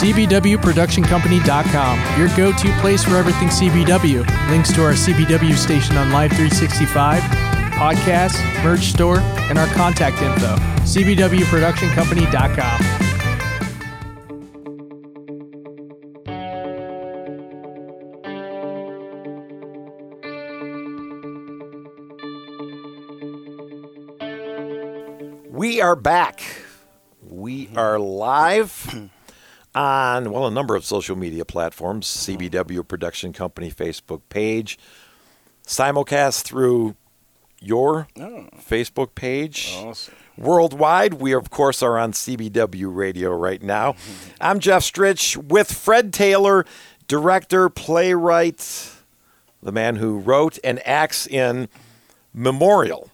CBWProductionCompany.com, 0.05 2.19
your 2.19 2.29
go 2.37 2.53
to 2.53 2.81
place 2.81 3.05
for 3.05 3.17
everything 3.17 3.49
CBW. 3.49 4.51
Links 4.51 4.71
to 4.75 4.85
our 4.85 4.93
CBW 4.93 5.55
station 5.55 5.97
on 5.97 6.13
Live 6.13 6.33
365 6.33 7.54
podcasts, 7.75 8.65
merch 8.65 8.87
store, 8.87 9.19
and 9.19 9.59
our 9.59 9.67
contact 9.69 10.23
info. 10.23 10.57
CBWProductionCompany.com. 10.85 12.81
We 25.51 25.81
are 25.81 25.97
back. 25.97 26.43
We 27.23 27.71
are 27.77 27.99
live 27.99 29.11
on, 29.75 30.31
well, 30.31 30.47
a 30.47 30.51
number 30.51 30.77
of 30.77 30.85
social 30.85 31.17
media 31.17 31.45
platforms 31.45 32.07
CBW 32.07 32.87
Production 32.87 33.33
Company 33.33 33.71
Facebook 33.71 34.23
page, 34.29 34.79
simulcast 35.67 36.43
through 36.43 36.95
your 37.65 38.09
oh. 38.19 38.49
Facebook 38.57 39.15
page. 39.15 39.75
Awesome. 39.77 40.15
Worldwide, 40.37 41.15
we 41.15 41.33
of 41.33 41.51
course 41.51 41.83
are 41.83 41.97
on 41.97 42.13
CBW 42.13 42.95
Radio 42.95 43.33
right 43.33 43.63
now. 43.63 43.95
I'm 44.41 44.59
Jeff 44.59 44.83
Stritch 44.83 45.37
with 45.37 45.73
Fred 45.73 46.13
Taylor, 46.13 46.67
director, 47.07 47.69
playwright, 47.69 48.91
the 49.63 49.73
man 49.73 49.97
who 49.97 50.19
wrote 50.19 50.59
and 50.65 50.85
acts 50.87 51.27
in 51.27 51.69
Memorial, 52.33 53.11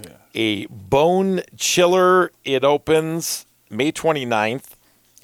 yeah. 0.00 0.12
a 0.32 0.66
bone 0.66 1.42
chiller. 1.56 2.30
It 2.44 2.64
opens 2.64 3.46
May 3.68 3.90
29th 3.90 4.76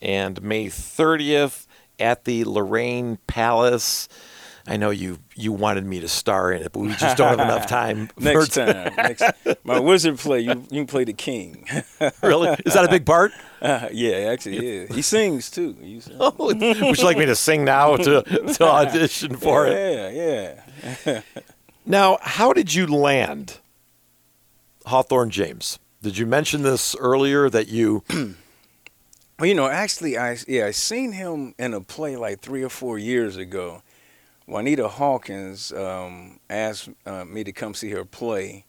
and 0.02 0.42
May 0.42 0.66
30th 0.66 1.66
at 2.00 2.24
the 2.24 2.44
Lorain 2.44 3.18
Palace. 3.26 4.08
I 4.68 4.76
know 4.76 4.90
you 4.90 5.18
you 5.36 5.52
wanted 5.52 5.86
me 5.86 6.00
to 6.00 6.08
star 6.08 6.52
in 6.52 6.62
it, 6.62 6.72
but 6.72 6.80
we 6.80 6.88
just 6.94 7.16
don't 7.16 7.28
have 7.28 7.40
enough 7.40 7.66
time. 7.68 8.10
Next 8.18 8.54
time, 8.54 8.94
next, 8.96 9.22
my 9.64 9.78
wizard 9.78 10.18
play, 10.18 10.40
you 10.40 10.64
you 10.70 10.80
can 10.80 10.86
play 10.86 11.04
the 11.04 11.12
king. 11.12 11.66
really? 12.22 12.56
Is 12.64 12.74
that 12.74 12.84
a 12.84 12.88
big 12.88 13.06
part? 13.06 13.32
Uh, 13.62 13.88
yeah, 13.92 14.30
actually, 14.32 14.80
yeah. 14.80 14.86
He 14.92 15.02
sings 15.02 15.50
too. 15.50 15.76
He 15.80 16.00
sings. 16.00 16.16
Oh, 16.18 16.34
would 16.38 16.60
you 16.60 17.04
like 17.04 17.16
me 17.16 17.26
to 17.26 17.36
sing 17.36 17.64
now 17.64 17.96
to 17.96 18.22
to 18.22 18.64
audition 18.64 19.36
for 19.36 19.66
it? 19.66 19.72
Yeah, 19.72 20.60
yeah. 21.06 21.20
now, 21.84 22.18
how 22.22 22.52
did 22.52 22.74
you 22.74 22.86
land 22.86 23.58
Hawthorne 24.86 25.30
James? 25.30 25.78
Did 26.02 26.18
you 26.18 26.26
mention 26.26 26.62
this 26.62 26.96
earlier 26.96 27.48
that 27.50 27.68
you? 27.68 28.02
well, 28.10 29.46
you 29.46 29.54
know, 29.54 29.68
actually, 29.68 30.18
I 30.18 30.38
yeah, 30.48 30.66
I 30.66 30.72
seen 30.72 31.12
him 31.12 31.54
in 31.56 31.72
a 31.72 31.80
play 31.80 32.16
like 32.16 32.40
three 32.40 32.64
or 32.64 32.68
four 32.68 32.98
years 32.98 33.36
ago 33.36 33.82
Juanita 34.46 34.88
Hawkins 34.88 35.72
um, 35.72 36.40
asked 36.50 36.88
uh, 37.06 37.24
me 37.24 37.44
to 37.44 37.52
come 37.52 37.74
see 37.74 37.90
her 37.90 38.04
play, 38.04 38.64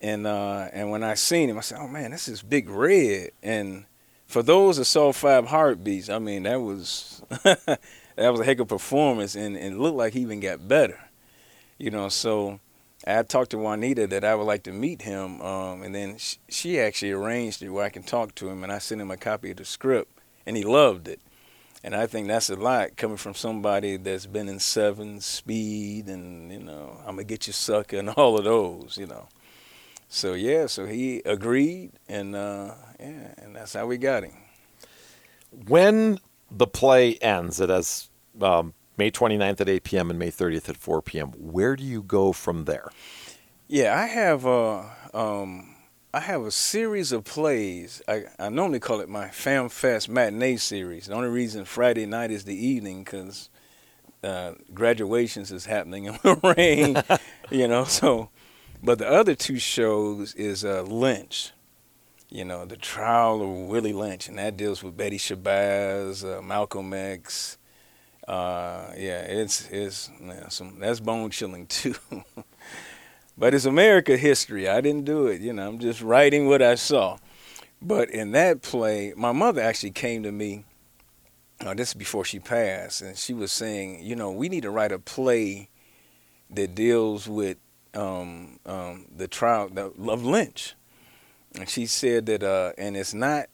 and 0.00 0.26
uh, 0.26 0.68
and 0.72 0.90
when 0.90 1.02
I 1.04 1.14
seen 1.14 1.50
him, 1.50 1.58
I 1.58 1.62
said, 1.62 1.78
"Oh 1.80 1.88
man, 1.88 2.10
this 2.12 2.28
is 2.28 2.42
Big 2.42 2.68
Red." 2.70 3.30
And 3.42 3.86
for 4.26 4.42
those 4.42 4.78
that 4.78 4.86
saw 4.86 5.12
Five 5.12 5.46
Heartbeats, 5.48 6.08
I 6.08 6.18
mean, 6.18 6.44
that 6.44 6.60
was 6.60 7.22
that 7.44 7.78
was 8.16 8.40
a 8.40 8.44
heck 8.44 8.60
of 8.60 8.66
a 8.66 8.76
performance, 8.76 9.34
and, 9.34 9.56
and 9.56 9.74
it 9.76 9.78
looked 9.78 9.96
like 9.98 10.14
he 10.14 10.20
even 10.20 10.40
got 10.40 10.66
better. 10.68 10.98
you 11.78 11.90
know. 11.90 12.08
So 12.08 12.60
I 13.06 13.22
talked 13.24 13.50
to 13.52 13.58
Juanita 13.58 14.06
that 14.08 14.24
I 14.24 14.34
would 14.34 14.44
like 14.46 14.64
to 14.64 14.72
meet 14.72 15.02
him, 15.02 15.40
um, 15.42 15.82
and 15.82 15.94
then 15.94 16.18
sh- 16.18 16.36
she 16.48 16.80
actually 16.80 17.12
arranged 17.12 17.62
it 17.62 17.70
where 17.70 17.84
I 17.84 17.90
can 17.90 18.02
talk 18.04 18.34
to 18.36 18.48
him, 18.48 18.62
and 18.62 18.72
I 18.72 18.78
sent 18.78 19.00
him 19.00 19.10
a 19.10 19.16
copy 19.16 19.50
of 19.52 19.58
the 19.58 19.64
script, 19.64 20.12
and 20.46 20.56
he 20.56 20.64
loved 20.64 21.08
it. 21.08 21.20
And 21.84 21.96
I 21.96 22.06
think 22.06 22.28
that's 22.28 22.48
a 22.48 22.56
lot 22.56 22.96
coming 22.96 23.16
from 23.16 23.34
somebody 23.34 23.96
that's 23.96 24.26
been 24.26 24.48
in 24.48 24.60
seven 24.60 25.20
speed 25.20 26.06
and 26.06 26.52
you 26.52 26.60
know 26.60 26.98
I'm 27.00 27.16
gonna 27.16 27.24
get 27.24 27.46
you 27.46 27.52
sucker 27.52 27.98
and 27.98 28.10
all 28.16 28.38
of 28.38 28.44
those, 28.44 28.96
you 28.96 29.06
know. 29.06 29.28
So 30.08 30.34
yeah, 30.34 30.66
so 30.66 30.84
he 30.84 31.22
agreed, 31.24 31.92
and 32.06 32.36
uh, 32.36 32.74
yeah, 33.00 33.34
and 33.38 33.56
that's 33.56 33.72
how 33.72 33.86
we 33.86 33.96
got 33.96 34.24
him. 34.24 34.34
When 35.66 36.18
the 36.50 36.66
play 36.66 37.16
ends, 37.16 37.60
it 37.60 37.70
has 37.70 38.10
um, 38.40 38.74
May 38.98 39.10
29th 39.10 39.62
at 39.62 39.68
8 39.70 39.84
p.m. 39.84 40.10
and 40.10 40.18
May 40.18 40.30
30th 40.30 40.68
at 40.68 40.76
4 40.76 41.00
p.m. 41.00 41.28
Where 41.28 41.76
do 41.76 41.82
you 41.82 42.02
go 42.02 42.32
from 42.32 42.66
there? 42.66 42.90
Yeah, 43.68 43.98
I 43.98 44.06
have 44.06 44.44
a 44.44 44.84
um, 45.14 45.71
I 46.14 46.20
have 46.20 46.42
a 46.42 46.50
series 46.50 47.10
of 47.10 47.24
plays. 47.24 48.02
I, 48.06 48.24
I 48.38 48.50
normally 48.50 48.80
call 48.80 49.00
it 49.00 49.08
my 49.08 49.28
Fam 49.30 49.70
Fest 49.70 50.10
matinee 50.10 50.56
series. 50.56 51.06
The 51.06 51.14
only 51.14 51.30
reason 51.30 51.64
Friday 51.64 52.04
night 52.04 52.30
is 52.30 52.44
the 52.44 52.54
evening 52.54 53.02
because 53.02 53.48
uh, 54.22 54.52
graduations 54.74 55.50
is 55.50 55.64
happening 55.64 56.04
in 56.04 56.12
the 56.22 56.54
rain, 56.56 57.02
you 57.50 57.66
know. 57.66 57.84
So, 57.84 58.28
but 58.82 58.98
the 58.98 59.08
other 59.08 59.34
two 59.34 59.58
shows 59.58 60.34
is 60.34 60.66
uh, 60.66 60.82
Lynch. 60.82 61.52
You 62.28 62.44
know, 62.44 62.66
the 62.66 62.76
trial 62.76 63.40
of 63.40 63.68
Willie 63.68 63.94
Lynch, 63.94 64.28
and 64.28 64.38
that 64.38 64.58
deals 64.58 64.82
with 64.82 64.94
Betty 64.94 65.18
Shabazz, 65.18 66.24
uh, 66.24 66.42
Malcolm 66.42 66.92
X, 66.92 67.56
uh, 68.28 68.92
yeah, 68.96 69.22
it's 69.22 69.68
it's 69.70 70.10
man, 70.20 70.50
some 70.50 70.78
that's 70.78 71.00
bone 71.00 71.30
chilling 71.30 71.66
too. 71.66 71.94
but 73.36 73.54
it's 73.54 73.64
America 73.64 74.16
history. 74.16 74.68
I 74.68 74.80
didn't 74.80 75.04
do 75.04 75.26
it. 75.26 75.40
You 75.40 75.52
know, 75.52 75.68
I'm 75.68 75.78
just 75.78 76.02
writing 76.02 76.48
what 76.48 76.62
I 76.62 76.74
saw. 76.74 77.18
But 77.80 78.10
in 78.10 78.32
that 78.32 78.62
play, 78.62 79.12
my 79.16 79.32
mother 79.32 79.60
actually 79.60 79.90
came 79.90 80.22
to 80.22 80.32
me. 80.32 80.64
Uh, 81.60 81.74
this 81.74 81.88
is 81.88 81.94
before 81.94 82.24
she 82.24 82.40
passed, 82.40 83.02
and 83.02 83.16
she 83.16 83.32
was 83.32 83.52
saying, 83.52 84.02
you 84.02 84.16
know, 84.16 84.32
we 84.32 84.48
need 84.48 84.62
to 84.62 84.70
write 84.70 84.92
a 84.92 84.98
play 84.98 85.68
that 86.50 86.74
deals 86.74 87.28
with 87.28 87.56
um, 87.94 88.58
um, 88.66 89.06
the 89.14 89.28
trial 89.28 89.70
of 89.76 90.24
Lynch. 90.24 90.74
And 91.54 91.68
she 91.68 91.86
said 91.86 92.26
that, 92.26 92.42
uh, 92.42 92.72
and 92.78 92.96
it's 92.96 93.14
not 93.14 93.46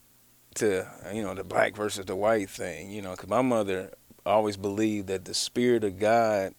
to, 0.54 0.86
you 1.12 1.22
know, 1.22 1.34
the 1.34 1.44
black 1.44 1.76
versus 1.76 2.06
the 2.06 2.16
white 2.16 2.48
thing, 2.48 2.90
you 2.90 3.02
know, 3.02 3.12
because 3.12 3.28
my 3.28 3.42
mother 3.42 3.92
always 4.24 4.56
believed 4.56 5.08
that 5.08 5.24
the 5.24 5.34
Spirit 5.34 5.84
of 5.84 5.98
God 5.98 6.54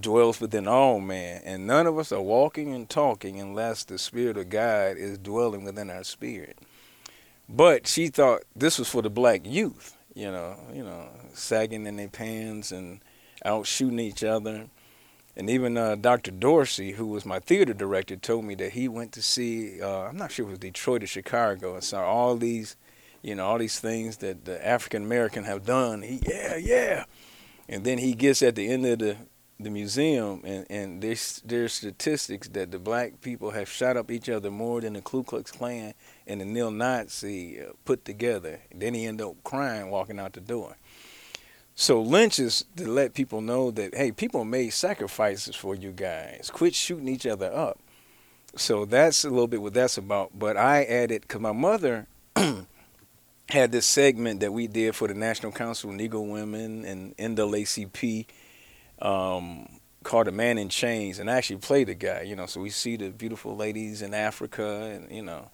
dwells 0.00 0.40
within 0.40 0.66
all 0.66 1.00
man, 1.00 1.42
and 1.44 1.66
none 1.66 1.86
of 1.86 1.98
us 1.98 2.12
are 2.12 2.20
walking 2.20 2.74
and 2.74 2.88
talking 2.88 3.40
unless 3.40 3.84
the 3.84 3.98
Spirit 3.98 4.36
of 4.36 4.48
God 4.48 4.96
is 4.96 5.18
dwelling 5.18 5.64
within 5.64 5.90
our 5.90 6.04
spirit. 6.04 6.58
But 7.48 7.86
she 7.86 8.08
thought 8.08 8.42
this 8.54 8.78
was 8.78 8.88
for 8.88 9.02
the 9.02 9.10
black 9.10 9.42
youth, 9.44 9.96
you 10.14 10.30
know, 10.30 10.56
you 10.72 10.84
know, 10.84 11.08
sagging 11.32 11.86
in 11.86 11.96
their 11.96 12.08
pants 12.08 12.70
and 12.70 13.00
out 13.44 13.66
shooting 13.66 13.98
each 13.98 14.22
other. 14.22 14.68
And 15.36 15.48
even 15.48 15.76
uh, 15.76 15.94
Dr. 15.94 16.30
Dorsey, 16.30 16.92
who 16.92 17.06
was 17.06 17.24
my 17.24 17.38
theater 17.38 17.72
director, 17.72 18.16
told 18.16 18.44
me 18.44 18.54
that 18.56 18.72
he 18.72 18.88
went 18.88 19.12
to 19.12 19.22
see, 19.22 19.80
uh, 19.80 20.02
I'm 20.02 20.16
not 20.16 20.32
sure 20.32 20.46
it 20.46 20.50
was 20.50 20.58
Detroit 20.58 21.02
or 21.02 21.06
Chicago, 21.06 21.74
and 21.74 21.84
saw 21.84 22.04
all 22.04 22.36
these 22.36 22.76
you 23.22 23.34
know, 23.34 23.46
all 23.46 23.58
these 23.58 23.78
things 23.78 24.18
that 24.18 24.44
the 24.44 24.66
African 24.66 25.02
American 25.02 25.44
have 25.44 25.64
done. 25.64 26.02
He, 26.02 26.20
yeah, 26.26 26.56
yeah. 26.56 27.04
And 27.68 27.84
then 27.84 27.98
he 27.98 28.14
gets 28.14 28.42
at 28.42 28.54
the 28.54 28.68
end 28.68 28.86
of 28.86 28.98
the, 28.98 29.16
the 29.62 29.70
museum, 29.70 30.40
and, 30.44 30.66
and 30.70 31.02
there's, 31.02 31.42
there's 31.44 31.72
statistics 31.72 32.48
that 32.48 32.70
the 32.70 32.78
black 32.78 33.20
people 33.20 33.50
have 33.50 33.68
shot 33.68 33.96
up 33.96 34.10
each 34.10 34.28
other 34.28 34.50
more 34.50 34.80
than 34.80 34.94
the 34.94 35.02
Ku 35.02 35.22
Klux 35.22 35.50
Klan 35.50 35.94
and 36.26 36.40
the 36.40 36.44
neo 36.44 36.70
Nazi 36.70 37.60
uh, 37.60 37.72
put 37.84 38.04
together. 38.04 38.60
Then 38.74 38.94
he 38.94 39.06
ended 39.06 39.26
up 39.26 39.36
crying 39.44 39.90
walking 39.90 40.18
out 40.18 40.32
the 40.32 40.40
door. 40.40 40.76
So 41.74 42.02
Lynch 42.02 42.38
is 42.38 42.64
to 42.76 42.88
let 42.88 43.14
people 43.14 43.40
know 43.40 43.70
that, 43.70 43.94
hey, 43.94 44.12
people 44.12 44.44
made 44.44 44.70
sacrifices 44.70 45.56
for 45.56 45.74
you 45.74 45.92
guys. 45.92 46.50
Quit 46.52 46.74
shooting 46.74 47.08
each 47.08 47.26
other 47.26 47.52
up. 47.52 47.78
So 48.56 48.84
that's 48.84 49.24
a 49.24 49.30
little 49.30 49.46
bit 49.46 49.62
what 49.62 49.74
that's 49.74 49.96
about. 49.96 50.38
But 50.38 50.56
I 50.56 50.84
added, 50.84 51.22
because 51.22 51.40
my 51.40 51.52
mother 51.52 52.06
had 53.48 53.72
this 53.72 53.86
segment 53.86 54.40
that 54.40 54.52
we 54.52 54.66
did 54.66 54.94
for 54.94 55.08
the 55.08 55.14
National 55.14 55.52
Council 55.52 55.90
of 55.90 55.96
Negro 55.96 56.26
Women 56.26 56.84
and 56.84 57.16
NAACP 57.16 58.26
um, 59.00 59.68
called 60.02 60.28
"A 60.28 60.32
Man 60.32 60.58
in 60.58 60.68
Chains," 60.68 61.18
and 61.18 61.30
I 61.30 61.34
actually 61.34 61.56
played 61.56 61.88
the 61.88 61.94
guy. 61.94 62.22
You 62.22 62.36
know, 62.36 62.46
so 62.46 62.60
we 62.60 62.70
see 62.70 62.96
the 62.96 63.10
beautiful 63.10 63.56
ladies 63.56 64.02
in 64.02 64.14
Africa, 64.14 64.64
and 64.94 65.10
you 65.14 65.22
know, 65.22 65.50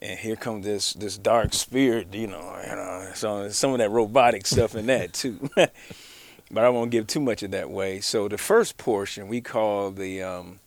and 0.00 0.18
here 0.18 0.36
comes 0.36 0.64
this 0.64 0.92
this 0.94 1.18
dark 1.18 1.52
spirit. 1.52 2.14
You 2.14 2.28
know, 2.28 2.60
you 2.62 2.76
know, 2.76 3.10
so 3.14 3.48
some 3.50 3.72
of 3.72 3.78
that 3.78 3.90
robotic 3.90 4.46
stuff 4.46 4.74
in 4.74 4.86
that 4.86 5.12
too. 5.12 5.50
but 5.54 6.64
I 6.64 6.68
won't 6.68 6.90
give 6.90 7.06
too 7.06 7.20
much 7.20 7.42
of 7.42 7.50
that 7.52 7.70
way. 7.70 8.00
So 8.00 8.28
the 8.28 8.38
first 8.38 8.76
portion 8.76 9.28
we 9.28 9.40
call 9.40 9.90
the, 9.90 10.22
um, 10.22 10.60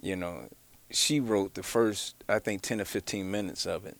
you 0.00 0.16
know, 0.16 0.48
she 0.90 1.20
wrote 1.20 1.54
the 1.54 1.62
first 1.62 2.16
I 2.28 2.38
think 2.38 2.62
ten 2.62 2.80
or 2.80 2.84
fifteen 2.84 3.30
minutes 3.30 3.66
of 3.66 3.86
it 3.86 3.96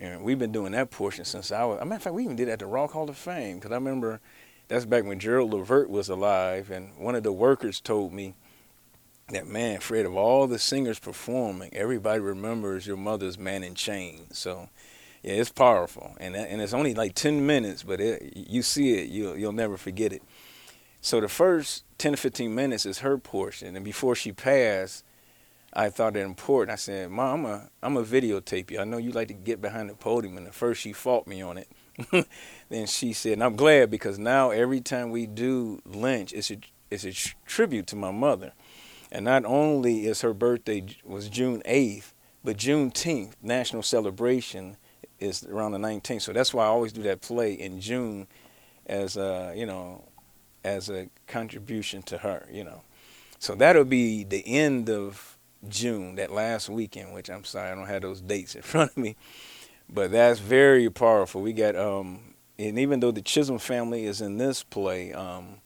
and 0.00 0.22
we've 0.22 0.38
been 0.38 0.52
doing 0.52 0.72
that 0.72 0.90
portion 0.90 1.24
since 1.24 1.52
I 1.52 1.64
was. 1.64 1.76
As 1.76 1.82
a 1.82 1.84
matter 1.84 1.96
of 1.96 2.02
fact, 2.02 2.14
we 2.14 2.24
even 2.24 2.36
did 2.36 2.48
it 2.48 2.52
at 2.52 2.58
the 2.58 2.66
Rock 2.66 2.92
Hall 2.92 3.08
of 3.08 3.16
Fame 3.16 3.56
because 3.56 3.70
I 3.70 3.76
remember 3.76 4.20
that's 4.72 4.86
back 4.86 5.04
when 5.04 5.18
Gerald 5.18 5.52
Levert 5.52 5.90
was 5.90 6.08
alive, 6.08 6.70
and 6.70 6.96
one 6.96 7.14
of 7.14 7.22
the 7.22 7.32
workers 7.32 7.78
told 7.78 8.10
me 8.10 8.34
that 9.28 9.46
man, 9.46 9.80
Fred, 9.80 10.06
of 10.06 10.16
all 10.16 10.46
the 10.46 10.58
singers 10.58 10.98
performing, 10.98 11.74
everybody 11.74 12.20
remembers 12.20 12.86
your 12.86 12.96
mother's 12.96 13.38
"Man 13.38 13.62
in 13.62 13.74
Chains." 13.74 14.38
So, 14.38 14.70
yeah, 15.22 15.34
it's 15.34 15.50
powerful, 15.50 16.16
and 16.18 16.34
and 16.34 16.62
it's 16.62 16.72
only 16.72 16.94
like 16.94 17.14
ten 17.14 17.44
minutes, 17.44 17.82
but 17.82 18.00
it, 18.00 18.32
you 18.34 18.62
see 18.62 18.94
it, 18.94 19.10
you'll 19.10 19.36
you'll 19.36 19.52
never 19.52 19.76
forget 19.76 20.10
it. 20.10 20.22
So 21.02 21.20
the 21.20 21.28
first 21.28 21.84
ten 21.98 22.12
to 22.12 22.16
fifteen 22.16 22.54
minutes 22.54 22.86
is 22.86 23.00
her 23.00 23.18
portion, 23.18 23.76
and 23.76 23.84
before 23.84 24.14
she 24.14 24.32
passed 24.32 25.04
I 25.74 25.88
thought 25.88 26.16
it 26.16 26.20
important. 26.20 26.70
I 26.70 26.76
said, 26.76 27.10
Mom, 27.10 27.46
I'm 27.46 27.50
a, 27.50 27.68
I'm 27.82 27.96
a 27.96 28.04
videotape 28.04 28.70
you. 28.70 28.78
I 28.78 28.84
know 28.84 28.98
you 28.98 29.10
like 29.10 29.28
to 29.28 29.34
get 29.34 29.62
behind 29.62 29.88
the 29.88 29.94
podium. 29.94 30.36
And 30.36 30.46
at 30.46 30.54
first 30.54 30.82
she 30.82 30.92
fought 30.92 31.26
me 31.26 31.40
on 31.40 31.58
it. 31.58 31.68
then 32.72 32.86
she 32.86 33.12
said, 33.12 33.34
and 33.34 33.44
I'm 33.44 33.56
glad 33.56 33.90
because 33.90 34.18
now 34.18 34.50
every 34.50 34.80
time 34.80 35.10
we 35.10 35.26
do 35.26 35.80
Lynch, 35.84 36.32
it's 36.32 36.50
a, 36.50 36.58
it's 36.90 37.04
a 37.04 37.12
tribute 37.46 37.86
to 37.88 37.96
my 37.96 38.10
mother. 38.10 38.52
And 39.10 39.24
not 39.24 39.44
only 39.44 40.06
is 40.06 40.22
her 40.22 40.32
birthday 40.32 40.84
was 41.04 41.28
June 41.28 41.62
8th, 41.66 42.12
but 42.42 42.56
Juneteenth, 42.56 43.32
national 43.42 43.82
celebration, 43.82 44.76
is 45.20 45.44
around 45.44 45.72
the 45.72 45.78
19th. 45.78 46.22
So 46.22 46.32
that's 46.32 46.52
why 46.52 46.64
I 46.64 46.68
always 46.68 46.92
do 46.92 47.02
that 47.02 47.20
play 47.20 47.52
in 47.52 47.80
June 47.80 48.26
as 48.86 49.16
a, 49.16 49.52
you 49.54 49.66
know, 49.66 50.04
as 50.64 50.88
a 50.88 51.08
contribution 51.26 52.02
to 52.04 52.18
her, 52.18 52.48
you 52.50 52.64
know. 52.64 52.82
So 53.38 53.54
that'll 53.54 53.84
be 53.84 54.24
the 54.24 54.42
end 54.46 54.88
of 54.88 55.36
June, 55.68 56.16
that 56.16 56.32
last 56.32 56.68
weekend, 56.68 57.12
which 57.12 57.30
I'm 57.30 57.44
sorry 57.44 57.70
I 57.70 57.74
don't 57.74 57.86
have 57.86 58.02
those 58.02 58.20
dates 58.20 58.54
in 58.54 58.62
front 58.62 58.92
of 58.92 58.96
me, 58.96 59.16
but 59.88 60.10
that's 60.10 60.40
very 60.40 60.88
powerful. 60.90 61.42
We 61.42 61.52
got 61.52 61.76
um, 61.76 62.31
and 62.68 62.78
even 62.78 63.00
though 63.00 63.10
the 63.10 63.22
Chisholm 63.22 63.58
family 63.58 64.04
is 64.04 64.20
in 64.20 64.38
this 64.38 64.62
play, 64.62 65.12
um, 65.12 65.56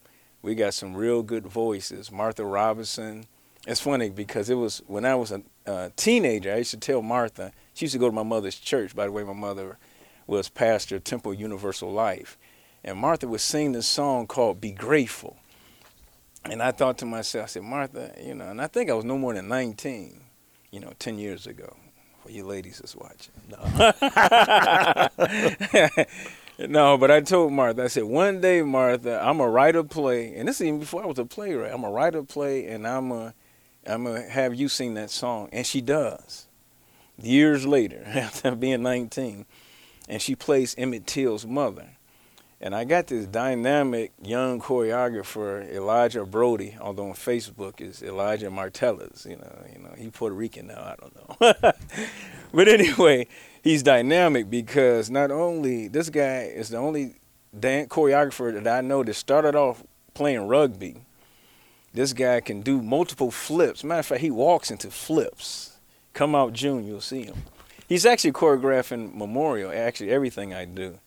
we 0.43 0.55
got 0.55 0.75
some 0.75 0.95
real 0.95 1.23
good 1.23 1.47
voices. 1.47 2.11
Martha 2.11 2.45
Robinson. 2.45 3.27
It's 3.67 3.81
funny 3.81 4.11
because 4.11 4.49
it 4.49 4.55
was 4.55 4.81
when 4.87 5.05
I 5.05 5.17
was 5.17 5.33
a, 5.33 5.91
teenager. 5.97 6.53
I 6.53 6.59
used 6.59 6.71
to 6.71 6.77
tell 6.77 7.03
Martha. 7.03 7.53
She 7.75 7.87
used 7.87 7.95
to 7.95 7.99
go 7.99 8.07
to 8.07 8.15
my 8.15 8.23
mother's 8.23 8.57
church. 8.57 8.95
By 8.95 9.07
the 9.07 9.13
way, 9.13 9.25
my 9.25 9.33
mother 9.33 9.79
was 10.29 10.49
pastor 10.49 11.01
Temple 11.01 11.35
Universal 11.35 11.93
Life, 11.93 12.39
and 12.85 12.97
Martha 12.99 13.27
would 13.27 13.41
sing 13.41 13.73
this 13.73 13.89
song 13.89 14.29
called 14.29 14.61
"Be 14.61 14.71
Grateful." 14.71 15.37
And 16.45 16.63
I 16.63 16.71
thought 16.71 16.99
to 16.99 17.07
myself, 17.07 17.45
I 17.45 17.47
said, 17.49 17.63
Martha, 17.65 18.15
you 18.23 18.35
know, 18.35 18.49
and 18.49 18.63
I 18.63 18.69
think 18.69 18.89
I 18.89 18.95
was 18.95 19.05
no 19.05 19.19
more 19.19 19.35
than 19.35 19.49
19, 19.49 20.21
you 20.71 20.79
know, 20.79 20.93
10 21.01 21.19
years 21.19 21.49
ago. 21.49 21.77
For 22.23 22.31
you 22.31 22.45
ladies 22.45 22.79
that's 22.79 22.95
watching. 22.95 23.35
No. 23.51 23.59
no, 26.59 26.97
but 26.97 27.11
I 27.11 27.21
told 27.21 27.53
Martha, 27.53 27.85
I 27.85 27.87
said, 27.89 28.05
one 28.05 28.41
day, 28.41 28.63
Martha, 28.63 29.21
I'm 29.23 29.39
to 29.39 29.47
write 29.47 29.77
a 29.77 29.85
play. 29.85 30.35
And 30.35 30.49
this 30.49 30.61
is 30.61 30.67
even 30.67 30.81
before 30.81 31.03
I 31.03 31.07
was 31.07 31.19
a 31.19 31.25
playwright. 31.25 31.73
I'm 31.73 31.83
to 31.83 31.89
write 31.89 32.15
a 32.15 32.23
play 32.23 32.67
and 32.67 32.87
I'm 32.87 33.11
to 33.11 33.35
I'm 33.87 34.05
gonna 34.05 34.29
have 34.29 34.55
you 34.55 34.69
sing 34.69 34.95
that 34.95 35.11
song. 35.11 35.49
And 35.53 35.67
she 35.67 35.81
does. 35.81 36.47
Years 37.21 37.67
later, 37.67 38.03
after 38.07 38.55
being 38.55 38.83
19. 38.83 39.47
And 40.09 40.23
she 40.23 40.35
plays 40.35 40.75
Emmett 40.79 41.07
Till's 41.07 41.47
mother. 41.47 41.91
And 42.59 42.75
I 42.75 42.85
got 42.85 43.09
this 43.09 43.27
dynamic 43.27 44.13
young 44.23 44.61
choreographer, 44.61 45.71
Elijah 45.71 46.25
Brody, 46.25 46.77
although 46.81 47.09
on 47.09 47.15
Facebook 47.15 47.83
is 47.83 48.03
Elijah 48.03 48.49
Martellus. 48.51 49.29
You 49.29 49.37
know, 49.37 49.63
you 49.73 49.83
know, 49.83 49.91
he 49.97 50.09
Puerto 50.09 50.35
Rican 50.35 50.69
now. 50.69 50.81
I 50.81 50.95
don't 50.99 51.15
know. 51.15 51.73
but 52.55 52.69
anyway, 52.69 53.27
he's 53.67 53.83
dynamic 53.83 54.49
because 54.49 55.11
not 55.11 55.31
only 55.33 55.89
this 55.89 56.09
guy 56.09 56.43
is 56.43 56.69
the 56.69 56.77
only 56.77 57.17
dan- 57.59 57.89
choreographer 57.89 58.63
that 58.63 58.79
I 58.79 58.81
know 58.81 59.03
that 59.03 59.15
started 59.15 59.57
off 59.57 59.83
playing 60.15 60.47
rugby, 60.47 61.03
This 61.93 62.13
guy 62.13 62.41
can 62.41 62.61
do 62.61 62.83
multiple 62.83 63.31
flips. 63.31 63.83
Matter 63.83 64.01
of 64.01 64.07
fact, 64.07 64.21
he 64.21 64.31
walks 64.31 64.71
into 64.71 64.91
flips. 64.91 65.79
Come 66.13 66.35
out 66.35 66.53
June, 66.53 66.87
you'll 66.87 67.01
see 67.01 67.23
him. 67.25 67.37
He's 67.89 68.05
actually 68.07 68.33
choreographing 68.33 69.15
Memorial. 69.15 69.73
Actually, 69.75 70.11
everything 70.11 70.53
I 70.55 70.67
do. 70.67 70.99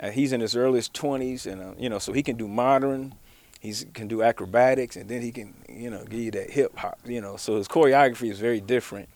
Uh, 0.00 0.10
he's 0.10 0.32
in 0.32 0.40
his 0.40 0.56
earliest 0.56 0.94
20s, 0.94 1.46
and 1.46 1.60
uh, 1.62 1.74
you 1.78 1.88
know, 1.90 1.98
so 1.98 2.12
he 2.12 2.22
can 2.22 2.36
do 2.36 2.48
modern. 2.48 3.14
He 3.60 3.74
can 3.92 4.08
do 4.08 4.22
acrobatics, 4.22 4.96
and 4.96 5.08
then 5.08 5.22
he 5.22 5.30
can, 5.30 5.54
you 5.68 5.90
know, 5.90 6.02
give 6.04 6.20
you 6.20 6.30
that 6.32 6.50
hip 6.50 6.76
hop. 6.78 6.98
You 7.04 7.20
know, 7.20 7.36
so 7.36 7.58
his 7.58 7.68
choreography 7.68 8.30
is 8.30 8.40
very 8.40 8.60
different. 8.60 9.08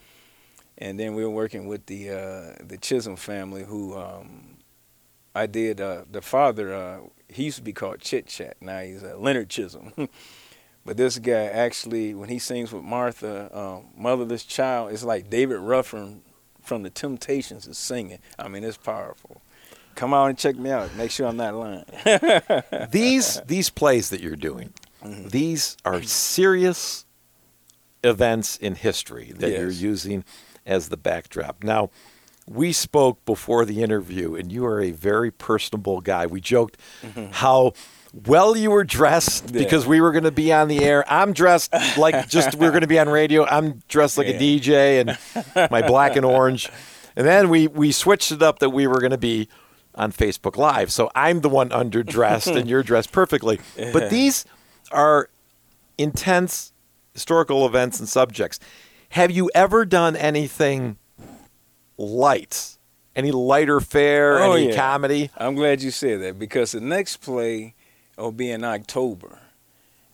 And 0.79 1.01
then 1.01 1.15
we 1.15 1.25
were 1.25 1.31
working 1.31 1.67
with 1.67 1.87
the 1.87 2.11
uh, 2.11 2.65
the 2.65 2.79
Chisholm 2.81 3.17
family, 3.17 3.65
who 3.65 3.97
um, 3.97 4.59
I 5.35 5.47
did. 5.47 5.81
Uh, 5.81 6.03
the 6.11 6.21
father, 6.21 6.75
uh, 6.75 7.01
he 7.29 7.45
used 7.45 7.57
to 7.57 7.63
be 7.63 7.73
called 7.73 8.01
Chit 8.01 8.27
Chat. 8.27 8.57
Now 8.61 8.81
he's 8.81 9.03
uh, 9.03 9.17
Leonard 9.19 9.49
Chisholm. 9.49 9.93
but 10.85 10.97
this 10.97 11.19
guy 11.19 11.45
actually, 11.45 12.15
when 12.15 12.29
he 12.29 12.39
sings 12.39 12.73
with 12.73 12.83
Martha, 12.83 13.57
um, 13.57 13.87
"Motherless 13.97 14.45
Child," 14.45 14.93
it's 14.93 15.03
like 15.03 15.31
David 15.31 15.59
Ruffin 15.59 16.23
from 16.63 16.83
the 16.83 16.91
Temptations 16.91 17.67
is 17.67 17.79
singing. 17.79 18.19
I 18.39 18.49
mean, 18.49 18.65
it's 18.65 18.77
powerful. 18.77 19.41
Come 19.95 20.13
out 20.13 20.27
and 20.27 20.37
check 20.37 20.57
me 20.57 20.71
out. 20.71 20.95
Make 20.95 21.11
sure 21.11 21.27
I'm 21.27 21.39
not 21.39 21.55
lying. 21.55 21.85
these 22.91 23.41
these 23.47 23.71
plays 23.71 24.11
that 24.11 24.21
you're 24.21 24.37
doing, 24.37 24.75
mm-hmm. 25.03 25.29
these 25.29 25.79
are 25.87 26.03
serious 26.03 27.07
events 28.05 28.57
in 28.59 28.75
history 28.75 29.33
that 29.37 29.51
yes. 29.51 29.59
you're 29.59 29.71
using 29.71 30.25
as 30.67 30.89
the 30.89 30.97
backdrop. 30.97 31.63
Now, 31.63 31.91
we 32.49 32.73
spoke 32.73 33.25
before 33.25 33.65
the 33.65 33.83
interview, 33.83 34.35
and 34.35 34.53
you 34.53 34.65
are 34.67 34.81
a 34.81 34.93
very 34.93 35.31
personable 35.31 36.01
guy. 36.01 36.27
We 36.27 36.41
joked 36.41 36.79
mm-hmm. 37.03 37.33
how 37.33 37.73
well 38.27 38.57
you 38.57 38.71
were 38.71 38.85
dressed 38.85 39.51
yeah. 39.51 39.59
because 39.59 39.87
we 39.87 40.01
were 40.01 40.13
going 40.13 40.25
to 40.25 40.31
be 40.31 40.53
on 40.53 40.69
the 40.69 40.85
air. 40.85 41.05
I'm 41.09 41.33
dressed 41.33 41.73
like 41.97 42.29
just 42.29 42.55
we 42.55 42.67
are 42.67 42.71
going 42.71 42.83
to 42.83 42.87
be 42.87 42.99
on 42.99 43.09
radio. 43.09 43.45
I'm 43.45 43.83
dressed 43.89 44.17
like 44.17 44.29
yeah. 44.29 44.35
a 44.35 44.39
DJ 44.39 45.01
and 45.01 45.71
my 45.71 45.83
black 45.83 46.17
and 46.17 46.25
orange. 46.25 46.71
And 47.17 47.27
then 47.27 47.49
we 47.49 47.67
we 47.67 47.93
switched 47.93 48.31
it 48.31 48.43
up 48.43 48.61
that 48.61 48.71
we 48.71 48.87
were 48.87 49.01
going 49.01 49.11
to 49.11 49.19
be 49.19 49.49
on 49.95 50.13
Facebook 50.13 50.57
Live. 50.57 50.93
So 50.93 51.11
I'm 51.15 51.41
the 51.41 51.49
one 51.49 51.71
underdressed 51.71 52.55
and 52.55 52.69
you're 52.69 52.83
dressed 52.83 53.13
perfectly. 53.13 53.59
But 53.93 54.11
these 54.11 54.45
are 54.93 55.31
intense 55.99 56.73
historical 57.13 57.67
events 57.67 57.99
and 57.99 58.09
subjects. 58.09 58.61
Have 59.11 59.31
you 59.31 59.51
ever 59.55 59.85
done 59.85 60.17
anything 60.17 60.99
light? 61.97 62.77
Any 63.15 63.31
lighter 63.33 63.81
fare? 63.81 64.39
Oh, 64.39 64.53
any 64.53 64.69
yeah. 64.69 64.77
comedy? 64.77 65.31
I'm 65.37 65.55
glad 65.55 65.83
you 65.83 65.91
said 65.91 66.21
that 66.21 66.39
because 66.39 66.73
the 66.73 66.81
next 66.81 67.19
play 67.19 67.75
will 68.19 68.33
be 68.33 68.51
in 68.51 68.63
October, 68.63 69.39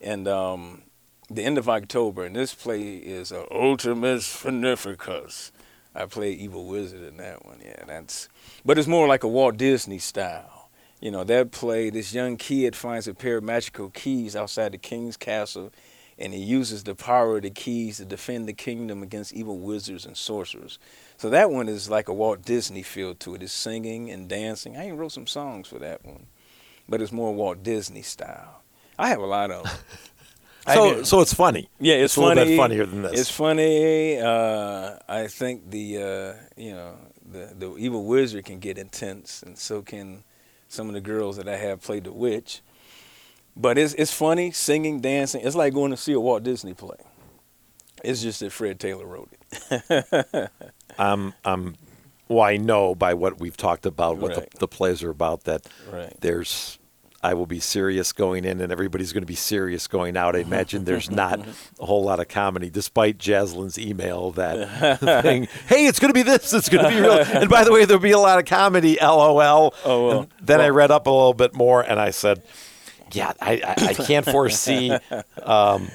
and 0.01 0.29
um, 0.29 0.83
the 1.29 1.43
end 1.43 1.59
of 1.59 1.69
October. 1.69 2.25
And 2.25 2.37
this 2.37 2.55
play 2.55 2.97
is 2.97 3.33
uh, 3.33 3.45
Ultimus 3.51 4.29
Finificus. 4.29 5.51
I 5.95 6.07
play 6.07 6.33
Evil 6.33 6.67
Wizard 6.67 7.03
in 7.03 7.17
that 7.17 7.45
one. 7.45 7.61
Yeah, 7.65 7.85
that's. 7.87 8.29
But 8.65 8.79
it's 8.79 8.89
more 8.89 9.09
like 9.09 9.25
a 9.25 9.29
Walt 9.29 9.57
Disney 9.57 9.99
style. 9.99 10.71
You 11.01 11.11
know, 11.11 11.25
that 11.25 11.51
play. 11.51 11.91
This 11.91 12.15
young 12.15 12.37
kid 12.37 12.77
finds 12.77 13.09
a 13.09 13.15
pair 13.15 13.39
of 13.39 13.45
magical 13.45 13.91
keys 13.91 14.37
outside 14.37 14.73
the 14.73 14.79
king's 14.79 15.17
castle 15.17 15.73
and 16.19 16.33
he 16.33 16.41
uses 16.41 16.85
the 16.85 16.95
power 16.95 17.37
of 17.37 17.43
the 17.43 17.51
keys 17.51 17.99
to 17.99 18.05
defend 18.05 18.49
the 18.49 18.53
kingdom 18.53 19.03
against 19.03 19.33
evil 19.33 19.59
wizards 19.59 20.07
and 20.07 20.17
sorcerers. 20.17 20.79
So 21.17 21.31
that 21.31 21.51
one 21.51 21.69
is 21.69 21.91
like 21.91 22.09
a 22.09 22.15
Walt 22.15 22.43
Disney 22.45 22.83
feel 22.83 23.15
to 23.17 23.35
it. 23.35 23.43
It's 23.43 23.53
singing 23.53 24.11
and 24.11 24.29
dancing. 24.29 24.77
I 24.77 24.87
even 24.87 24.99
wrote 24.99 25.13
some 25.13 25.27
songs 25.27 25.69
for 25.69 25.79
that 25.79 26.05
one, 26.05 26.27
but 26.89 27.01
it's 27.01 27.13
more 27.13 27.35
Walt 27.35 27.63
Disney 27.63 28.03
style. 28.03 28.63
I 28.99 29.09
have 29.09 29.21
a 29.21 29.27
lot 29.27 29.51
of. 29.51 29.67
so 30.73 31.03
so 31.03 31.21
it's 31.21 31.35
funny. 31.35 31.69
Yeah, 31.81 31.95
it's, 31.95 32.05
it's 32.05 32.15
funny. 32.15 32.27
a 32.27 32.35
little 32.35 32.45
bit 32.53 32.57
funnier 32.57 32.87
than 32.87 33.03
this. 33.03 33.21
It's 33.21 33.31
funny. 33.31 34.19
Uh, 34.19 34.97
I 35.09 35.27
think 35.27 35.71
the 35.71 35.99
uh, 35.99 36.35
you 36.57 36.73
know 36.73 36.97
the 37.31 37.55
the 37.59 37.77
evil 37.77 38.05
wizard 38.05 38.45
can 38.45 38.59
get 38.59 38.79
intense, 38.79 39.43
and 39.43 39.59
so 39.59 39.83
can 39.83 40.25
some 40.69 40.89
of 40.89 40.95
the 40.95 41.01
girls 41.01 41.37
that 41.37 41.49
I 41.49 41.57
have 41.57 41.83
played 41.83 42.05
the 42.05 42.13
witch. 42.13 42.63
But 43.57 43.79
it's 43.79 43.95
it's 43.95 44.13
funny 44.13 44.51
singing, 44.51 45.01
dancing. 45.01 45.43
It's 45.45 45.57
like 45.57 45.75
going 45.75 45.91
to 45.91 45.97
see 45.97 46.13
a 46.13 46.21
Walt 46.21 46.43
Disney 46.43 46.75
play. 46.75 46.97
It's 48.03 48.23
just 48.23 48.41
that 48.41 48.51
Fred 48.51 48.81
Taylor 48.81 49.07
wrote 49.07 49.31
it. 49.71 50.51
um, 50.99 51.35
um, 51.45 51.77
well, 52.29 52.43
I 52.43 52.57
know 52.57 52.95
by 52.95 53.15
what 53.15 53.39
we've 53.39 53.57
talked 53.57 53.87
about, 53.87 54.19
what 54.19 54.37
right. 54.37 54.51
the, 54.51 54.59
the, 54.61 54.69
plays 54.69 55.03
are 55.03 55.11
about, 55.11 55.45
that 55.45 55.67
right. 55.91 56.13
there's, 56.21 56.79
I 57.23 57.35
will 57.35 57.47
be 57.47 57.61
serious 57.61 58.13
going 58.13 58.45
in 58.45 58.61
and 58.61 58.73
everybody's 58.73 59.13
going 59.13 59.23
to 59.23 59.27
be 59.27 59.37
serious 59.37 59.87
going 59.87 60.17
out. 60.17 60.35
I 60.35 60.41
imagine 60.41 60.85
there's 60.85 61.11
not 61.11 61.41
a 61.79 61.87
whole 61.87 62.03
lot 62.03 62.19
of 62.19 62.29
comedy, 62.29 62.71
despite 62.71 63.19
Jaslyn's 63.19 63.79
email 63.79 64.33
that 64.33 64.99
thing, 65.23 65.47
hey, 65.69 65.87
it's 65.87 66.01
going 66.01 66.13
to 66.13 66.15
be 66.15 66.23
this, 66.23 66.53
it's 66.53 66.69
going 66.69 66.85
to 66.85 66.91
be 66.91 67.01
real. 67.01 67.19
And 67.19 67.49
by 67.49 67.65
the 67.65 67.73
way, 67.73 67.85
there'll 67.85 68.03
be 68.03 68.13
a 68.13 68.19
lot 68.19 68.39
of 68.39 68.47
comedy, 68.47 68.99
lol. 69.01 69.75
Oh, 69.85 70.07
well. 70.09 70.29
then 70.41 70.59
well. 70.59 70.67
I 70.67 70.71
read 70.71 70.91
up 70.91 71.07
a 71.07 71.11
little 71.11 71.35
bit 71.35 71.55
more 71.55 71.83
and 71.83 72.01
I 72.01 72.11
said, 72.11 72.43
yeah, 73.13 73.33
I, 73.41 73.53
I, 73.65 73.87
I 73.89 73.95
can't 73.95 74.27
foresee. 74.27 74.97
Um, 75.43 75.91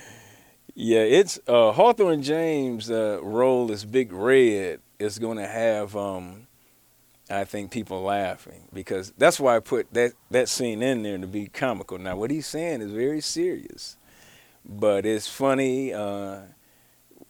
yeah, 0.80 0.99
it's 0.99 1.39
uh, 1.47 1.71
Hawthorne 1.71 2.21
James' 2.21 2.91
uh, 2.91 3.19
role 3.23 3.71
as 3.71 3.84
Big 3.84 4.13
Red 4.13 4.80
is 4.99 5.17
going 5.17 5.38
to 5.38 5.47
have, 5.47 5.95
um, 5.95 6.45
I 7.32 7.45
think, 7.45 7.71
people 7.71 8.03
laughing 8.03 8.67
because 8.71 9.12
that's 9.17 9.39
why 9.39 9.56
I 9.56 9.60
put 9.60 9.91
that 9.95 10.13
that 10.30 10.49
scene 10.49 10.84
in 10.84 11.01
there 11.01 11.17
to 11.17 11.25
be 11.25 11.47
comical. 11.47 11.97
Now, 11.97 12.15
what 12.15 12.30
he's 12.30 12.45
saying 12.45 12.82
is 12.82 12.91
very 12.91 13.21
serious, 13.21 13.97
but 14.63 15.06
it's 15.08 15.27
funny. 15.27 15.95
Uh, 15.95 16.41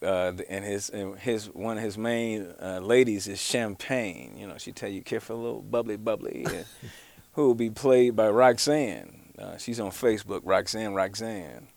uh, 0.01 0.33
and 0.49 0.65
his 0.65 0.89
and 0.89 1.17
his 1.17 1.45
one 1.53 1.77
of 1.77 1.83
his 1.83 1.97
main 1.97 2.53
uh, 2.61 2.79
ladies 2.79 3.27
is 3.27 3.39
Champagne. 3.39 4.35
You 4.37 4.47
know, 4.47 4.57
she 4.57 4.73
tell 4.73 4.89
you 4.89 5.01
careful, 5.01 5.37
a 5.37 5.41
little 5.41 5.61
bubbly, 5.61 5.95
bubbly, 5.95 6.45
who 7.31 7.47
will 7.47 7.55
be 7.55 7.69
played 7.69 8.15
by 8.15 8.29
Roxanne. 8.29 9.26
Uh, 9.37 9.57
she's 9.57 9.79
on 9.79 9.91
Facebook, 9.91 10.41
Roxanne 10.43 10.93
Roxanne. 10.93 11.67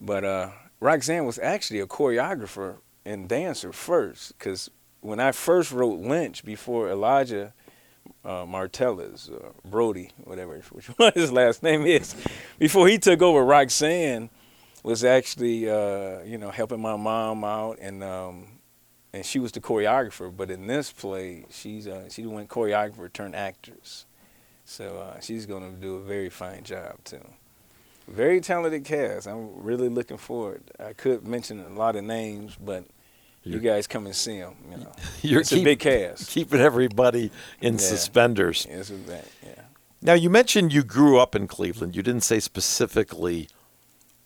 But 0.00 0.24
uh, 0.24 0.50
Roxanne 0.80 1.24
was 1.24 1.38
actually 1.38 1.80
a 1.80 1.86
choreographer 1.86 2.76
and 3.04 3.28
dancer 3.28 3.72
first, 3.72 4.36
because 4.38 4.70
when 5.00 5.20
I 5.20 5.32
first 5.32 5.72
wrote 5.72 6.00
Lynch 6.00 6.44
before 6.44 6.88
Elijah 6.88 7.52
uh, 8.24 8.44
Martellus, 8.44 9.32
uh, 9.32 9.50
Brody, 9.64 10.10
whatever 10.24 10.58
which 10.72 10.86
one 10.86 11.12
his 11.14 11.32
last 11.32 11.62
name 11.62 11.86
is, 11.86 12.16
before 12.58 12.88
he 12.88 12.98
took 12.98 13.22
over, 13.22 13.44
Roxanne 13.44 14.30
was 14.82 15.04
actually 15.04 15.70
uh, 15.70 16.22
you 16.22 16.38
know 16.38 16.50
helping 16.50 16.80
my 16.80 16.96
mom 16.96 17.44
out 17.44 17.78
and. 17.80 18.02
Um, 18.02 18.46
and 19.14 19.26
she 19.26 19.38
was 19.38 19.52
the 19.52 19.60
choreographer, 19.60 20.34
but 20.34 20.50
in 20.50 20.66
this 20.66 20.90
play, 20.90 21.44
she's 21.50 21.86
uh, 21.86 22.08
she 22.08 22.24
went 22.24 22.48
choreographer 22.48 23.12
turned 23.12 23.36
actress. 23.36 24.06
So 24.64 24.98
uh, 24.98 25.20
she's 25.20 25.46
going 25.46 25.74
to 25.74 25.80
do 25.80 25.96
a 25.96 26.00
very 26.00 26.28
fine 26.28 26.62
job 26.62 26.96
too. 27.04 27.24
Very 28.08 28.40
talented 28.40 28.84
cast. 28.84 29.26
I'm 29.26 29.62
really 29.62 29.88
looking 29.88 30.16
forward. 30.16 30.62
I 30.78 30.92
could 30.92 31.26
mention 31.26 31.60
a 31.60 31.68
lot 31.68 31.96
of 31.96 32.04
names, 32.04 32.56
but 32.60 32.84
you 33.44 33.58
guys 33.58 33.86
come 33.86 34.06
and 34.06 34.14
see 34.14 34.38
them. 34.38 34.56
You 34.70 34.76
know, 34.78 34.92
You're 35.22 35.40
it's 35.40 35.50
keep, 35.50 35.60
a 35.60 35.64
big 35.64 35.80
cast. 35.80 36.30
Keeping 36.30 36.60
everybody 36.60 37.30
in 37.60 37.74
yeah. 37.74 37.80
suspenders. 37.80 38.66
Yes, 38.68 38.88
that. 38.88 39.26
Yeah. 39.44 39.62
Now 40.00 40.14
you 40.14 40.30
mentioned 40.30 40.72
you 40.72 40.82
grew 40.82 41.18
up 41.18 41.34
in 41.34 41.46
Cleveland. 41.46 41.94
You 41.94 42.02
didn't 42.02 42.22
say 42.22 42.40
specifically 42.40 43.48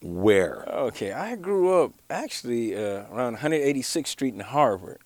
where. 0.03 0.65
Okay, 0.69 1.13
I 1.13 1.37
grew 1.37 1.83
up 1.83 1.93
actually 2.09 2.75
uh, 2.77 3.05
around 3.11 3.39
186th 3.39 4.07
Street 4.07 4.35
in 4.35 4.41
Harvard. 4.41 5.01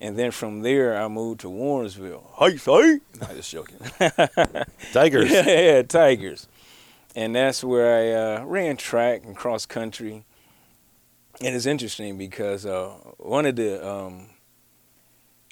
And 0.00 0.18
then 0.18 0.30
from 0.30 0.60
there, 0.60 1.00
I 1.00 1.08
moved 1.08 1.40
to 1.40 1.48
Warrensville. 1.48 2.22
Hey, 2.38 2.56
say? 2.58 3.00
No, 3.20 3.34
just 3.34 3.50
joking. 3.50 3.78
Tigers. 4.92 5.30
yeah, 5.30 5.48
yeah, 5.48 5.82
Tigers. 5.82 6.48
And 7.14 7.34
that's 7.34 7.64
where 7.64 7.96
I 7.96 8.40
uh, 8.42 8.44
ran 8.44 8.76
track 8.76 9.24
and 9.24 9.34
cross 9.34 9.64
country. 9.64 10.24
And 11.40 11.54
it's 11.54 11.64
interesting 11.64 12.18
because 12.18 12.66
uh, 12.66 12.88
one 13.16 13.46
of 13.46 13.56
the, 13.56 13.86
um, 13.86 14.26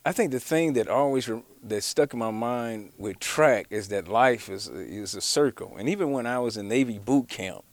I 0.04 0.12
think 0.12 0.30
the 0.30 0.40
thing 0.40 0.74
that 0.74 0.88
always 0.88 1.26
re- 1.26 1.42
that 1.62 1.83
stuck 1.83 2.12
in 2.12 2.18
my 2.18 2.30
mind 2.30 2.92
with 2.98 3.18
track 3.20 3.66
is 3.70 3.88
that 3.88 4.09
life 4.09 4.50
is 4.50 4.68
is 4.68 5.14
a 5.14 5.20
circle. 5.22 5.74
And 5.78 5.88
even 5.88 6.11
when 6.11 6.26
I 6.26 6.38
was 6.38 6.59
in 6.59 6.68
Navy 6.68 6.98
boot 6.98 7.28
camp, 7.28 7.64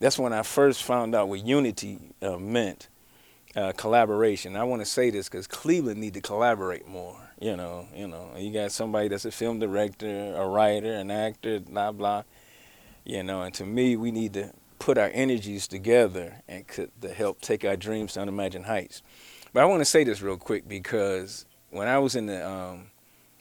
that's 0.00 0.18
when 0.18 0.32
I 0.32 0.42
first 0.42 0.82
found 0.82 1.14
out 1.14 1.28
what 1.28 1.44
unity 1.44 1.98
uh, 2.20 2.36
meant 2.38 2.88
uh, 3.56 3.72
collaboration. 3.72 4.56
I 4.56 4.64
want 4.64 4.82
to 4.82 4.86
say 4.86 5.10
this 5.10 5.28
because 5.28 5.46
Cleveland 5.46 6.00
need 6.00 6.14
to 6.14 6.20
collaborate 6.20 6.86
more. 6.86 7.16
You 7.40 7.56
know, 7.56 7.88
you 7.94 8.06
know, 8.06 8.30
you 8.36 8.52
got 8.52 8.72
somebody 8.72 9.08
that's 9.08 9.24
a 9.24 9.32
film 9.32 9.58
director, 9.58 10.34
a 10.36 10.46
writer, 10.46 10.92
an 10.92 11.10
actor, 11.10 11.60
blah 11.60 11.92
blah. 11.92 12.22
You 13.04 13.22
know, 13.22 13.42
and 13.42 13.54
to 13.54 13.66
me, 13.66 13.96
we 13.96 14.12
need 14.12 14.32
to 14.34 14.52
put 14.78 14.98
our 14.98 15.10
energies 15.12 15.66
together 15.68 16.42
and 16.48 16.64
to 17.00 17.08
help 17.08 17.40
take 17.40 17.64
our 17.64 17.76
dreams 17.76 18.14
to 18.14 18.20
unimagined 18.20 18.66
heights. 18.66 19.02
But 19.52 19.62
I 19.62 19.66
want 19.66 19.80
to 19.80 19.84
say 19.84 20.04
this 20.04 20.22
real 20.22 20.36
quick 20.36 20.66
because 20.68 21.46
when 21.70 21.88
I 21.88 21.98
was 21.98 22.16
in 22.16 22.26
the 22.26 22.48
um, 22.48 22.90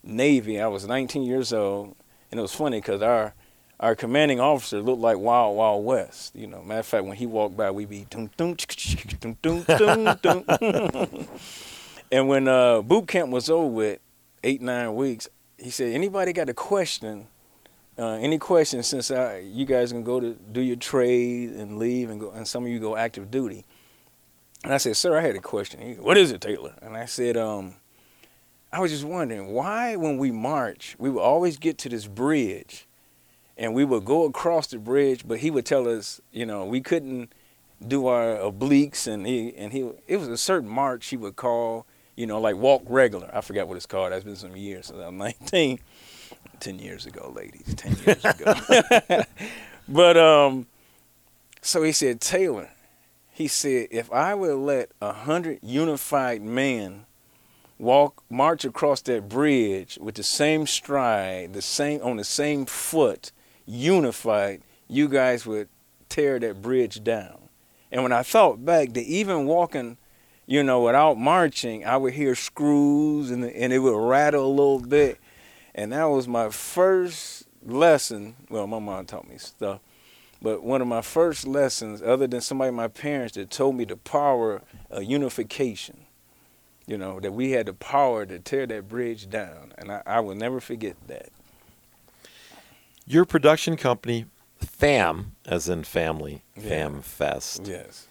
Navy, 0.03 0.59
I 0.59 0.67
was 0.67 0.85
19 0.87 1.23
years 1.23 1.53
old, 1.53 1.95
and 2.29 2.39
it 2.39 2.41
was 2.41 2.53
funny 2.53 2.79
because 2.79 3.01
our 3.01 3.33
our 3.81 3.95
commanding 3.95 4.39
officer 4.39 4.79
looked 4.79 5.01
like 5.01 5.17
Wild 5.17 5.57
Wild 5.57 5.83
West. 5.83 6.35
You 6.35 6.47
know, 6.47 6.61
matter 6.61 6.79
of 6.81 6.85
fact, 6.85 7.05
when 7.05 7.17
he 7.17 7.25
walked 7.25 7.57
by, 7.57 7.71
we'd 7.71 7.89
be 7.89 8.05
dum 8.09 8.29
dum 8.37 8.55
dum 9.17 9.35
dum 9.41 9.63
dum 9.65 10.15
dum. 10.21 11.27
and 12.11 12.27
when 12.27 12.47
uh, 12.47 12.81
boot 12.83 13.07
camp 13.07 13.31
was 13.31 13.49
over 13.49 13.67
with, 13.67 13.99
eight 14.43 14.61
nine 14.61 14.95
weeks, 14.95 15.27
he 15.57 15.71
said, 15.71 15.93
"Anybody 15.93 16.31
got 16.31 16.47
a 16.47 16.53
question? 16.53 17.27
Uh, 17.97 18.13
any 18.13 18.37
questions 18.37 18.87
since 18.87 19.11
I, 19.11 19.39
you 19.39 19.65
guys 19.65 19.91
can 19.91 20.03
go 20.03 20.19
to 20.19 20.33
do 20.33 20.61
your 20.61 20.77
trade 20.77 21.49
and 21.49 21.77
leave 21.77 22.09
and 22.09 22.19
go, 22.21 22.31
and 22.31 22.47
some 22.47 22.63
of 22.63 22.69
you 22.69 22.79
go 22.79 22.95
active 22.95 23.31
duty." 23.31 23.65
And 24.63 24.71
I 24.71 24.77
said, 24.77 24.95
"Sir, 24.95 25.17
I 25.17 25.21
had 25.21 25.35
a 25.35 25.39
question." 25.39 25.81
He, 25.81 25.93
"What 25.95 26.17
is 26.17 26.31
it, 26.31 26.39
Taylor?" 26.41 26.75
And 26.81 26.95
I 26.95 27.05
said, 27.05 27.35
"Um." 27.35 27.75
I 28.73 28.79
was 28.79 28.89
just 28.89 29.03
wondering 29.03 29.47
why, 29.51 29.97
when 29.97 30.17
we 30.17 30.31
march, 30.31 30.95
we 30.97 31.09
would 31.09 31.19
always 31.19 31.57
get 31.57 31.77
to 31.79 31.89
this 31.89 32.07
bridge, 32.07 32.87
and 33.57 33.73
we 33.73 33.85
would 33.85 34.05
go 34.05 34.25
across 34.25 34.67
the 34.67 34.77
bridge, 34.77 35.27
but 35.27 35.39
he 35.39 35.51
would 35.51 35.65
tell 35.65 35.87
us, 35.87 36.21
you 36.31 36.45
know, 36.45 36.65
we 36.65 36.81
couldn't 36.81 37.33
do 37.85 38.07
our 38.07 38.37
obliques, 38.37 39.07
and 39.07 39.25
he 39.25 39.55
and 39.55 39.71
he 39.71 39.89
it 40.07 40.17
was 40.17 40.27
a 40.27 40.37
certain 40.37 40.69
march 40.69 41.07
he 41.07 41.17
would 41.17 41.35
call, 41.35 41.85
you 42.15 42.27
know, 42.27 42.39
like 42.39 42.55
walk 42.55 42.83
regular. 42.87 43.29
I 43.33 43.41
forgot 43.41 43.67
what 43.67 43.77
it's 43.77 43.85
called. 43.85 44.11
That's 44.11 44.23
been 44.23 44.35
some 44.35 44.55
years 44.55 44.87
since 44.87 44.99
I'm 44.99 45.17
19. 45.17 45.79
10 46.59 46.79
years 46.79 47.05
ago, 47.07 47.33
ladies, 47.35 47.73
10 47.75 47.97
years 48.05 48.23
ago. 48.23 49.23
but 49.89 50.15
um, 50.15 50.67
so 51.61 51.83
he 51.83 51.91
said, 51.91 52.21
Taylor, 52.21 52.69
he 53.31 53.47
said, 53.47 53.87
if 53.91 54.11
I 54.11 54.35
would 54.35 54.55
let 54.55 54.91
a 55.01 55.11
hundred 55.11 55.59
unified 55.61 56.41
men 56.41 57.05
walk 57.79 58.23
march 58.29 58.63
across 58.63 59.01
that 59.01 59.27
bridge 59.27 59.97
with 59.99 60.15
the 60.15 60.23
same 60.23 60.67
stride, 60.67 61.53
the 61.53 61.61
same 61.61 61.99
on 62.03 62.17
the 62.17 62.23
same 62.23 62.65
foot, 62.65 63.31
unified, 63.71 64.61
you 64.87 65.07
guys 65.07 65.45
would 65.45 65.69
tear 66.09 66.39
that 66.39 66.61
bridge 66.61 67.03
down. 67.03 67.37
And 67.91 68.03
when 68.03 68.11
I 68.11 68.23
thought 68.23 68.63
back 68.65 68.93
that 68.93 69.03
even 69.03 69.45
walking, 69.45 69.97
you 70.45 70.63
know, 70.63 70.81
without 70.81 71.17
marching, 71.17 71.85
I 71.85 71.97
would 71.97 72.13
hear 72.13 72.35
screws 72.35 73.31
and 73.31 73.43
and 73.43 73.73
it 73.73 73.79
would 73.79 73.97
rattle 73.97 74.45
a 74.45 74.47
little 74.47 74.79
bit. 74.79 75.19
And 75.73 75.93
that 75.93 76.05
was 76.05 76.27
my 76.27 76.49
first 76.49 77.47
lesson. 77.65 78.35
Well, 78.49 78.67
my 78.67 78.79
mom 78.79 79.05
taught 79.05 79.29
me 79.29 79.37
stuff. 79.37 79.79
But 80.41 80.63
one 80.63 80.81
of 80.81 80.87
my 80.87 81.01
first 81.01 81.45
lessons, 81.45 82.01
other 82.01 82.27
than 82.27 82.41
somebody, 82.41 82.71
my 82.71 82.87
parents, 82.87 83.35
that 83.35 83.51
told 83.51 83.75
me 83.75 83.85
the 83.85 83.95
power 83.95 84.63
of 84.89 85.03
unification 85.03 86.05
you 86.87 86.97
know, 86.97 87.19
that 87.19 87.31
we 87.31 87.51
had 87.51 87.67
the 87.67 87.73
power 87.73 88.25
to 88.25 88.39
tear 88.39 88.65
that 88.67 88.89
bridge 88.89 89.29
down. 89.29 89.73
And 89.77 89.91
I, 89.91 90.01
I 90.05 90.19
will 90.19 90.35
never 90.35 90.59
forget 90.59 90.95
that. 91.07 91.29
Your 93.11 93.25
production 93.25 93.75
company, 93.75 94.25
FAM, 94.59 95.33
as 95.45 95.67
in 95.67 95.83
family, 95.83 96.43
Yeah. 96.55 96.69
FAM 96.69 97.01
Fest. 97.01 97.63
Yes. 97.65 98.07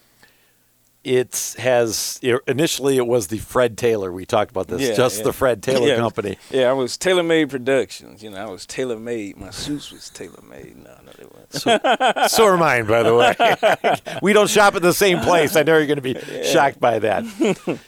It 1.03 1.55
has 1.57 2.19
initially 2.45 2.97
it 2.97 3.07
was 3.07 3.27
the 3.27 3.39
Fred 3.39 3.75
Taylor. 3.79 4.11
We 4.11 4.27
talked 4.27 4.51
about 4.51 4.67
this, 4.67 4.81
Yeah, 4.81 4.93
just 4.93 5.17
yeah. 5.17 5.23
the 5.23 5.33
Fred 5.33 5.63
Taylor. 5.63 5.95
Company. 5.95 6.37
Yeah, 6.51 6.69
I 6.69 6.73
was 6.73 6.95
Tailor 6.97 7.23
Made 7.23 7.49
Productions. 7.49 8.21
You 8.21 8.29
know, 8.29 8.37
I 8.37 8.45
was 8.51 8.67
Tailor 8.67 8.99
Made. 8.99 9.37
My 9.37 9.49
suits 9.49 9.91
was 9.91 10.11
Tailor 10.11 10.43
Made. 10.47 10.77
No, 10.77 10.95
no, 11.03 11.11
they 11.17 11.25
weren't. 11.25 12.29
so 12.29 12.45
are 12.45 12.57
mine, 12.57 12.85
by 12.85 13.01
the 13.01 13.15
way. 13.15 14.19
we 14.21 14.33
don't 14.33 14.47
shop 14.51 14.75
at 14.75 14.83
the 14.83 14.93
same 14.93 15.19
place. 15.21 15.55
I 15.55 15.63
know 15.63 15.77
you're 15.77 15.87
going 15.87 15.99
to 15.99 16.01
be 16.03 16.43
shocked 16.43 16.79
by 16.79 16.99
that. 16.99 17.23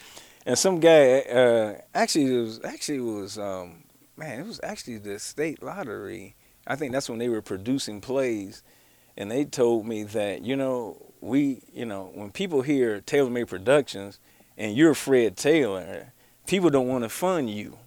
And 0.46 0.58
some 0.60 0.82
guy, 0.82 1.20
uh, 1.22 1.76
actually, 1.96 2.26
it 2.36 2.42
was 2.42 2.60
actually 2.66 2.98
it 2.98 3.02
was 3.02 3.38
um, 3.38 3.84
man, 4.18 4.42
it 4.42 4.46
was 4.46 4.60
actually 4.62 4.98
the 4.98 5.18
state 5.18 5.64
lottery. 5.64 6.36
I 6.66 6.76
think 6.76 6.92
that's 6.92 7.10
when 7.10 7.20
they 7.20 7.30
were 7.30 7.42
producing 7.42 8.02
plays, 8.02 8.64
and 9.18 9.30
they 9.30 9.46
told 9.46 9.86
me 9.86 10.04
that 10.04 10.44
you 10.44 10.56
know 10.56 11.14
we, 11.24 11.62
you 11.74 11.86
know, 11.86 12.12
when 12.14 12.32
people 12.32 12.62
hear 12.62 13.00
Tailor 13.00 13.30
Made 13.30 13.48
Productions 13.48 14.20
and 14.58 14.76
you're 14.76 14.94
Fred 14.94 15.38
Taylor, 15.38 16.12
people 16.46 16.70
don't 16.70 16.88
want 16.88 17.04
to 17.04 17.10
fund 17.10 17.50
you. 17.50 17.78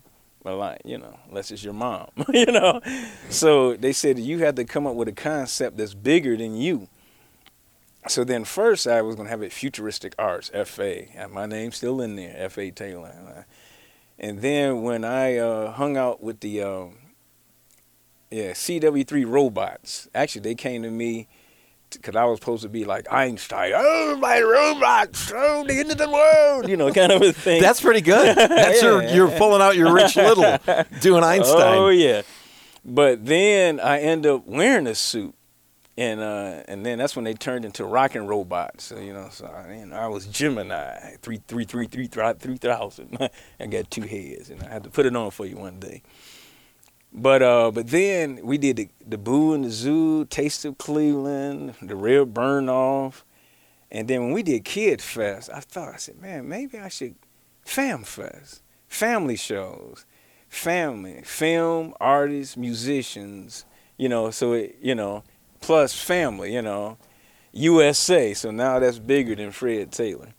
But 0.42 0.56
like, 0.56 0.80
you 0.84 0.96
know, 0.96 1.18
unless 1.28 1.50
it's 1.50 1.62
your 1.62 1.74
mom, 1.74 2.08
you 2.32 2.46
know. 2.46 2.80
So 3.28 3.76
they 3.76 3.92
said 3.92 4.18
you 4.18 4.38
had 4.38 4.56
to 4.56 4.64
come 4.64 4.86
up 4.86 4.94
with 4.94 5.08
a 5.08 5.12
concept 5.12 5.76
that's 5.76 5.92
bigger 5.92 6.36
than 6.36 6.56
you. 6.56 6.88
So 8.08 8.24
then 8.24 8.44
first 8.44 8.86
I 8.86 9.02
was 9.02 9.16
going 9.16 9.26
to 9.26 9.30
have 9.30 9.42
it 9.42 9.52
futuristic 9.52 10.14
arts, 10.18 10.50
FA. 10.64 11.12
And 11.14 11.32
my 11.32 11.46
name's 11.46 11.76
still 11.76 12.00
in 12.00 12.16
there, 12.16 12.48
FA 12.48 12.70
Taylor. 12.70 13.44
And 14.18 14.40
then 14.40 14.82
when 14.82 15.04
I 15.04 15.36
uh, 15.36 15.72
hung 15.72 15.96
out 15.96 16.22
with 16.22 16.40
the 16.40 16.62
um, 16.62 16.94
yeah 18.30 18.52
CW3 18.52 19.26
robots, 19.26 20.08
actually 20.14 20.42
they 20.42 20.54
came 20.54 20.82
to 20.82 20.90
me 20.90 21.28
because 21.90 22.16
I 22.16 22.24
was 22.24 22.38
supposed 22.38 22.62
to 22.62 22.68
be 22.68 22.84
like 22.84 23.10
Einstein. 23.12 23.72
Oh, 23.74 24.16
my 24.20 24.40
robots! 24.40 25.32
Oh, 25.34 25.64
the 25.64 25.78
end 25.78 25.90
of 25.92 25.98
the 25.98 26.10
world! 26.10 26.68
You 26.68 26.76
know, 26.76 26.92
kind 26.92 27.12
of 27.12 27.22
a 27.22 27.32
thing. 27.32 27.62
That's 27.62 27.80
pretty 27.80 28.00
good. 28.00 28.36
That's 28.36 28.82
your, 28.82 29.02
you're 29.04 29.30
pulling 29.30 29.62
out 29.62 29.76
your 29.76 29.92
Rich 29.92 30.16
Little 30.16 30.58
doing 31.00 31.22
Einstein. 31.22 31.78
Oh 31.78 31.88
yeah, 31.88 32.22
but 32.84 33.24
then 33.24 33.80
I 33.80 34.00
end 34.00 34.26
up 34.26 34.46
wearing 34.46 34.86
a 34.86 34.94
suit, 34.94 35.34
and 35.96 36.20
uh, 36.20 36.62
and 36.68 36.84
then 36.84 36.98
that's 36.98 37.16
when 37.16 37.24
they 37.24 37.34
turned 37.34 37.64
into 37.64 37.84
rocking 37.84 38.26
robots. 38.26 38.84
So, 38.84 38.98
you 38.98 39.12
know, 39.12 39.28
so 39.30 39.46
I, 39.46 39.74
you 39.74 39.86
know, 39.86 39.96
I 39.96 40.06
was 40.08 40.26
Gemini 40.26 41.16
three 41.22 41.40
three 41.48 41.64
three 41.64 41.86
three 41.86 42.06
three 42.06 42.32
three 42.38 42.56
thousand. 42.56 43.16
I 43.60 43.66
got 43.66 43.90
two 43.90 44.02
heads, 44.02 44.50
and 44.50 44.62
I 44.62 44.68
had 44.68 44.84
to 44.84 44.90
put 44.90 45.06
it 45.06 45.16
on 45.16 45.30
for 45.30 45.46
you 45.46 45.56
one 45.56 45.80
day. 45.80 46.02
But 47.18 47.42
uh, 47.42 47.70
but 47.70 47.86
then 47.88 48.40
we 48.44 48.58
did 48.58 48.76
the 48.76 48.88
the 49.06 49.16
Boo 49.16 49.54
and 49.54 49.64
the 49.64 49.70
Zoo, 49.70 50.26
Taste 50.26 50.66
of 50.66 50.76
Cleveland, 50.76 51.74
the 51.80 51.96
Real 51.96 52.26
Burn 52.26 52.68
Off, 52.68 53.24
and 53.90 54.06
then 54.06 54.20
when 54.24 54.32
we 54.32 54.42
did 54.42 54.66
Kid 54.66 55.00
Fest, 55.00 55.48
I 55.52 55.60
thought 55.60 55.94
I 55.94 55.96
said, 55.96 56.20
man, 56.20 56.46
maybe 56.46 56.78
I 56.78 56.88
should 56.88 57.14
Fam 57.64 58.04
Fest, 58.04 58.62
family 58.86 59.36
shows, 59.36 60.04
family, 60.50 61.22
film, 61.24 61.94
artists, 62.00 62.56
musicians, 62.56 63.64
you 63.96 64.10
know, 64.10 64.30
so 64.30 64.52
it, 64.52 64.76
you 64.82 64.94
know, 64.94 65.24
plus 65.62 65.94
family, 65.94 66.52
you 66.52 66.60
know, 66.60 66.98
USA. 67.52 68.34
So 68.34 68.50
now 68.50 68.78
that's 68.78 68.98
bigger 68.98 69.34
than 69.34 69.52
Fred 69.52 69.90
Taylor. 69.90 70.34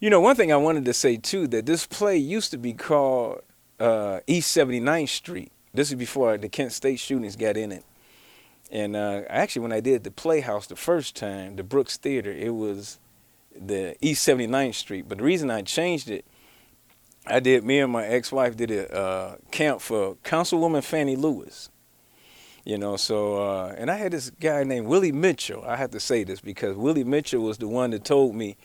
You 0.00 0.10
know, 0.10 0.20
one 0.20 0.34
thing 0.34 0.52
I 0.52 0.56
wanted 0.56 0.84
to 0.86 0.92
say 0.92 1.16
too 1.16 1.46
that 1.48 1.66
this 1.66 1.86
play 1.86 2.16
used 2.16 2.50
to 2.50 2.58
be 2.58 2.72
called 2.72 3.42
uh, 3.78 4.20
East 4.26 4.56
79th 4.56 5.08
Street. 5.08 5.52
This 5.74 5.90
is 5.90 5.96
before 5.96 6.38
the 6.38 6.48
Kent 6.48 6.72
State 6.72 7.00
shootings 7.00 7.34
got 7.34 7.56
in 7.56 7.72
it. 7.72 7.84
And 8.70 8.94
uh, 8.94 9.22
actually, 9.28 9.62
when 9.62 9.72
I 9.72 9.80
did 9.80 10.04
the 10.04 10.10
Playhouse 10.10 10.68
the 10.68 10.76
first 10.76 11.16
time, 11.16 11.56
the 11.56 11.64
Brooks 11.64 11.96
Theater, 11.96 12.30
it 12.30 12.54
was 12.54 12.98
the 13.54 13.96
East 14.00 14.26
79th 14.26 14.74
Street. 14.74 15.08
But 15.08 15.18
the 15.18 15.24
reason 15.24 15.50
I 15.50 15.62
changed 15.62 16.08
it, 16.08 16.24
I 17.26 17.40
did, 17.40 17.64
me 17.64 17.80
and 17.80 17.92
my 17.92 18.04
ex 18.04 18.30
wife 18.30 18.56
did 18.56 18.70
a 18.70 18.94
uh, 18.94 19.36
camp 19.50 19.80
for 19.80 20.14
Councilwoman 20.24 20.84
Fannie 20.84 21.16
Lewis. 21.16 21.70
You 22.64 22.78
know, 22.78 22.96
so, 22.96 23.36
uh, 23.36 23.74
and 23.76 23.90
I 23.90 23.96
had 23.96 24.12
this 24.12 24.30
guy 24.30 24.64
named 24.64 24.86
Willie 24.86 25.12
Mitchell. 25.12 25.62
I 25.66 25.76
have 25.76 25.90
to 25.90 26.00
say 26.00 26.24
this 26.24 26.40
because 26.40 26.76
Willie 26.76 27.04
Mitchell 27.04 27.42
was 27.42 27.58
the 27.58 27.68
one 27.68 27.90
that 27.90 28.04
told 28.04 28.34
me 28.34 28.56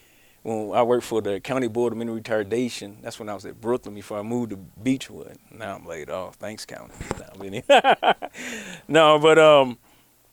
when 0.49 0.77
I 0.77 0.83
worked 0.83 1.05
for 1.05 1.21
the 1.21 1.39
County 1.39 1.67
Board 1.67 1.93
of 1.93 1.97
Mental 1.97 2.17
Retardation. 2.17 3.01
That's 3.01 3.19
when 3.19 3.29
I 3.29 3.33
was 3.33 3.45
at 3.45 3.61
Brooklyn 3.61 3.95
before 3.95 4.19
I 4.19 4.23
moved 4.23 4.49
to 4.51 4.57
Beechwood. 4.57 5.37
Now 5.51 5.75
I'm 5.75 5.85
laid 5.85 6.09
off. 6.09 6.35
Thanks, 6.35 6.65
County. 6.65 6.93
No, 8.87 9.19
but 9.19 9.37
um, 9.37 9.77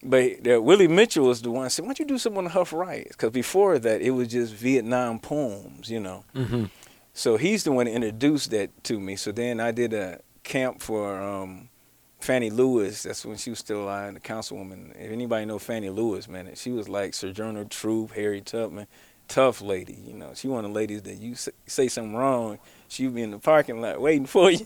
but 0.03 0.47
uh, 0.47 0.61
Willie 0.61 0.87
Mitchell 0.87 1.27
was 1.27 1.41
the 1.41 1.51
one 1.51 1.63
that 1.63 1.69
said, 1.71 1.83
"Why 1.83 1.89
don't 1.89 1.99
you 1.99 2.05
do 2.05 2.17
something 2.17 2.39
on 2.39 2.43
the 2.45 2.49
Hough 2.51 2.73
Riots?" 2.73 3.15
Because 3.15 3.31
before 3.31 3.79
that, 3.79 4.01
it 4.01 4.11
was 4.11 4.27
just 4.27 4.53
Vietnam 4.53 5.19
poems, 5.19 5.89
you 5.89 5.99
know. 5.99 6.23
Mm-hmm. 6.35 6.65
So 7.13 7.37
he's 7.37 7.63
the 7.63 7.71
one 7.71 7.85
that 7.85 7.93
introduced 7.93 8.51
that 8.51 8.83
to 8.85 8.99
me. 8.99 9.15
So 9.15 9.31
then 9.31 9.59
I 9.59 9.71
did 9.71 9.93
a 9.93 10.19
camp 10.43 10.81
for 10.81 11.19
um, 11.19 11.69
Fannie 12.19 12.51
Lewis. 12.51 13.03
That's 13.03 13.25
when 13.25 13.37
she 13.37 13.49
was 13.49 13.59
still 13.59 13.83
alive, 13.83 14.13
the 14.13 14.19
councilwoman. 14.19 14.91
If 14.91 15.11
anybody 15.11 15.45
know 15.45 15.59
Fannie 15.59 15.89
Lewis, 15.89 16.27
man, 16.27 16.51
she 16.55 16.71
was 16.71 16.87
like 16.87 17.13
Sojourner 17.13 17.65
Truth, 17.65 18.13
Harry 18.13 18.41
Tubman, 18.41 18.87
tough 19.27 19.61
lady. 19.61 19.97
You 20.05 20.13
know, 20.13 20.33
she 20.33 20.47
one 20.47 20.65
of 20.65 20.71
the 20.71 20.75
ladies 20.75 21.03
that 21.03 21.17
you 21.17 21.35
say, 21.35 21.87
something 21.87 22.15
wrong, 22.15 22.59
she'd 22.87 23.13
be 23.13 23.21
in 23.21 23.31
the 23.31 23.39
parking 23.39 23.81
lot 23.81 24.01
waiting 24.01 24.25
for 24.27 24.51
you. 24.51 24.65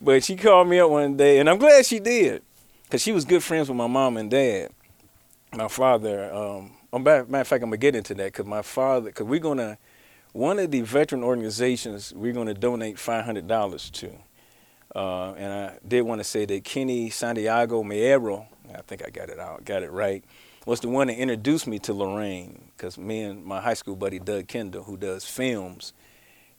but 0.00 0.24
she 0.24 0.36
called 0.36 0.68
me 0.68 0.78
up 0.80 0.90
one 0.90 1.16
day, 1.16 1.38
and 1.38 1.48
I'm 1.48 1.58
glad 1.58 1.84
she 1.86 1.98
did, 1.98 2.42
because 2.84 3.02
she 3.02 3.12
was 3.12 3.24
good 3.24 3.42
friends 3.42 3.68
with 3.68 3.76
my 3.76 3.86
mom 3.86 4.16
and 4.16 4.30
dad. 4.30 4.70
My 5.54 5.68
father, 5.68 6.32
um, 6.32 6.72
oh, 6.92 6.98
matter 6.98 7.24
matter 7.26 7.42
of 7.42 7.48
fact, 7.48 7.62
I'm 7.62 7.70
gonna 7.70 7.76
get 7.76 7.94
into 7.94 8.14
that 8.14 8.32
because 8.32 8.46
my 8.46 8.62
father, 8.62 9.06
because 9.06 9.26
we're 9.26 9.40
gonna, 9.40 9.76
one 10.32 10.58
of 10.58 10.70
the 10.70 10.80
veteran 10.80 11.22
organizations 11.22 12.12
we're 12.14 12.32
gonna 12.32 12.54
donate 12.54 12.98
five 12.98 13.24
hundred 13.24 13.48
dollars 13.48 13.90
to, 13.90 14.10
uh, 14.96 15.32
and 15.34 15.52
I 15.52 15.78
did 15.86 16.02
want 16.02 16.20
to 16.20 16.24
say 16.24 16.46
that 16.46 16.64
Kenny 16.64 17.10
Santiago 17.10 17.82
Mayero, 17.82 18.46
I 18.74 18.80
think 18.80 19.02
I 19.06 19.10
got 19.10 19.28
it 19.28 19.38
out, 19.38 19.64
got 19.66 19.82
it 19.82 19.90
right, 19.90 20.24
was 20.66 20.80
the 20.80 20.88
one 20.88 21.08
that 21.08 21.16
introduced 21.16 21.66
me 21.66 21.78
to 21.80 21.92
Lorain 21.92 22.70
because 22.76 22.96
me 22.96 23.22
and 23.22 23.44
my 23.44 23.60
high 23.60 23.74
school 23.74 23.96
buddy 23.96 24.18
Doug 24.18 24.46
Kendall, 24.48 24.84
who 24.84 24.96
does 24.96 25.24
films, 25.24 25.92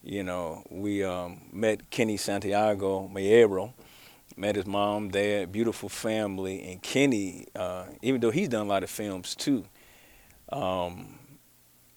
you 0.04 0.24
know, 0.24 0.64
we 0.70 1.04
um, 1.04 1.42
met 1.52 1.90
Kenny 1.90 2.18
Santiago 2.18 3.10
Mayero, 3.14 3.74
met 4.36 4.56
his 4.56 4.66
mom, 4.66 5.10
dad, 5.10 5.52
beautiful 5.52 5.88
family, 5.88 6.64
and 6.64 6.82
Kenny. 6.82 7.48
Uh, 7.56 7.86
even 8.02 8.20
though 8.20 8.32
he's 8.32 8.50
done 8.50 8.66
a 8.66 8.70
lot 8.70 8.84
of 8.84 8.90
films 8.90 9.36
too, 9.36 9.66
um, 10.52 11.20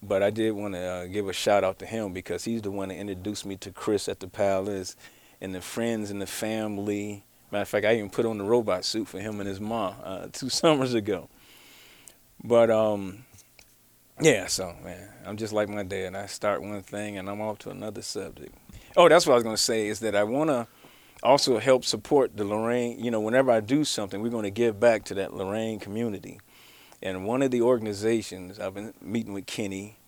but 0.02 0.22
I 0.22 0.30
did 0.30 0.52
want 0.52 0.74
to 0.74 0.80
uh, 0.80 1.07
give 1.07 1.28
a 1.28 1.32
shout 1.32 1.64
out 1.64 1.80
to 1.80 1.86
him 1.86 2.12
because 2.12 2.44
he's 2.44 2.62
the 2.62 2.70
one 2.70 2.90
that 2.90 2.96
introduced 2.96 3.44
me 3.44 3.57
to 3.57 3.72
Chris 3.72 4.09
at 4.09 4.20
the 4.20 4.28
Palace, 4.28 4.94
and 5.40 5.54
the 5.54 5.61
friends 5.61 6.11
and 6.11 6.20
the 6.20 6.26
family. 6.26 7.24
Matter 7.50 7.62
of 7.62 7.68
fact, 7.68 7.86
I 7.86 7.96
even 7.96 8.11
put 8.11 8.26
on 8.26 8.38
the 8.38 8.44
robot 8.44 8.84
suit 8.84 9.09
for 9.09 9.20
him 9.20 9.40
and 9.40 9.48
his 9.48 9.61
mom 9.61 9.94
uh, 10.02 10.28
two 10.32 10.48
summers 10.50 10.94
ago. 10.94 11.28
But 12.43 12.70
um, 12.70 13.24
yeah, 14.20 14.47
so 14.47 14.74
man, 14.84 15.09
I'm 15.26 15.37
just 15.37 15.53
like 15.53 15.68
my 15.68 15.82
dad. 15.82 16.14
I 16.14 16.26
start 16.26 16.62
one 16.62 16.82
thing 16.82 17.18
and 17.18 17.28
I'm 17.28 17.41
off 17.41 17.59
to 17.61 17.70
another 17.70 18.03
subject. 18.03 18.55
Oh, 18.97 19.09
that's 19.09 19.26
what 19.26 19.32
I 19.32 19.37
was 19.37 19.45
gonna 19.45 19.57
say 19.57 19.89
is 19.89 20.01
that 20.01 20.14
I 20.14 20.24
wanna 20.24 20.68
also 21.22 21.59
help 21.59 21.84
support 21.84 22.37
the 22.37 22.45
Lorain. 22.45 23.03
You 23.03 23.11
know, 23.11 23.20
whenever 23.20 23.51
I 23.51 23.61
do 23.61 23.84
something, 23.84 24.22
we're 24.22 24.30
gonna 24.30 24.51
give 24.51 24.80
back 24.80 25.05
to 25.07 25.14
that 25.14 25.34
Lorain 25.34 25.78
community. 25.80 26.41
And 27.03 27.26
one 27.26 27.43
of 27.43 27.51
the 27.51 27.61
organizations 27.62 28.59
I've 28.59 28.74
been 28.74 28.95
meeting 29.03 29.34
with 29.34 29.47
Kenny, 29.47 29.99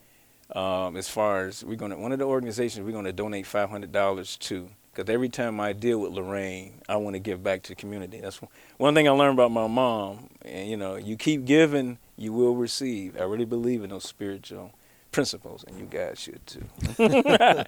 um, 0.54 0.96
as 0.96 1.08
far 1.08 1.46
as 1.46 1.62
we're 1.64 1.76
gonna 1.76 1.98
one 1.98 2.12
of 2.12 2.18
the 2.18 2.24
organizations 2.24 2.86
we're 2.86 2.92
gonna 2.92 3.12
donate 3.12 3.46
five 3.46 3.70
hundred 3.70 3.92
dollars 3.92 4.36
to. 4.38 4.70
Because 4.98 5.14
every 5.14 5.28
time 5.28 5.60
I 5.60 5.74
deal 5.74 6.00
with 6.00 6.10
Lorain, 6.10 6.82
I 6.88 6.96
want 6.96 7.14
to 7.14 7.20
give 7.20 7.40
back 7.40 7.62
to 7.62 7.68
the 7.68 7.76
community. 7.76 8.20
That's 8.20 8.40
one 8.78 8.96
thing 8.96 9.06
I 9.06 9.12
learned 9.12 9.38
about 9.38 9.52
my 9.52 9.68
mom. 9.68 10.28
And 10.42 10.68
you 10.68 10.76
know, 10.76 10.96
you 10.96 11.16
keep 11.16 11.44
giving, 11.44 11.98
you 12.16 12.32
will 12.32 12.56
receive. 12.56 13.16
I 13.16 13.22
really 13.22 13.44
believe 13.44 13.84
in 13.84 13.90
those 13.90 14.02
spiritual 14.02 14.72
principles, 15.12 15.64
and 15.68 15.78
you 15.78 15.84
guys 15.84 16.18
should 16.18 16.44
too. 16.48 16.64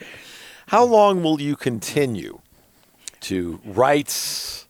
How 0.66 0.82
long 0.82 1.22
will 1.22 1.40
you 1.40 1.54
continue 1.54 2.40
to 3.20 3.60
write, 3.64 4.66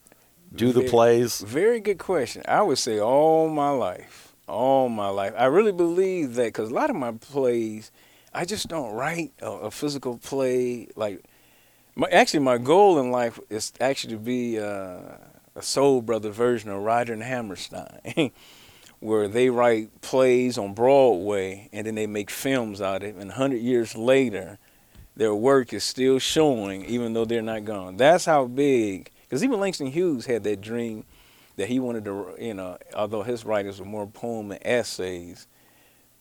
do 0.54 0.70
the 0.70 0.82
plays? 0.82 1.40
Very 1.40 1.80
good 1.80 1.98
question. 1.98 2.42
I 2.46 2.60
would 2.60 2.76
say 2.76 3.00
all 3.00 3.48
my 3.48 3.70
life, 3.70 4.34
all 4.46 4.90
my 4.90 5.08
life. 5.08 5.32
I 5.34 5.46
really 5.46 5.72
believe 5.72 6.34
that 6.34 6.48
because 6.48 6.68
a 6.68 6.74
lot 6.74 6.90
of 6.90 6.96
my 6.96 7.12
plays, 7.12 7.90
I 8.34 8.44
just 8.44 8.68
don't 8.68 8.92
write 8.92 9.32
a, 9.40 9.50
a 9.50 9.70
physical 9.70 10.18
play. 10.18 10.88
Like, 10.94 11.24
my, 11.94 12.08
actually, 12.10 12.40
my 12.40 12.58
goal 12.58 12.98
in 12.98 13.10
life 13.10 13.38
is 13.48 13.72
actually 13.80 14.14
to 14.14 14.20
be 14.20 14.58
uh, 14.58 14.98
a 15.54 15.62
Soul 15.62 16.02
Brother 16.02 16.30
version 16.30 16.70
of 16.70 16.82
Ryder 16.82 17.12
and 17.12 17.22
Hammerstein, 17.22 18.30
where 19.00 19.28
they 19.28 19.50
write 19.50 20.00
plays 20.00 20.58
on 20.58 20.74
Broadway 20.74 21.68
and 21.72 21.86
then 21.86 21.94
they 21.94 22.06
make 22.06 22.30
films 22.30 22.80
out 22.80 23.02
of 23.02 23.08
it. 23.08 23.16
And 23.16 23.28
100 23.28 23.56
years 23.56 23.96
later, 23.96 24.58
their 25.16 25.34
work 25.34 25.72
is 25.72 25.84
still 25.84 26.18
showing, 26.18 26.84
even 26.84 27.12
though 27.12 27.24
they're 27.24 27.42
not 27.42 27.64
gone. 27.64 27.96
That's 27.96 28.24
how 28.24 28.46
big. 28.46 29.10
Because 29.22 29.44
even 29.44 29.60
Langston 29.60 29.88
Hughes 29.88 30.26
had 30.26 30.44
that 30.44 30.60
dream 30.60 31.04
that 31.56 31.68
he 31.68 31.78
wanted 31.78 32.04
to, 32.06 32.34
you 32.38 32.54
know, 32.54 32.78
although 32.94 33.22
his 33.22 33.44
writings 33.44 33.78
were 33.78 33.86
more 33.86 34.06
poem 34.06 34.50
and 34.50 34.66
essays, 34.66 35.46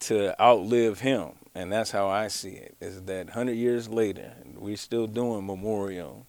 to 0.01 0.39
outlive 0.41 0.99
him. 0.99 1.31
And 1.59 1.69
that's 1.73 1.91
how 1.91 2.07
I 2.07 2.29
see 2.29 2.51
it. 2.51 2.75
Is 2.79 3.01
that 3.03 3.25
100 3.27 3.51
years 3.51 3.89
later, 3.89 4.31
we're 4.55 4.77
still 4.77 5.07
doing 5.07 5.45
Memorial, 5.45 6.25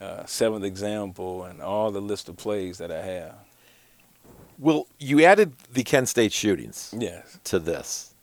uh, 0.00 0.24
Seventh 0.24 0.64
Example, 0.64 1.44
and 1.44 1.60
all 1.60 1.90
the 1.90 2.00
list 2.00 2.30
of 2.30 2.38
plays 2.38 2.78
that 2.78 2.90
I 2.90 3.02
have. 3.02 3.34
Well, 4.58 4.86
you 4.98 5.22
added 5.22 5.52
the 5.70 5.82
Kent 5.84 6.08
State 6.08 6.32
shootings 6.32 6.94
Yes. 6.98 7.38
to 7.44 7.58
this. 7.58 8.14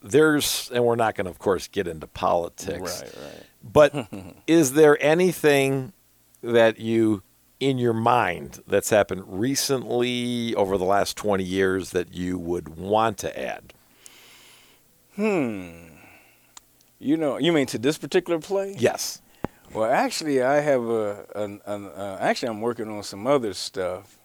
There's, 0.00 0.70
and 0.72 0.84
we're 0.84 0.94
not 0.94 1.16
going 1.16 1.24
to, 1.24 1.30
of 1.30 1.40
course, 1.40 1.66
get 1.66 1.88
into 1.88 2.06
politics. 2.06 3.02
Right, 3.02 3.14
right. 3.20 3.42
But 3.72 4.06
is 4.46 4.74
there 4.74 4.96
anything 5.02 5.92
that 6.40 6.78
you, 6.78 7.22
in 7.58 7.78
your 7.78 7.94
mind, 7.94 8.62
that's 8.68 8.90
happened 8.90 9.24
recently 9.26 10.54
over 10.54 10.78
the 10.78 10.84
last 10.84 11.16
20 11.16 11.42
years 11.42 11.90
that 11.90 12.14
you 12.14 12.38
would 12.38 12.76
want 12.76 13.18
to 13.18 13.36
add? 13.36 13.72
Hmm. 15.16 15.70
You 16.98 17.16
know, 17.16 17.38
you 17.38 17.52
mean 17.52 17.66
to 17.66 17.78
this 17.78 17.98
particular 17.98 18.38
play? 18.38 18.74
Yes. 18.78 19.20
Well, 19.72 19.90
actually, 19.90 20.42
I 20.42 20.60
have 20.60 20.82
a, 20.84 21.26
an, 21.34 21.60
an 21.66 21.86
uh, 21.86 22.18
actually 22.20 22.48
I'm 22.48 22.60
working 22.60 22.88
on 22.88 23.02
some 23.02 23.26
other 23.26 23.52
stuff 23.52 24.18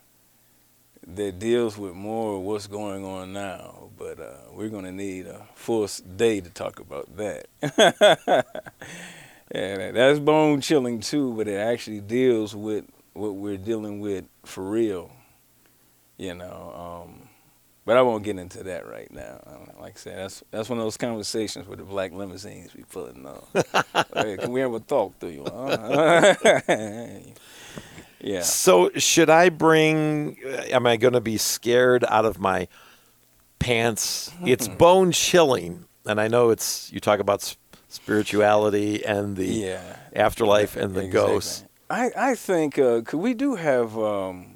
that 1.06 1.38
deals 1.38 1.76
with 1.76 1.94
more 1.94 2.36
of 2.36 2.42
what's 2.42 2.66
going 2.66 3.04
on 3.04 3.32
now. 3.32 3.90
But 3.98 4.20
uh, 4.20 4.36
we're 4.52 4.68
going 4.68 4.84
to 4.84 4.92
need 4.92 5.26
a 5.26 5.46
full 5.54 5.88
day 6.16 6.40
to 6.40 6.50
talk 6.50 6.78
about 6.78 7.16
that. 7.16 7.46
and 9.50 9.96
that's 9.96 10.18
bone 10.18 10.60
chilling 10.60 11.00
too, 11.00 11.34
but 11.34 11.48
it 11.48 11.56
actually 11.56 12.00
deals 12.00 12.54
with 12.54 12.84
what 13.12 13.34
we're 13.34 13.56
dealing 13.56 14.00
with 14.00 14.24
for 14.44 14.62
real. 14.68 15.10
You 16.18 16.34
know, 16.34 17.04
um, 17.04 17.21
but 17.84 17.96
I 17.96 18.02
won't 18.02 18.24
get 18.24 18.38
into 18.38 18.62
that 18.64 18.86
right 18.86 19.10
now. 19.10 19.40
Uh, 19.46 19.80
Like 19.80 19.94
I 19.96 19.98
said, 19.98 20.18
that's 20.18 20.42
that's 20.50 20.68
one 20.68 20.78
of 20.78 20.84
those 20.84 20.96
conversations 20.96 21.66
with 21.66 21.78
the 21.78 21.84
black 21.84 22.12
limousines 22.12 22.72
be 22.72 22.84
pulling 22.84 23.26
up. 23.26 23.48
hey, 24.14 24.36
can 24.38 24.52
we 24.52 24.62
ever 24.62 24.78
talk 24.80 25.18
to 25.20 25.28
you? 25.30 25.44
Huh? 25.44 26.34
yeah. 28.20 28.40
So, 28.40 28.90
should 28.96 29.30
I 29.30 29.48
bring, 29.48 30.38
am 30.70 30.86
I 30.86 30.96
going 30.96 31.14
to 31.14 31.20
be 31.20 31.36
scared 31.36 32.04
out 32.08 32.24
of 32.24 32.38
my 32.38 32.68
pants? 33.58 34.30
It's 34.44 34.68
bone 34.68 35.12
chilling. 35.12 35.86
And 36.06 36.20
I 36.20 36.28
know 36.28 36.50
it's, 36.50 36.92
you 36.92 36.98
talk 37.00 37.20
about 37.20 37.54
spirituality 37.88 39.04
and 39.04 39.36
the 39.36 39.46
Yeah. 39.46 39.96
afterlife 40.14 40.76
and 40.76 40.94
the 40.94 41.02
Exactly. 41.04 41.32
ghosts. 41.32 41.64
I 41.90 42.10
I 42.16 42.34
think 42.34 42.78
uh, 42.78 43.02
'cause 43.02 43.20
we 43.20 43.34
do 43.34 43.54
have 43.56 43.96
um, 43.98 44.51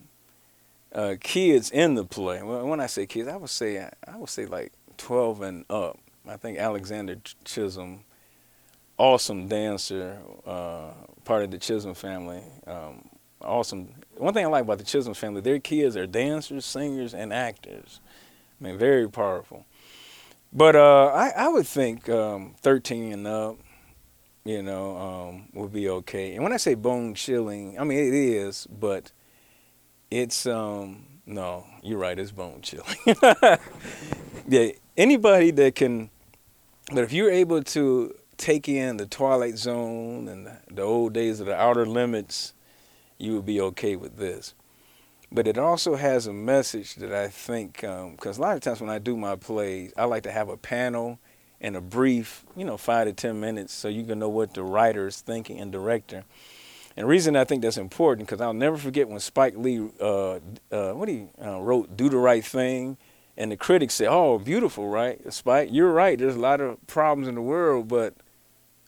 uh, 0.96 1.14
kids 1.20 1.70
in 1.70 1.94
the 1.94 2.04
play. 2.04 2.42
When 2.42 2.80
I 2.80 2.86
say 2.86 3.06
kids, 3.06 3.28
I 3.28 3.36
would 3.36 3.50
say 3.50 3.78
I 3.78 4.16
would 4.16 4.30
say 4.30 4.46
like 4.46 4.72
twelve 4.96 5.42
and 5.42 5.64
up. 5.70 5.98
I 6.26 6.36
think 6.36 6.58
Alexander 6.58 7.18
Chisholm, 7.44 8.00
awesome 8.98 9.46
dancer, 9.46 10.18
uh, 10.44 10.90
part 11.24 11.44
of 11.44 11.50
the 11.52 11.58
Chisholm 11.58 11.94
family. 11.94 12.42
Um, 12.66 13.08
awesome. 13.40 13.90
One 14.16 14.34
thing 14.34 14.44
I 14.44 14.48
like 14.48 14.62
about 14.62 14.78
the 14.78 14.84
Chisholm 14.84 15.14
family, 15.14 15.40
their 15.40 15.60
kids 15.60 15.96
are 15.96 16.06
dancers, 16.06 16.64
singers, 16.64 17.14
and 17.14 17.32
actors. 17.32 18.00
I 18.60 18.64
mean, 18.64 18.78
very 18.78 19.08
powerful. 19.08 19.66
But 20.52 20.74
uh, 20.74 21.06
I, 21.06 21.28
I 21.36 21.48
would 21.48 21.66
think 21.66 22.08
um, 22.08 22.54
13 22.62 23.12
and 23.12 23.26
up, 23.26 23.58
you 24.44 24.62
know, 24.62 24.96
um, 24.96 25.48
would 25.52 25.72
be 25.72 25.88
okay. 25.90 26.34
And 26.34 26.42
when 26.42 26.52
I 26.52 26.56
say 26.56 26.74
bone 26.74 27.14
chilling, 27.14 27.78
I 27.78 27.84
mean 27.84 27.98
it 27.98 28.14
is, 28.14 28.66
but 28.66 29.12
it's 30.10 30.46
um 30.46 31.04
no, 31.26 31.66
you're 31.82 31.98
right, 31.98 32.18
it's 32.18 32.30
bone 32.30 32.60
chilling. 32.62 32.96
yeah, 34.48 34.70
anybody 34.96 35.50
that 35.50 35.74
can, 35.74 36.10
but 36.92 37.02
if 37.02 37.12
you're 37.12 37.30
able 37.30 37.62
to 37.64 38.14
take 38.36 38.68
in 38.68 38.96
the 38.96 39.06
Twilight 39.06 39.58
Zone 39.58 40.28
and 40.28 40.48
the, 40.70 40.82
old 40.82 41.12
days 41.14 41.40
of 41.40 41.46
the 41.46 41.56
Outer 41.56 41.84
Limits, 41.84 42.54
you 43.18 43.34
would 43.34 43.46
be 43.46 43.60
okay 43.60 43.96
with 43.96 44.18
this. 44.18 44.54
But 45.32 45.48
it 45.48 45.58
also 45.58 45.96
has 45.96 46.28
a 46.28 46.32
message 46.32 46.94
that 46.96 47.12
I 47.12 47.26
think, 47.26 47.80
because 47.80 48.38
a 48.38 48.40
lot 48.40 48.54
of 48.54 48.62
times 48.62 48.80
when 48.80 48.90
I 48.90 49.00
do 49.00 49.16
my 49.16 49.34
plays, 49.34 49.92
I 49.96 50.04
like 50.04 50.22
to 50.24 50.30
have 50.30 50.48
a 50.48 50.56
panel 50.56 51.18
and 51.60 51.74
a 51.74 51.80
brief, 51.80 52.44
you 52.54 52.64
know, 52.64 52.76
five 52.76 53.08
to 53.08 53.12
ten 53.12 53.40
minutes, 53.40 53.72
so 53.72 53.88
you 53.88 54.04
can 54.04 54.20
know 54.20 54.28
what 54.28 54.54
the 54.54 54.62
writer 54.62 55.08
is 55.08 55.20
thinking 55.20 55.58
and 55.58 55.72
director. 55.72 56.24
And 56.96 57.06
reason 57.06 57.36
I 57.36 57.44
think 57.44 57.62
that's 57.62 57.76
important, 57.76 58.26
because 58.26 58.40
I'll 58.40 58.54
never 58.54 58.78
forget 58.78 59.08
when 59.08 59.20
Spike 59.20 59.54
Lee, 59.56 59.86
uh, 60.00 60.38
uh, 60.72 60.92
what 60.92 61.08
he 61.08 61.28
uh, 61.44 61.60
wrote, 61.60 61.96
"Do 61.96 62.08
the 62.08 62.16
Right 62.16 62.44
Thing," 62.44 62.96
and 63.36 63.52
the 63.52 63.56
critics 63.56 63.94
said, 63.94 64.08
"Oh, 64.08 64.38
beautiful, 64.38 64.88
right, 64.88 65.20
Spike? 65.32 65.68
You're 65.70 65.92
right. 65.92 66.18
There's 66.18 66.36
a 66.36 66.40
lot 66.40 66.60
of 66.60 66.84
problems 66.86 67.28
in 67.28 67.34
the 67.34 67.42
world, 67.42 67.88
but 67.88 68.14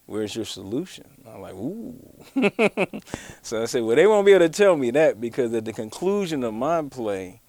where's 0.07 0.35
your 0.35 0.47
solution?" 0.47 1.05
I'm 1.27 1.43
like, 1.43 1.55
"Ooh." 1.55 1.97
so 3.43 3.63
I 3.63 3.67
said, 3.67 3.83
"Well, 3.83 3.97
they 3.97 4.07
won't 4.07 4.25
be 4.25 4.33
able 4.33 4.47
to 4.47 4.49
tell 4.49 4.77
me 4.77 4.91
that 4.93 5.21
because 5.21 5.53
at 5.53 5.67
the 5.67 5.73
conclusion 5.75 6.43
of 6.45 6.55
my 6.55 6.81
play, 6.83 7.43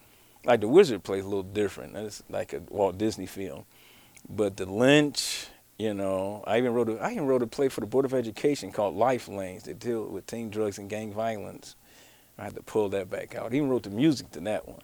like 0.44 0.60
the 0.60 0.68
Wizard 0.68 1.04
play 1.04 1.20
is 1.20 1.26
a 1.26 1.30
little 1.30 1.44
different. 1.44 1.96
It's 1.96 2.22
like 2.30 2.52
a 2.52 2.62
Walt 2.70 2.98
Disney 2.98 3.28
film, 3.28 3.64
but 4.28 4.58
the 4.58 4.66
Lynch." 4.66 5.48
You 5.80 5.94
know, 5.94 6.44
I 6.46 6.58
even 6.58 6.74
wrote 6.74 6.90
a 6.90 6.98
I 6.98 7.14
even 7.14 7.26
wrote 7.26 7.42
a 7.42 7.48
play 7.48 7.70
for 7.70 7.80
the 7.80 7.88
Board 7.88 8.04
of 8.04 8.14
Education 8.14 8.74
called 8.74 8.98
Life 8.98 9.30
Lanes 9.30 9.64
that 9.64 9.80
deal 9.80 10.06
with 10.08 10.28
teen 10.28 10.50
drugs 10.50 10.78
and 10.78 10.90
gang 10.90 11.14
violence. 11.14 11.78
I 12.38 12.44
had 12.44 12.56
to 12.56 12.62
pull 12.62 12.90
that 12.90 13.10
back 13.10 13.34
out. 13.34 13.54
I 13.54 13.56
even 13.56 13.70
wrote 13.70 13.84
the 13.84 13.90
music 13.90 14.30
to 14.32 14.42
that 14.42 14.68
one. 14.68 14.82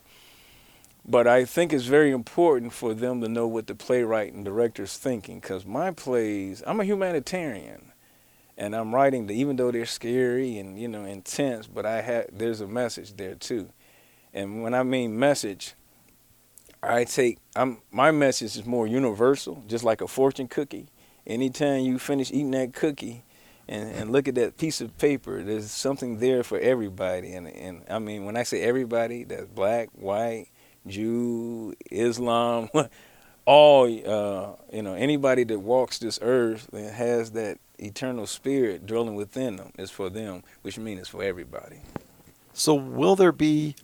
But 1.05 1.27
I 1.27 1.43
think 1.43 1.73
it's 1.73 1.83
very 1.83 2.11
important 2.11 2.71
for 2.71 2.93
them 2.93 3.19
to 3.21 3.27
know 3.27 3.45
what 3.45 3.67
the 3.67 3.75
playwright 3.75 4.31
and 4.31 4.45
director's 4.45 4.97
thinking 4.97 5.41
because 5.41 5.65
my 5.65 5.91
plays, 5.91 6.63
I'm 6.65 6.79
a 6.79 6.85
humanitarian, 6.85 7.91
and 8.57 8.73
I'm 8.73 8.95
writing 8.95 9.27
the 9.27 9.35
even 9.35 9.57
though 9.57 9.71
they're 9.71 9.85
scary 9.85 10.57
and 10.57 10.79
you 10.79 10.87
know 10.87 11.03
intense, 11.03 11.67
but 11.67 11.85
I 11.85 12.03
have 12.03 12.27
there's 12.31 12.61
a 12.61 12.67
message 12.67 13.17
there 13.17 13.35
too. 13.35 13.67
And 14.33 14.63
when 14.63 14.73
I 14.73 14.83
mean 14.83 15.19
message, 15.19 15.73
I 16.85 17.03
take 17.03 17.39
I'm 17.55 17.79
my 17.91 18.11
message 18.11 18.57
is 18.57 18.65
more 18.65 18.87
universal, 18.87 19.63
just 19.67 19.83
like 19.83 20.01
a 20.01 20.07
fortune 20.07 20.47
cookie. 20.47 20.87
Anytime 21.25 21.81
you 21.81 21.97
finish 21.97 22.31
eating 22.31 22.51
that 22.51 22.73
cookie, 22.73 23.23
and, 23.67 23.89
and 23.91 24.11
look 24.11 24.27
at 24.27 24.35
that 24.35 24.57
piece 24.57 24.81
of 24.81 24.97
paper. 24.97 25.41
There's 25.43 25.71
something 25.71 26.19
there 26.19 26.43
for 26.43 26.59
everybody. 26.59 27.33
And, 27.33 27.47
and 27.47 27.83
I 27.89 27.99
mean, 27.99 28.25
when 28.25 28.37
I 28.37 28.43
say 28.43 28.61
everybody, 28.61 29.23
that's 29.23 29.45
black, 29.45 29.89
white, 29.93 30.47
Jew, 30.85 31.73
Islam, 31.89 32.69
all, 33.45 33.85
uh, 33.85 34.55
you 34.71 34.81
know, 34.81 34.93
anybody 34.93 35.43
that 35.45 35.59
walks 35.59 35.99
this 35.99 36.19
earth 36.21 36.69
and 36.73 36.89
has 36.91 37.31
that 37.31 37.57
eternal 37.79 38.27
spirit 38.27 38.85
dwelling 38.85 39.15
within 39.15 39.55
them 39.55 39.71
is 39.77 39.91
for 39.91 40.09
them, 40.09 40.43
which 40.61 40.77
means 40.77 41.01
it's 41.01 41.09
for 41.09 41.23
everybody. 41.23 41.81
So, 42.53 42.73
will 42.73 43.15
there 43.15 43.33
be 43.33 43.75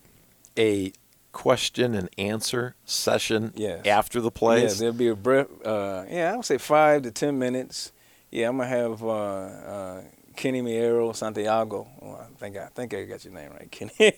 a 0.57 0.93
question 1.31 1.93
and 1.95 2.09
answer 2.17 2.75
session 2.85 3.53
Yes. 3.55 3.85
after 3.85 4.19
the 4.21 4.31
play. 4.31 4.57
Yeah, 4.61 4.65
plays? 4.67 4.79
there'll 4.79 4.93
be 4.93 5.07
a 5.07 5.15
breath. 5.15 5.47
Uh, 5.65 6.05
yeah, 6.09 6.33
I 6.33 6.35
would 6.35 6.45
say 6.45 6.57
five 6.57 7.03
to 7.03 7.11
ten 7.11 7.37
minutes. 7.39 7.91
Yeah, 8.31 8.49
I'm 8.49 8.57
gonna 8.57 8.69
have 8.69 9.03
uh, 9.03 9.09
uh, 9.09 10.01
Kenny 10.35 10.61
Miero 10.61 11.15
Santiago. 11.15 11.87
Oh, 12.01 12.13
I 12.15 12.27
think 12.37 12.57
I 12.57 12.67
think 12.67 12.93
I 12.93 13.03
got 13.03 13.23
your 13.25 13.33
name 13.33 13.51
right, 13.51 13.69
Kenny. 13.71 14.13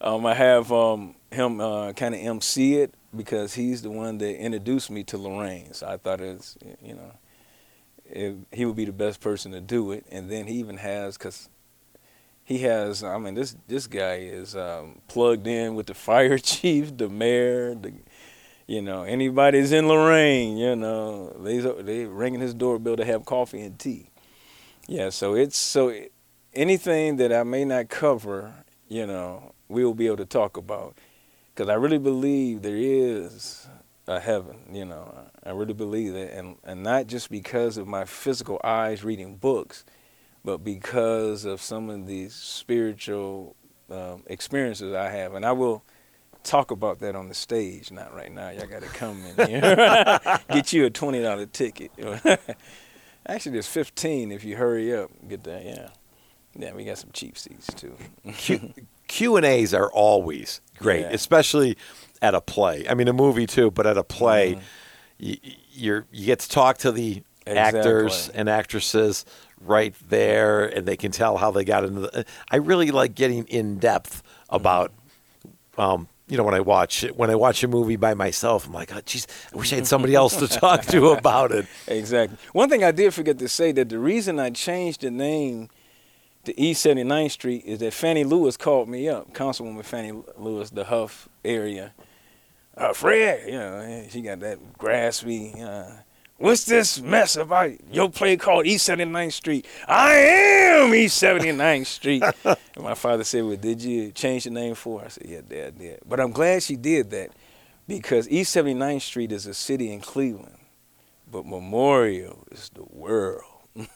um, 0.00 0.24
I 0.26 0.34
have 0.34 0.72
um, 0.72 1.14
him 1.30 1.60
uh, 1.60 1.92
kind 1.92 2.14
of 2.14 2.20
MC 2.20 2.76
it 2.76 2.94
because 3.14 3.54
he's 3.54 3.82
the 3.82 3.90
one 3.90 4.18
that 4.18 4.38
introduced 4.40 4.90
me 4.90 5.02
to 5.04 5.18
Lorain. 5.18 5.72
So 5.74 5.86
I 5.88 5.96
thought 5.96 6.20
it's 6.20 6.56
you 6.82 6.94
know 6.94 7.12
it, 8.10 8.36
he 8.52 8.64
would 8.64 8.76
be 8.76 8.84
the 8.86 8.92
best 8.92 9.20
person 9.20 9.52
to 9.52 9.60
do 9.60 9.92
it. 9.92 10.06
And 10.10 10.30
then 10.30 10.46
he 10.46 10.54
even 10.54 10.78
has 10.78 11.18
because 11.18 11.48
he 12.48 12.60
has. 12.60 13.04
I 13.04 13.18
mean, 13.18 13.34
this 13.34 13.54
this 13.66 13.86
guy 13.86 14.14
is 14.14 14.56
um, 14.56 15.02
plugged 15.06 15.46
in 15.46 15.74
with 15.74 15.86
the 15.86 15.94
fire 15.94 16.38
chief, 16.52 16.96
the 16.96 17.10
mayor, 17.10 17.74
the 17.74 17.92
you 18.66 18.80
know, 18.80 19.02
anybody's 19.02 19.70
in 19.70 19.86
Lorain, 19.86 20.56
you 20.56 20.74
know, 20.74 21.36
they 21.44 21.58
they 21.58 22.06
ringing 22.06 22.40
his 22.40 22.54
doorbell 22.54 22.96
to 22.96 23.04
have 23.04 23.26
coffee 23.26 23.60
and 23.60 23.78
tea. 23.78 24.08
Yeah, 24.86 25.10
so 25.10 25.34
it's 25.34 25.58
so 25.58 25.94
anything 26.54 27.16
that 27.16 27.34
I 27.34 27.42
may 27.42 27.66
not 27.66 27.90
cover, 27.90 28.54
you 28.88 29.06
know, 29.06 29.52
we'll 29.68 29.92
be 29.92 30.06
able 30.06 30.16
to 30.16 30.24
talk 30.24 30.56
about 30.56 30.96
because 31.54 31.68
I 31.68 31.74
really 31.74 31.98
believe 31.98 32.62
there 32.62 32.76
is 32.76 33.68
a 34.06 34.20
heaven. 34.20 34.56
You 34.72 34.86
know, 34.86 35.14
I 35.44 35.50
really 35.50 35.74
believe 35.74 36.14
that, 36.14 36.32
and 36.34 36.56
and 36.64 36.82
not 36.82 37.08
just 37.08 37.30
because 37.30 37.76
of 37.76 37.86
my 37.86 38.06
physical 38.06 38.58
eyes 38.64 39.04
reading 39.04 39.36
books, 39.36 39.84
but 40.44 40.58
because 40.64 41.44
of 41.44 41.60
some 41.60 41.90
of 41.90 42.06
these 42.06 42.34
spiritual 42.34 43.56
um, 43.90 44.22
experiences 44.26 44.94
I 44.94 45.10
have, 45.10 45.34
and 45.34 45.44
I 45.44 45.52
will 45.52 45.84
talk 46.44 46.70
about 46.70 47.00
that 47.00 47.14
on 47.16 47.28
the 47.28 47.34
stage. 47.34 47.90
Not 47.90 48.14
right 48.14 48.32
now. 48.32 48.50
Y'all 48.50 48.66
got 48.66 48.82
to 48.82 48.88
come 48.88 49.22
in 49.36 49.46
here. 49.48 50.20
Get 50.50 50.72
you 50.72 50.86
a 50.86 50.90
twenty 50.90 51.20
dollar 51.22 51.46
ticket. 51.46 51.90
Actually, 53.26 53.52
there's 53.52 53.66
fifteen 53.66 54.32
if 54.32 54.44
you 54.44 54.56
hurry 54.56 54.94
up. 54.94 55.10
Get 55.28 55.44
that. 55.44 55.64
Yeah, 55.64 55.88
yeah. 56.56 56.72
We 56.72 56.84
got 56.84 56.98
some 56.98 57.10
cheap 57.12 57.36
seats 57.36 57.66
too. 57.74 57.94
Q, 59.08 59.36
and 59.36 59.46
A's 59.46 59.72
are 59.72 59.90
always 59.90 60.60
great, 60.78 61.00
Yeah. 61.00 61.10
especially 61.12 61.76
at 62.20 62.34
a 62.34 62.40
play. 62.42 62.86
I 62.88 62.94
mean, 62.94 63.08
a 63.08 63.12
movie 63.12 63.46
too, 63.46 63.70
but 63.70 63.86
at 63.86 63.96
a 63.96 64.04
play, 64.04 64.58
you, 65.18 65.36
you're 65.72 66.06
you 66.12 66.26
get 66.26 66.40
to 66.40 66.48
talk 66.48 66.78
to 66.78 66.92
the 66.92 67.22
actors 67.46 68.28
and 68.34 68.48
actresses 68.48 69.24
right 69.60 69.94
there, 70.08 70.66
and 70.66 70.86
they 70.86 70.96
can 70.96 71.12
tell 71.12 71.36
how 71.36 71.50
they 71.50 71.64
got 71.64 71.84
into 71.84 72.00
the. 72.00 72.24
I 72.50 72.56
really 72.56 72.90
like 72.90 73.14
getting 73.14 73.44
in 73.46 73.78
depth 73.78 74.22
about. 74.48 74.92
Um, 75.76 76.08
you 76.28 76.36
know, 76.36 76.44
when 76.44 76.54
I 76.54 76.60
watch 76.60 77.06
when 77.16 77.30
I 77.30 77.36
watch 77.36 77.64
a 77.64 77.68
movie 77.68 77.96
by 77.96 78.12
myself, 78.12 78.66
I'm 78.66 78.72
like, 78.74 78.94
oh, 78.94 79.00
geez, 79.00 79.26
I 79.52 79.56
wish 79.56 79.72
I 79.72 79.76
had 79.76 79.86
somebody 79.86 80.14
else 80.14 80.36
to 80.36 80.48
talk 80.60 80.82
to 80.86 81.08
about 81.08 81.52
it. 81.52 81.66
Exactly. 81.86 82.36
One 82.52 82.68
thing 82.68 82.84
I 82.84 82.90
did 82.90 83.14
forget 83.14 83.38
to 83.38 83.48
say 83.48 83.72
that 83.72 83.88
the 83.88 83.98
reason 83.98 84.38
I 84.38 84.50
changed 84.50 85.00
the 85.00 85.10
name 85.10 85.70
to 86.44 86.60
East 86.60 86.84
79th 86.84 87.30
Street 87.30 87.64
is 87.64 87.78
that 87.80 87.92
Fannie 87.92 88.24
Lewis 88.24 88.56
called 88.56 88.88
me 88.88 89.08
up, 89.08 89.32
Councilwoman 89.32 89.84
Fannie 89.84 90.22
Lewis, 90.36 90.70
the 90.70 90.84
Hough 90.84 91.28
area. 91.44 91.92
Uh, 92.76 92.92
Fred, 92.92 93.46
you 93.46 93.58
know, 93.58 94.06
she 94.08 94.20
got 94.20 94.40
that 94.40 94.58
graspy. 94.78 95.60
Uh, 95.60 96.02
What's 96.38 96.66
this 96.66 97.00
mess 97.00 97.34
about 97.34 97.72
your 97.92 98.08
play 98.10 98.36
called 98.36 98.64
East 98.64 98.88
79th 98.88 99.32
Street? 99.32 99.66
I 99.88 100.14
am 100.14 100.94
East 100.94 101.20
79th 101.20 101.86
Street. 101.86 102.22
and 102.44 102.56
my 102.76 102.94
father 102.94 103.24
said, 103.24 103.42
Well, 103.42 103.56
did 103.56 103.82
you 103.82 104.12
change 104.12 104.44
the 104.44 104.50
name 104.50 104.76
for 104.76 105.00
her? 105.00 105.06
I 105.06 105.08
said, 105.08 105.26
Yeah, 105.26 105.40
Dad 105.40 105.76
did. 105.80 105.98
But 106.06 106.20
I'm 106.20 106.30
glad 106.30 106.62
she 106.62 106.76
did 106.76 107.10
that 107.10 107.30
because 107.88 108.28
East 108.28 108.54
79th 108.54 109.02
Street 109.02 109.32
is 109.32 109.46
a 109.46 109.54
city 109.54 109.92
in 109.92 110.00
Cleveland, 110.00 110.58
but 111.28 111.44
Memorial 111.44 112.46
is 112.52 112.70
the 112.72 112.84
world. 112.84 113.57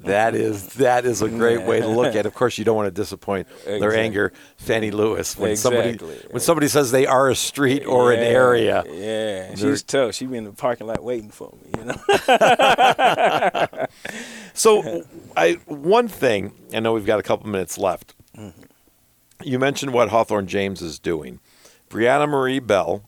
That 0.00 0.34
is 0.34 0.66
that 0.74 1.04
is 1.06 1.22
a 1.22 1.28
great 1.28 1.62
way 1.66 1.80
to 1.80 1.86
look 1.88 2.08
at. 2.08 2.16
it. 2.16 2.26
Of 2.26 2.34
course, 2.34 2.58
you 2.58 2.64
don't 2.64 2.76
want 2.76 2.86
to 2.86 2.90
disappoint 2.90 3.46
their 3.64 3.94
anger, 3.96 4.32
Fannie 4.56 4.90
Lewis, 4.90 5.36
when 5.38 5.56
somebody 5.56 5.90
Exactly. 5.90 6.18
when 6.30 6.40
somebody 6.40 6.68
says 6.68 6.90
they 6.90 7.06
are 7.06 7.30
a 7.30 7.34
street 7.34 7.84
or 7.86 8.12
an 8.12 8.20
area. 8.20 8.84
Yeah, 8.88 9.54
she's 9.54 9.82
tough. 9.82 10.14
She 10.14 10.26
be 10.26 10.36
in 10.36 10.44
the 10.44 10.52
parking 10.52 10.86
lot 10.86 11.02
waiting 11.02 11.30
for 11.30 11.52
me, 11.62 11.70
you 11.78 11.84
know. 11.86 11.96
So, 14.52 15.04
I 15.36 15.54
one 15.66 16.08
thing 16.08 16.52
I 16.74 16.80
know 16.80 16.92
we've 16.92 17.06
got 17.06 17.20
a 17.20 17.22
couple 17.22 17.48
minutes 17.48 17.78
left. 17.78 18.14
Mm-hmm. 18.36 18.62
You 19.42 19.58
mentioned 19.58 19.92
what 19.94 20.10
Hawthorne 20.10 20.46
James 20.46 20.82
is 20.82 20.98
doing. 20.98 21.40
Brianna 21.88 22.28
Marie 22.28 22.58
Bell 22.58 23.04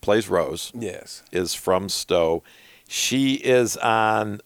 plays 0.00 0.28
Rose. 0.28 0.70
yes. 0.74 1.22
Is 1.32 1.54
from 1.54 1.88
Stow. 1.88 2.44
She 2.86 3.34
is 3.34 3.76
on 3.78 4.40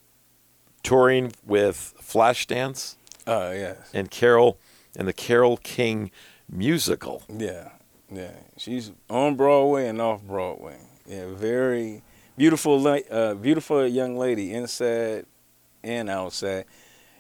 touring 0.83 1.33
with 1.47 1.95
Flashdance 2.01 2.97
Oh, 3.27 3.53
yes. 3.53 3.77
and 3.95 4.11
Carol 4.11 4.59
and 4.97 5.07
the 5.09 5.13
Carole 5.13 5.57
King 5.59 6.11
musical. 6.51 7.23
Yeah, 7.29 7.71
yeah. 8.11 8.33
She's 8.57 8.93
on 9.09 9.37
Broadway 9.37 9.89
and 9.89 10.01
off 10.01 10.23
Broadway. 10.23 10.79
Yeah, 11.07 11.27
very 11.33 12.03
beautiful, 12.37 12.87
uh, 12.87 13.35
beautiful 13.35 13.87
young 13.87 14.17
lady 14.17 14.53
inside 14.53 15.27
and 15.83 16.11
outside. 16.11 16.65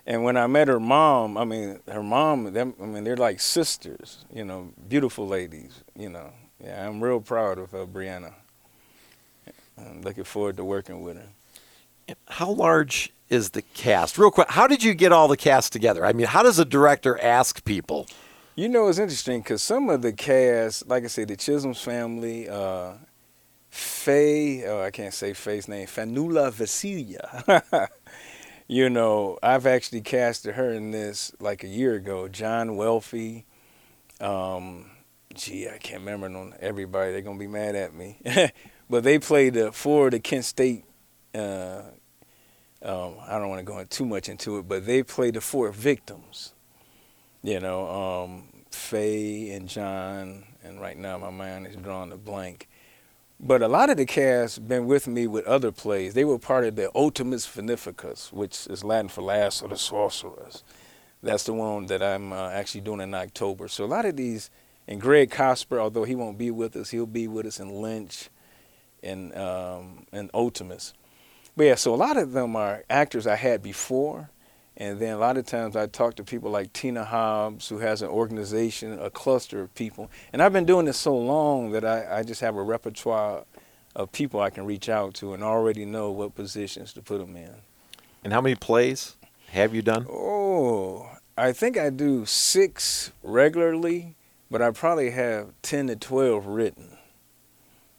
And 0.06 0.24
when 0.24 0.36
I 0.36 0.46
met 0.48 0.66
her 0.68 0.80
mom, 0.80 1.38
I 1.38 1.44
mean, 1.44 1.78
her 1.88 2.02
mom, 2.02 2.52
them, 2.52 2.74
I 2.82 2.86
mean, 2.86 3.04
they're 3.04 3.16
like 3.16 3.40
sisters. 3.40 4.24
You 4.34 4.44
know, 4.44 4.72
beautiful 4.88 5.28
ladies. 5.28 5.82
You 5.96 6.08
know, 6.08 6.32
yeah. 6.62 6.86
I'm 6.86 7.02
real 7.02 7.20
proud 7.20 7.58
of 7.58 7.72
uh, 7.72 7.86
Brianna. 7.86 8.34
I'm 9.78 10.02
looking 10.02 10.24
forward 10.24 10.56
to 10.58 10.64
working 10.64 11.02
with 11.02 11.16
her. 11.16 12.14
How 12.28 12.50
large 12.50 13.12
is 13.32 13.50
the 13.50 13.62
cast? 13.62 14.18
Real 14.18 14.30
quick, 14.30 14.50
how 14.50 14.66
did 14.66 14.82
you 14.84 14.92
get 14.92 15.10
all 15.10 15.26
the 15.26 15.38
cast 15.38 15.72
together? 15.72 16.04
I 16.04 16.12
mean, 16.12 16.26
how 16.26 16.42
does 16.42 16.58
a 16.58 16.64
director 16.64 17.18
ask 17.20 17.64
people? 17.64 18.06
You 18.54 18.68
know, 18.68 18.88
it's 18.88 18.98
interesting 18.98 19.40
because 19.40 19.62
some 19.62 19.88
of 19.88 20.02
the 20.02 20.12
cast, 20.12 20.86
like 20.86 21.04
I 21.04 21.06
said, 21.06 21.28
the 21.28 21.36
Chisholm's 21.36 21.80
family, 21.80 22.48
uh, 22.48 22.92
Faye, 23.70 24.64
oh, 24.66 24.82
I 24.82 24.90
can't 24.90 25.14
say 25.14 25.32
Faye's 25.32 25.66
name, 25.66 25.86
Fanula 25.86 26.52
Vasilia. 26.52 27.88
you 28.68 28.90
know, 28.90 29.38
I've 29.42 29.66
actually 29.66 30.02
casted 30.02 30.54
her 30.56 30.70
in 30.70 30.90
this 30.90 31.32
like 31.40 31.64
a 31.64 31.68
year 31.68 31.94
ago. 31.94 32.28
John 32.28 32.76
Welfie, 32.76 33.44
um, 34.20 34.90
gee, 35.32 35.70
I 35.70 35.78
can't 35.78 36.00
remember 36.00 36.26
on 36.26 36.54
everybody. 36.60 37.12
They're 37.12 37.22
gonna 37.22 37.38
be 37.38 37.46
mad 37.46 37.74
at 37.74 37.94
me, 37.94 38.18
but 38.90 39.04
they 39.04 39.18
played 39.18 39.56
uh, 39.56 39.70
for 39.70 40.10
the 40.10 40.20
Kent 40.20 40.44
State. 40.44 40.84
Uh, 41.34 41.84
um, 42.84 43.14
I 43.26 43.38
don't 43.38 43.48
want 43.48 43.60
to 43.60 43.64
go 43.64 43.78
in 43.78 43.86
too 43.88 44.06
much 44.06 44.28
into 44.28 44.58
it, 44.58 44.68
but 44.68 44.86
they 44.86 45.02
played 45.02 45.34
the 45.34 45.40
four 45.40 45.70
victims 45.70 46.54
you 47.42 47.60
know, 47.60 47.88
um, 47.88 48.44
Faye 48.70 49.50
and 49.50 49.68
John, 49.68 50.44
and 50.62 50.80
right 50.80 50.96
now 50.96 51.18
my 51.18 51.30
mind 51.30 51.66
is 51.66 51.76
drawing 51.76 52.12
a 52.12 52.16
blank. 52.16 52.68
But 53.40 53.62
a 53.62 53.68
lot 53.68 53.90
of 53.90 53.96
the 53.96 54.06
cast 54.06 54.66
been 54.68 54.86
with 54.86 55.08
me 55.08 55.26
with 55.26 55.44
other 55.46 55.72
plays. 55.72 56.14
They 56.14 56.24
were 56.24 56.38
part 56.38 56.64
of 56.64 56.76
the 56.76 56.90
Ultimus 56.94 57.44
Finificus, 57.44 58.32
which 58.32 58.68
is 58.68 58.84
Latin 58.84 59.08
for 59.08 59.22
Last 59.22 59.62
of 59.62 59.70
the 59.70 59.76
Sorcerers. 59.76 60.62
That's 61.22 61.44
the 61.44 61.52
one 61.52 61.86
that 61.86 62.02
I'm 62.02 62.32
uh, 62.32 62.50
actually 62.50 62.82
doing 62.82 63.00
in 63.00 63.14
October. 63.14 63.66
So 63.66 63.84
a 63.84 63.86
lot 63.86 64.04
of 64.04 64.16
these, 64.16 64.50
and 64.86 65.00
Greg 65.00 65.30
Cosper, 65.30 65.78
although 65.80 66.04
he 66.04 66.14
won't 66.14 66.38
be 66.38 66.52
with 66.52 66.76
us, 66.76 66.90
he'll 66.90 67.06
be 67.06 67.26
with 67.26 67.46
us 67.46 67.58
in 67.58 67.82
Lynch 67.82 68.28
and 69.02 69.34
um, 69.36 70.06
and 70.12 70.30
Ultimus. 70.32 70.94
But 71.56 71.64
yeah, 71.64 71.74
so 71.74 71.94
a 71.94 71.96
lot 71.96 72.16
of 72.16 72.32
them 72.32 72.56
are 72.56 72.84
actors 72.88 73.26
I 73.26 73.36
had 73.36 73.62
before, 73.62 74.30
and 74.76 74.98
then 74.98 75.14
a 75.14 75.18
lot 75.18 75.36
of 75.36 75.44
times 75.44 75.76
I 75.76 75.86
talk 75.86 76.16
to 76.16 76.24
people 76.24 76.50
like 76.50 76.72
Tina 76.72 77.04
Hobbs, 77.04 77.68
who 77.68 77.78
has 77.78 78.00
an 78.00 78.08
organization, 78.08 78.98
a 78.98 79.10
cluster 79.10 79.60
of 79.60 79.74
people. 79.74 80.10
And 80.32 80.42
I've 80.42 80.52
been 80.52 80.64
doing 80.64 80.86
this 80.86 80.96
so 80.96 81.16
long 81.16 81.72
that 81.72 81.84
I, 81.84 82.18
I 82.18 82.22
just 82.22 82.40
have 82.40 82.56
a 82.56 82.62
repertoire 82.62 83.44
of 83.94 84.10
people 84.12 84.40
I 84.40 84.48
can 84.48 84.64
reach 84.64 84.88
out 84.88 85.14
to 85.14 85.34
and 85.34 85.44
already 85.44 85.84
know 85.84 86.10
what 86.10 86.34
positions 86.34 86.94
to 86.94 87.02
put 87.02 87.18
them 87.18 87.36
in. 87.36 87.54
And 88.24 88.32
how 88.32 88.40
many 88.40 88.54
plays 88.54 89.16
have 89.50 89.74
you 89.74 89.82
done? 89.82 90.06
Oh, 90.08 91.10
I 91.36 91.52
think 91.52 91.76
I 91.76 91.90
do 91.90 92.24
six 92.24 93.12
regularly, 93.22 94.16
but 94.50 94.62
I 94.62 94.70
probably 94.70 95.10
have 95.10 95.52
10 95.62 95.88
to 95.88 95.96
12 95.96 96.46
written. 96.46 96.96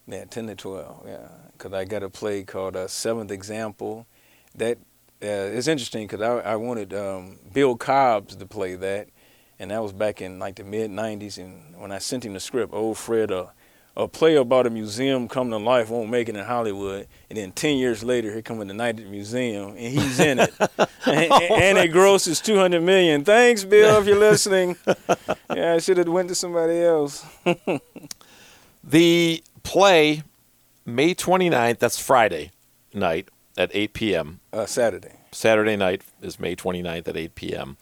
Yeah, 0.07 0.25
10 0.25 0.47
to 0.47 0.55
12, 0.55 1.03
yeah. 1.07 1.27
Because 1.63 1.77
I 1.77 1.85
got 1.85 2.03
a 2.03 2.09
play 2.09 2.43
called 2.43 2.75
uh, 2.75 2.89
Seventh 2.89 3.31
Example. 3.31 4.05
That 4.55 4.79
Yeah, 5.21 5.45
it's 5.45 5.69
interesting 5.69 6.05
because 6.05 6.19
I, 6.19 6.51
I 6.51 6.55
wanted 6.57 6.93
um, 6.93 7.39
Bill 7.53 7.77
Cobbs 7.77 8.35
to 8.35 8.45
play 8.45 8.75
that, 8.75 9.07
and 9.59 9.71
that 9.71 9.81
was 9.81 9.93
back 9.93 10.21
in 10.21 10.39
like 10.39 10.55
the 10.55 10.65
mid 10.65 10.91
'90s. 10.91 11.37
And 11.37 11.79
when 11.79 11.93
I 11.93 11.99
sent 11.99 12.25
him 12.25 12.33
the 12.33 12.41
script, 12.41 12.73
old 12.73 12.97
Fred, 12.97 13.31
uh, 13.31 13.45
a 13.95 14.09
play 14.09 14.35
about 14.35 14.67
a 14.67 14.69
museum 14.69 15.29
coming 15.29 15.51
to 15.51 15.57
life 15.57 15.89
won't 15.89 16.09
make 16.09 16.27
it 16.27 16.35
in 16.35 16.43
Hollywood, 16.43 17.07
and 17.29 17.37
then 17.37 17.53
ten 17.53 17.77
years 17.77 18.03
later, 18.03 18.29
here 18.29 18.41
coming 18.41 18.67
the 18.67 18.73
night 18.73 18.99
at 18.99 19.05
the 19.05 19.09
museum, 19.09 19.69
and 19.69 19.79
he's 19.79 20.19
in 20.19 20.39
it, 20.39 20.53
and, 21.05 21.31
and 21.31 21.77
it 21.77 21.93
grosses 21.93 22.41
two 22.41 22.57
hundred 22.57 22.83
million. 22.83 23.23
Thanks, 23.23 23.63
Bill, 23.63 24.01
if 24.01 24.05
you're 24.05 24.19
listening. 24.19 24.75
yeah, 25.55 25.75
I 25.75 25.77
should 25.77 25.95
have 25.95 26.09
went 26.09 26.27
to 26.27 26.35
somebody 26.35 26.81
else. 26.81 27.25
The 28.85 29.41
play, 29.63 30.23
May 30.85 31.15
29th, 31.15 31.79
that's 31.79 31.99
Friday 31.99 32.51
night 32.93 33.29
at 33.57 33.71
8 33.73 33.93
p.m. 33.93 34.39
Uh, 34.51 34.65
Saturday. 34.65 35.13
Saturday 35.31 35.75
night 35.75 36.01
is 36.21 36.39
May 36.39 36.55
29th 36.55 37.07
at 37.07 37.17
8 37.17 37.35
p.m. 37.35 37.77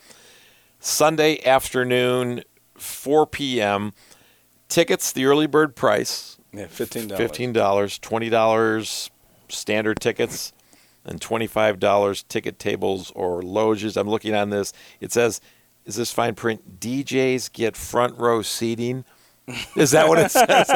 Sunday 0.80 1.43
afternoon, 1.45 2.43
4 2.76 3.28
p.m. 3.28 3.93
Tickets, 4.68 5.12
the 5.12 5.26
early 5.26 5.47
bird 5.47 5.76
price, 5.76 6.38
Yeah, 6.54 6.68
fifteen 6.68 7.08
dollars. 7.08 7.18
fifteen 7.22 7.52
dollars, 7.54 7.99
twenty 7.99 8.30
dollars 8.30 9.12
standard 9.49 9.99
tickets, 9.99 10.54
and 11.04 11.20
twenty-five 11.20 11.78
dollars 11.78 12.24
ticket 12.24 12.58
tables 12.58 13.12
or 13.14 13.41
loges. 13.41 13.97
I'm 13.97 14.08
looking 14.08 14.34
on 14.34 14.49
this. 14.49 14.72
It 15.02 15.12
says, 15.12 15.41
"Is 15.86 15.95
this 15.95 16.14
fine 16.14 16.36
print? 16.36 16.80
DJs 16.80 17.52
get 17.52 17.76
front 17.76 18.18
row 18.18 18.41
seating." 18.41 19.04
Is 19.76 19.92
that 19.92 20.08
what 20.08 20.20
it 20.20 20.32
says? 20.32 20.70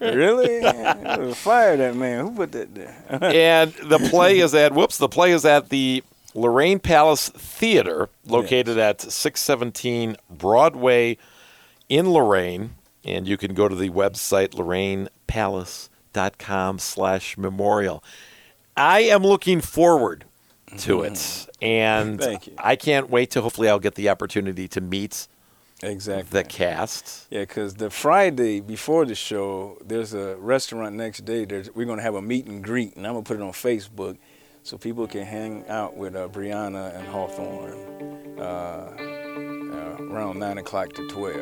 really? 0.00 0.60
Fire 1.34 1.76
that 1.76 1.96
man. 1.96 2.26
Who 2.26 2.32
put 2.32 2.52
that 2.52 2.74
there? 2.74 2.96
and 3.10 3.72
the 3.74 3.98
play 4.10 4.38
is 4.38 4.54
at 4.54 4.72
whoops. 4.72 4.98
The 4.98 5.08
play 5.08 5.32
is 5.32 5.44
at 5.44 5.68
the 5.68 6.02
Lorain 6.34 6.78
Palace 6.80 7.28
Theater, 7.30 8.08
located 8.26 8.78
at 8.78 9.00
617 9.00 10.16
Broadway 10.30 11.18
in 11.88 12.10
Lorain. 12.10 12.74
And 13.04 13.26
you 13.28 13.36
can 13.36 13.54
go 13.54 13.68
to 13.68 13.74
the 13.74 13.90
website 13.90 14.50
lorainpalace.com 15.28 16.78
slash 16.78 17.38
memorial. 17.38 18.02
I 18.76 19.00
am 19.00 19.22
looking 19.22 19.60
forward 19.60 20.24
to 20.78 20.98
mm-hmm. 20.98 21.12
it. 21.12 21.48
And 21.62 22.20
Thank 22.20 22.48
you. 22.48 22.54
I 22.58 22.76
can't 22.76 23.08
wait 23.08 23.30
to 23.30 23.40
hopefully 23.40 23.68
I'll 23.68 23.78
get 23.78 23.94
the 23.94 24.08
opportunity 24.08 24.68
to 24.68 24.80
meet 24.80 25.28
exactly. 25.82 26.42
the 26.42 26.44
cast. 26.44 27.26
Yeah, 27.30 27.40
because 27.40 27.74
the 27.74 27.90
Friday 27.90 28.60
before 28.60 29.04
the 29.04 29.14
show, 29.14 29.78
there's 29.84 30.14
a 30.14 30.36
restaurant 30.36 30.96
next 30.96 31.24
day. 31.24 31.44
There's, 31.44 31.74
we're 31.74 31.86
going 31.86 31.98
to 31.98 32.02
have 32.02 32.14
a 32.14 32.22
meet 32.22 32.46
and 32.46 32.62
greet, 32.62 32.96
and 32.96 33.06
I'm 33.06 33.14
going 33.14 33.24
to 33.24 33.28
put 33.28 33.40
it 33.40 33.42
on 33.42 33.52
Facebook 33.52 34.18
so 34.62 34.76
people 34.76 35.06
can 35.06 35.24
hang 35.24 35.66
out 35.68 35.96
with 35.96 36.16
uh, 36.16 36.28
Brianna 36.28 36.96
and 36.96 37.06
Hawthorne 37.06 38.38
uh, 38.38 38.42
uh, 38.42 40.02
around 40.02 40.38
9 40.38 40.58
o'clock 40.58 40.92
to 40.94 41.06
12. 41.08 41.36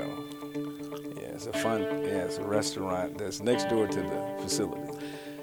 Yeah, 1.16 1.22
it's 1.22 1.46
a 1.46 1.52
fun, 1.52 1.82
yeah, 1.82 2.24
it's 2.24 2.38
a 2.38 2.44
restaurant 2.44 3.18
that's 3.18 3.40
next 3.40 3.68
door 3.68 3.86
to 3.86 4.00
the 4.00 4.36
facility. 4.42 4.98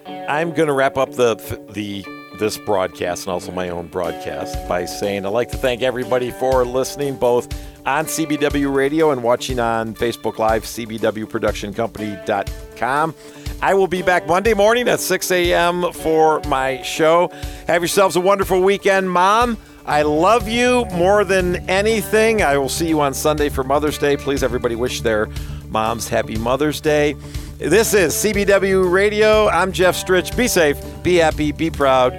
I'm 0.06 0.54
going 0.54 0.68
to 0.68 0.74
wrap 0.74 0.98
up 0.98 1.12
the 1.12 1.36
the 1.72 2.06
this 2.40 2.58
broadcast 2.58 3.26
and 3.26 3.34
also 3.34 3.52
my 3.52 3.70
own 3.70 3.88
broadcast 3.88 4.68
by 4.68 4.86
saying 4.86 5.26
I'd 5.26 5.30
like 5.30 5.50
to 5.50 5.58
thank 5.58 5.82
everybody 5.82 6.32
for 6.32 6.66
listening 6.66 7.16
both 7.16 7.48
on 7.86 8.06
CBW 8.06 8.74
Radio 8.74 9.12
and 9.12 9.24
watching 9.24 9.60
on 9.60 9.96
Facebook 9.96 10.38
Live, 10.38 10.64
CBWProductionCompany.com. 10.64 13.16
I 13.62 13.74
will 13.74 13.88
be 13.88 14.02
back 14.02 14.28
Monday 14.28 14.54
morning 14.54 14.88
at 14.88 15.00
6 15.00 15.32
a.m. 15.32 15.92
for 15.94 16.42
my 16.48 16.82
show. 16.82 17.30
Have 17.68 17.82
yourselves 17.82 18.16
a 18.16 18.22
wonderful 18.22 18.62
weekend, 18.62 19.12
Mom. 19.12 19.58
I 19.86 20.04
love 20.04 20.48
you 20.48 20.86
more 20.94 21.24
than 21.24 21.70
anything. 21.70 22.42
I 22.42 22.58
will 22.58 22.70
see 22.70 22.88
you 22.88 23.02
on 23.02 23.14
Sunday 23.14 23.50
for 23.50 23.64
Mother's 23.64 23.98
Day. 23.98 24.18
Please, 24.18 24.44
everybody, 24.44 24.76
wish 24.76 25.02
their 25.02 25.28
moms 25.70 26.08
happy 26.08 26.38
Mother's 26.38 26.82
Day. 26.82 27.14
This 27.58 27.94
is 27.94 28.14
CBW 28.14 28.92
Radio. 28.92 29.48
I'm 29.50 29.72
Jeff 29.72 29.96
Stritch. 29.96 30.36
Be 30.36 30.48
safe, 30.48 30.78
be 31.04 31.16
happy, 31.16 31.52
be 31.52 31.70
proud. 31.70 32.14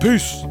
Peace. 0.00 0.44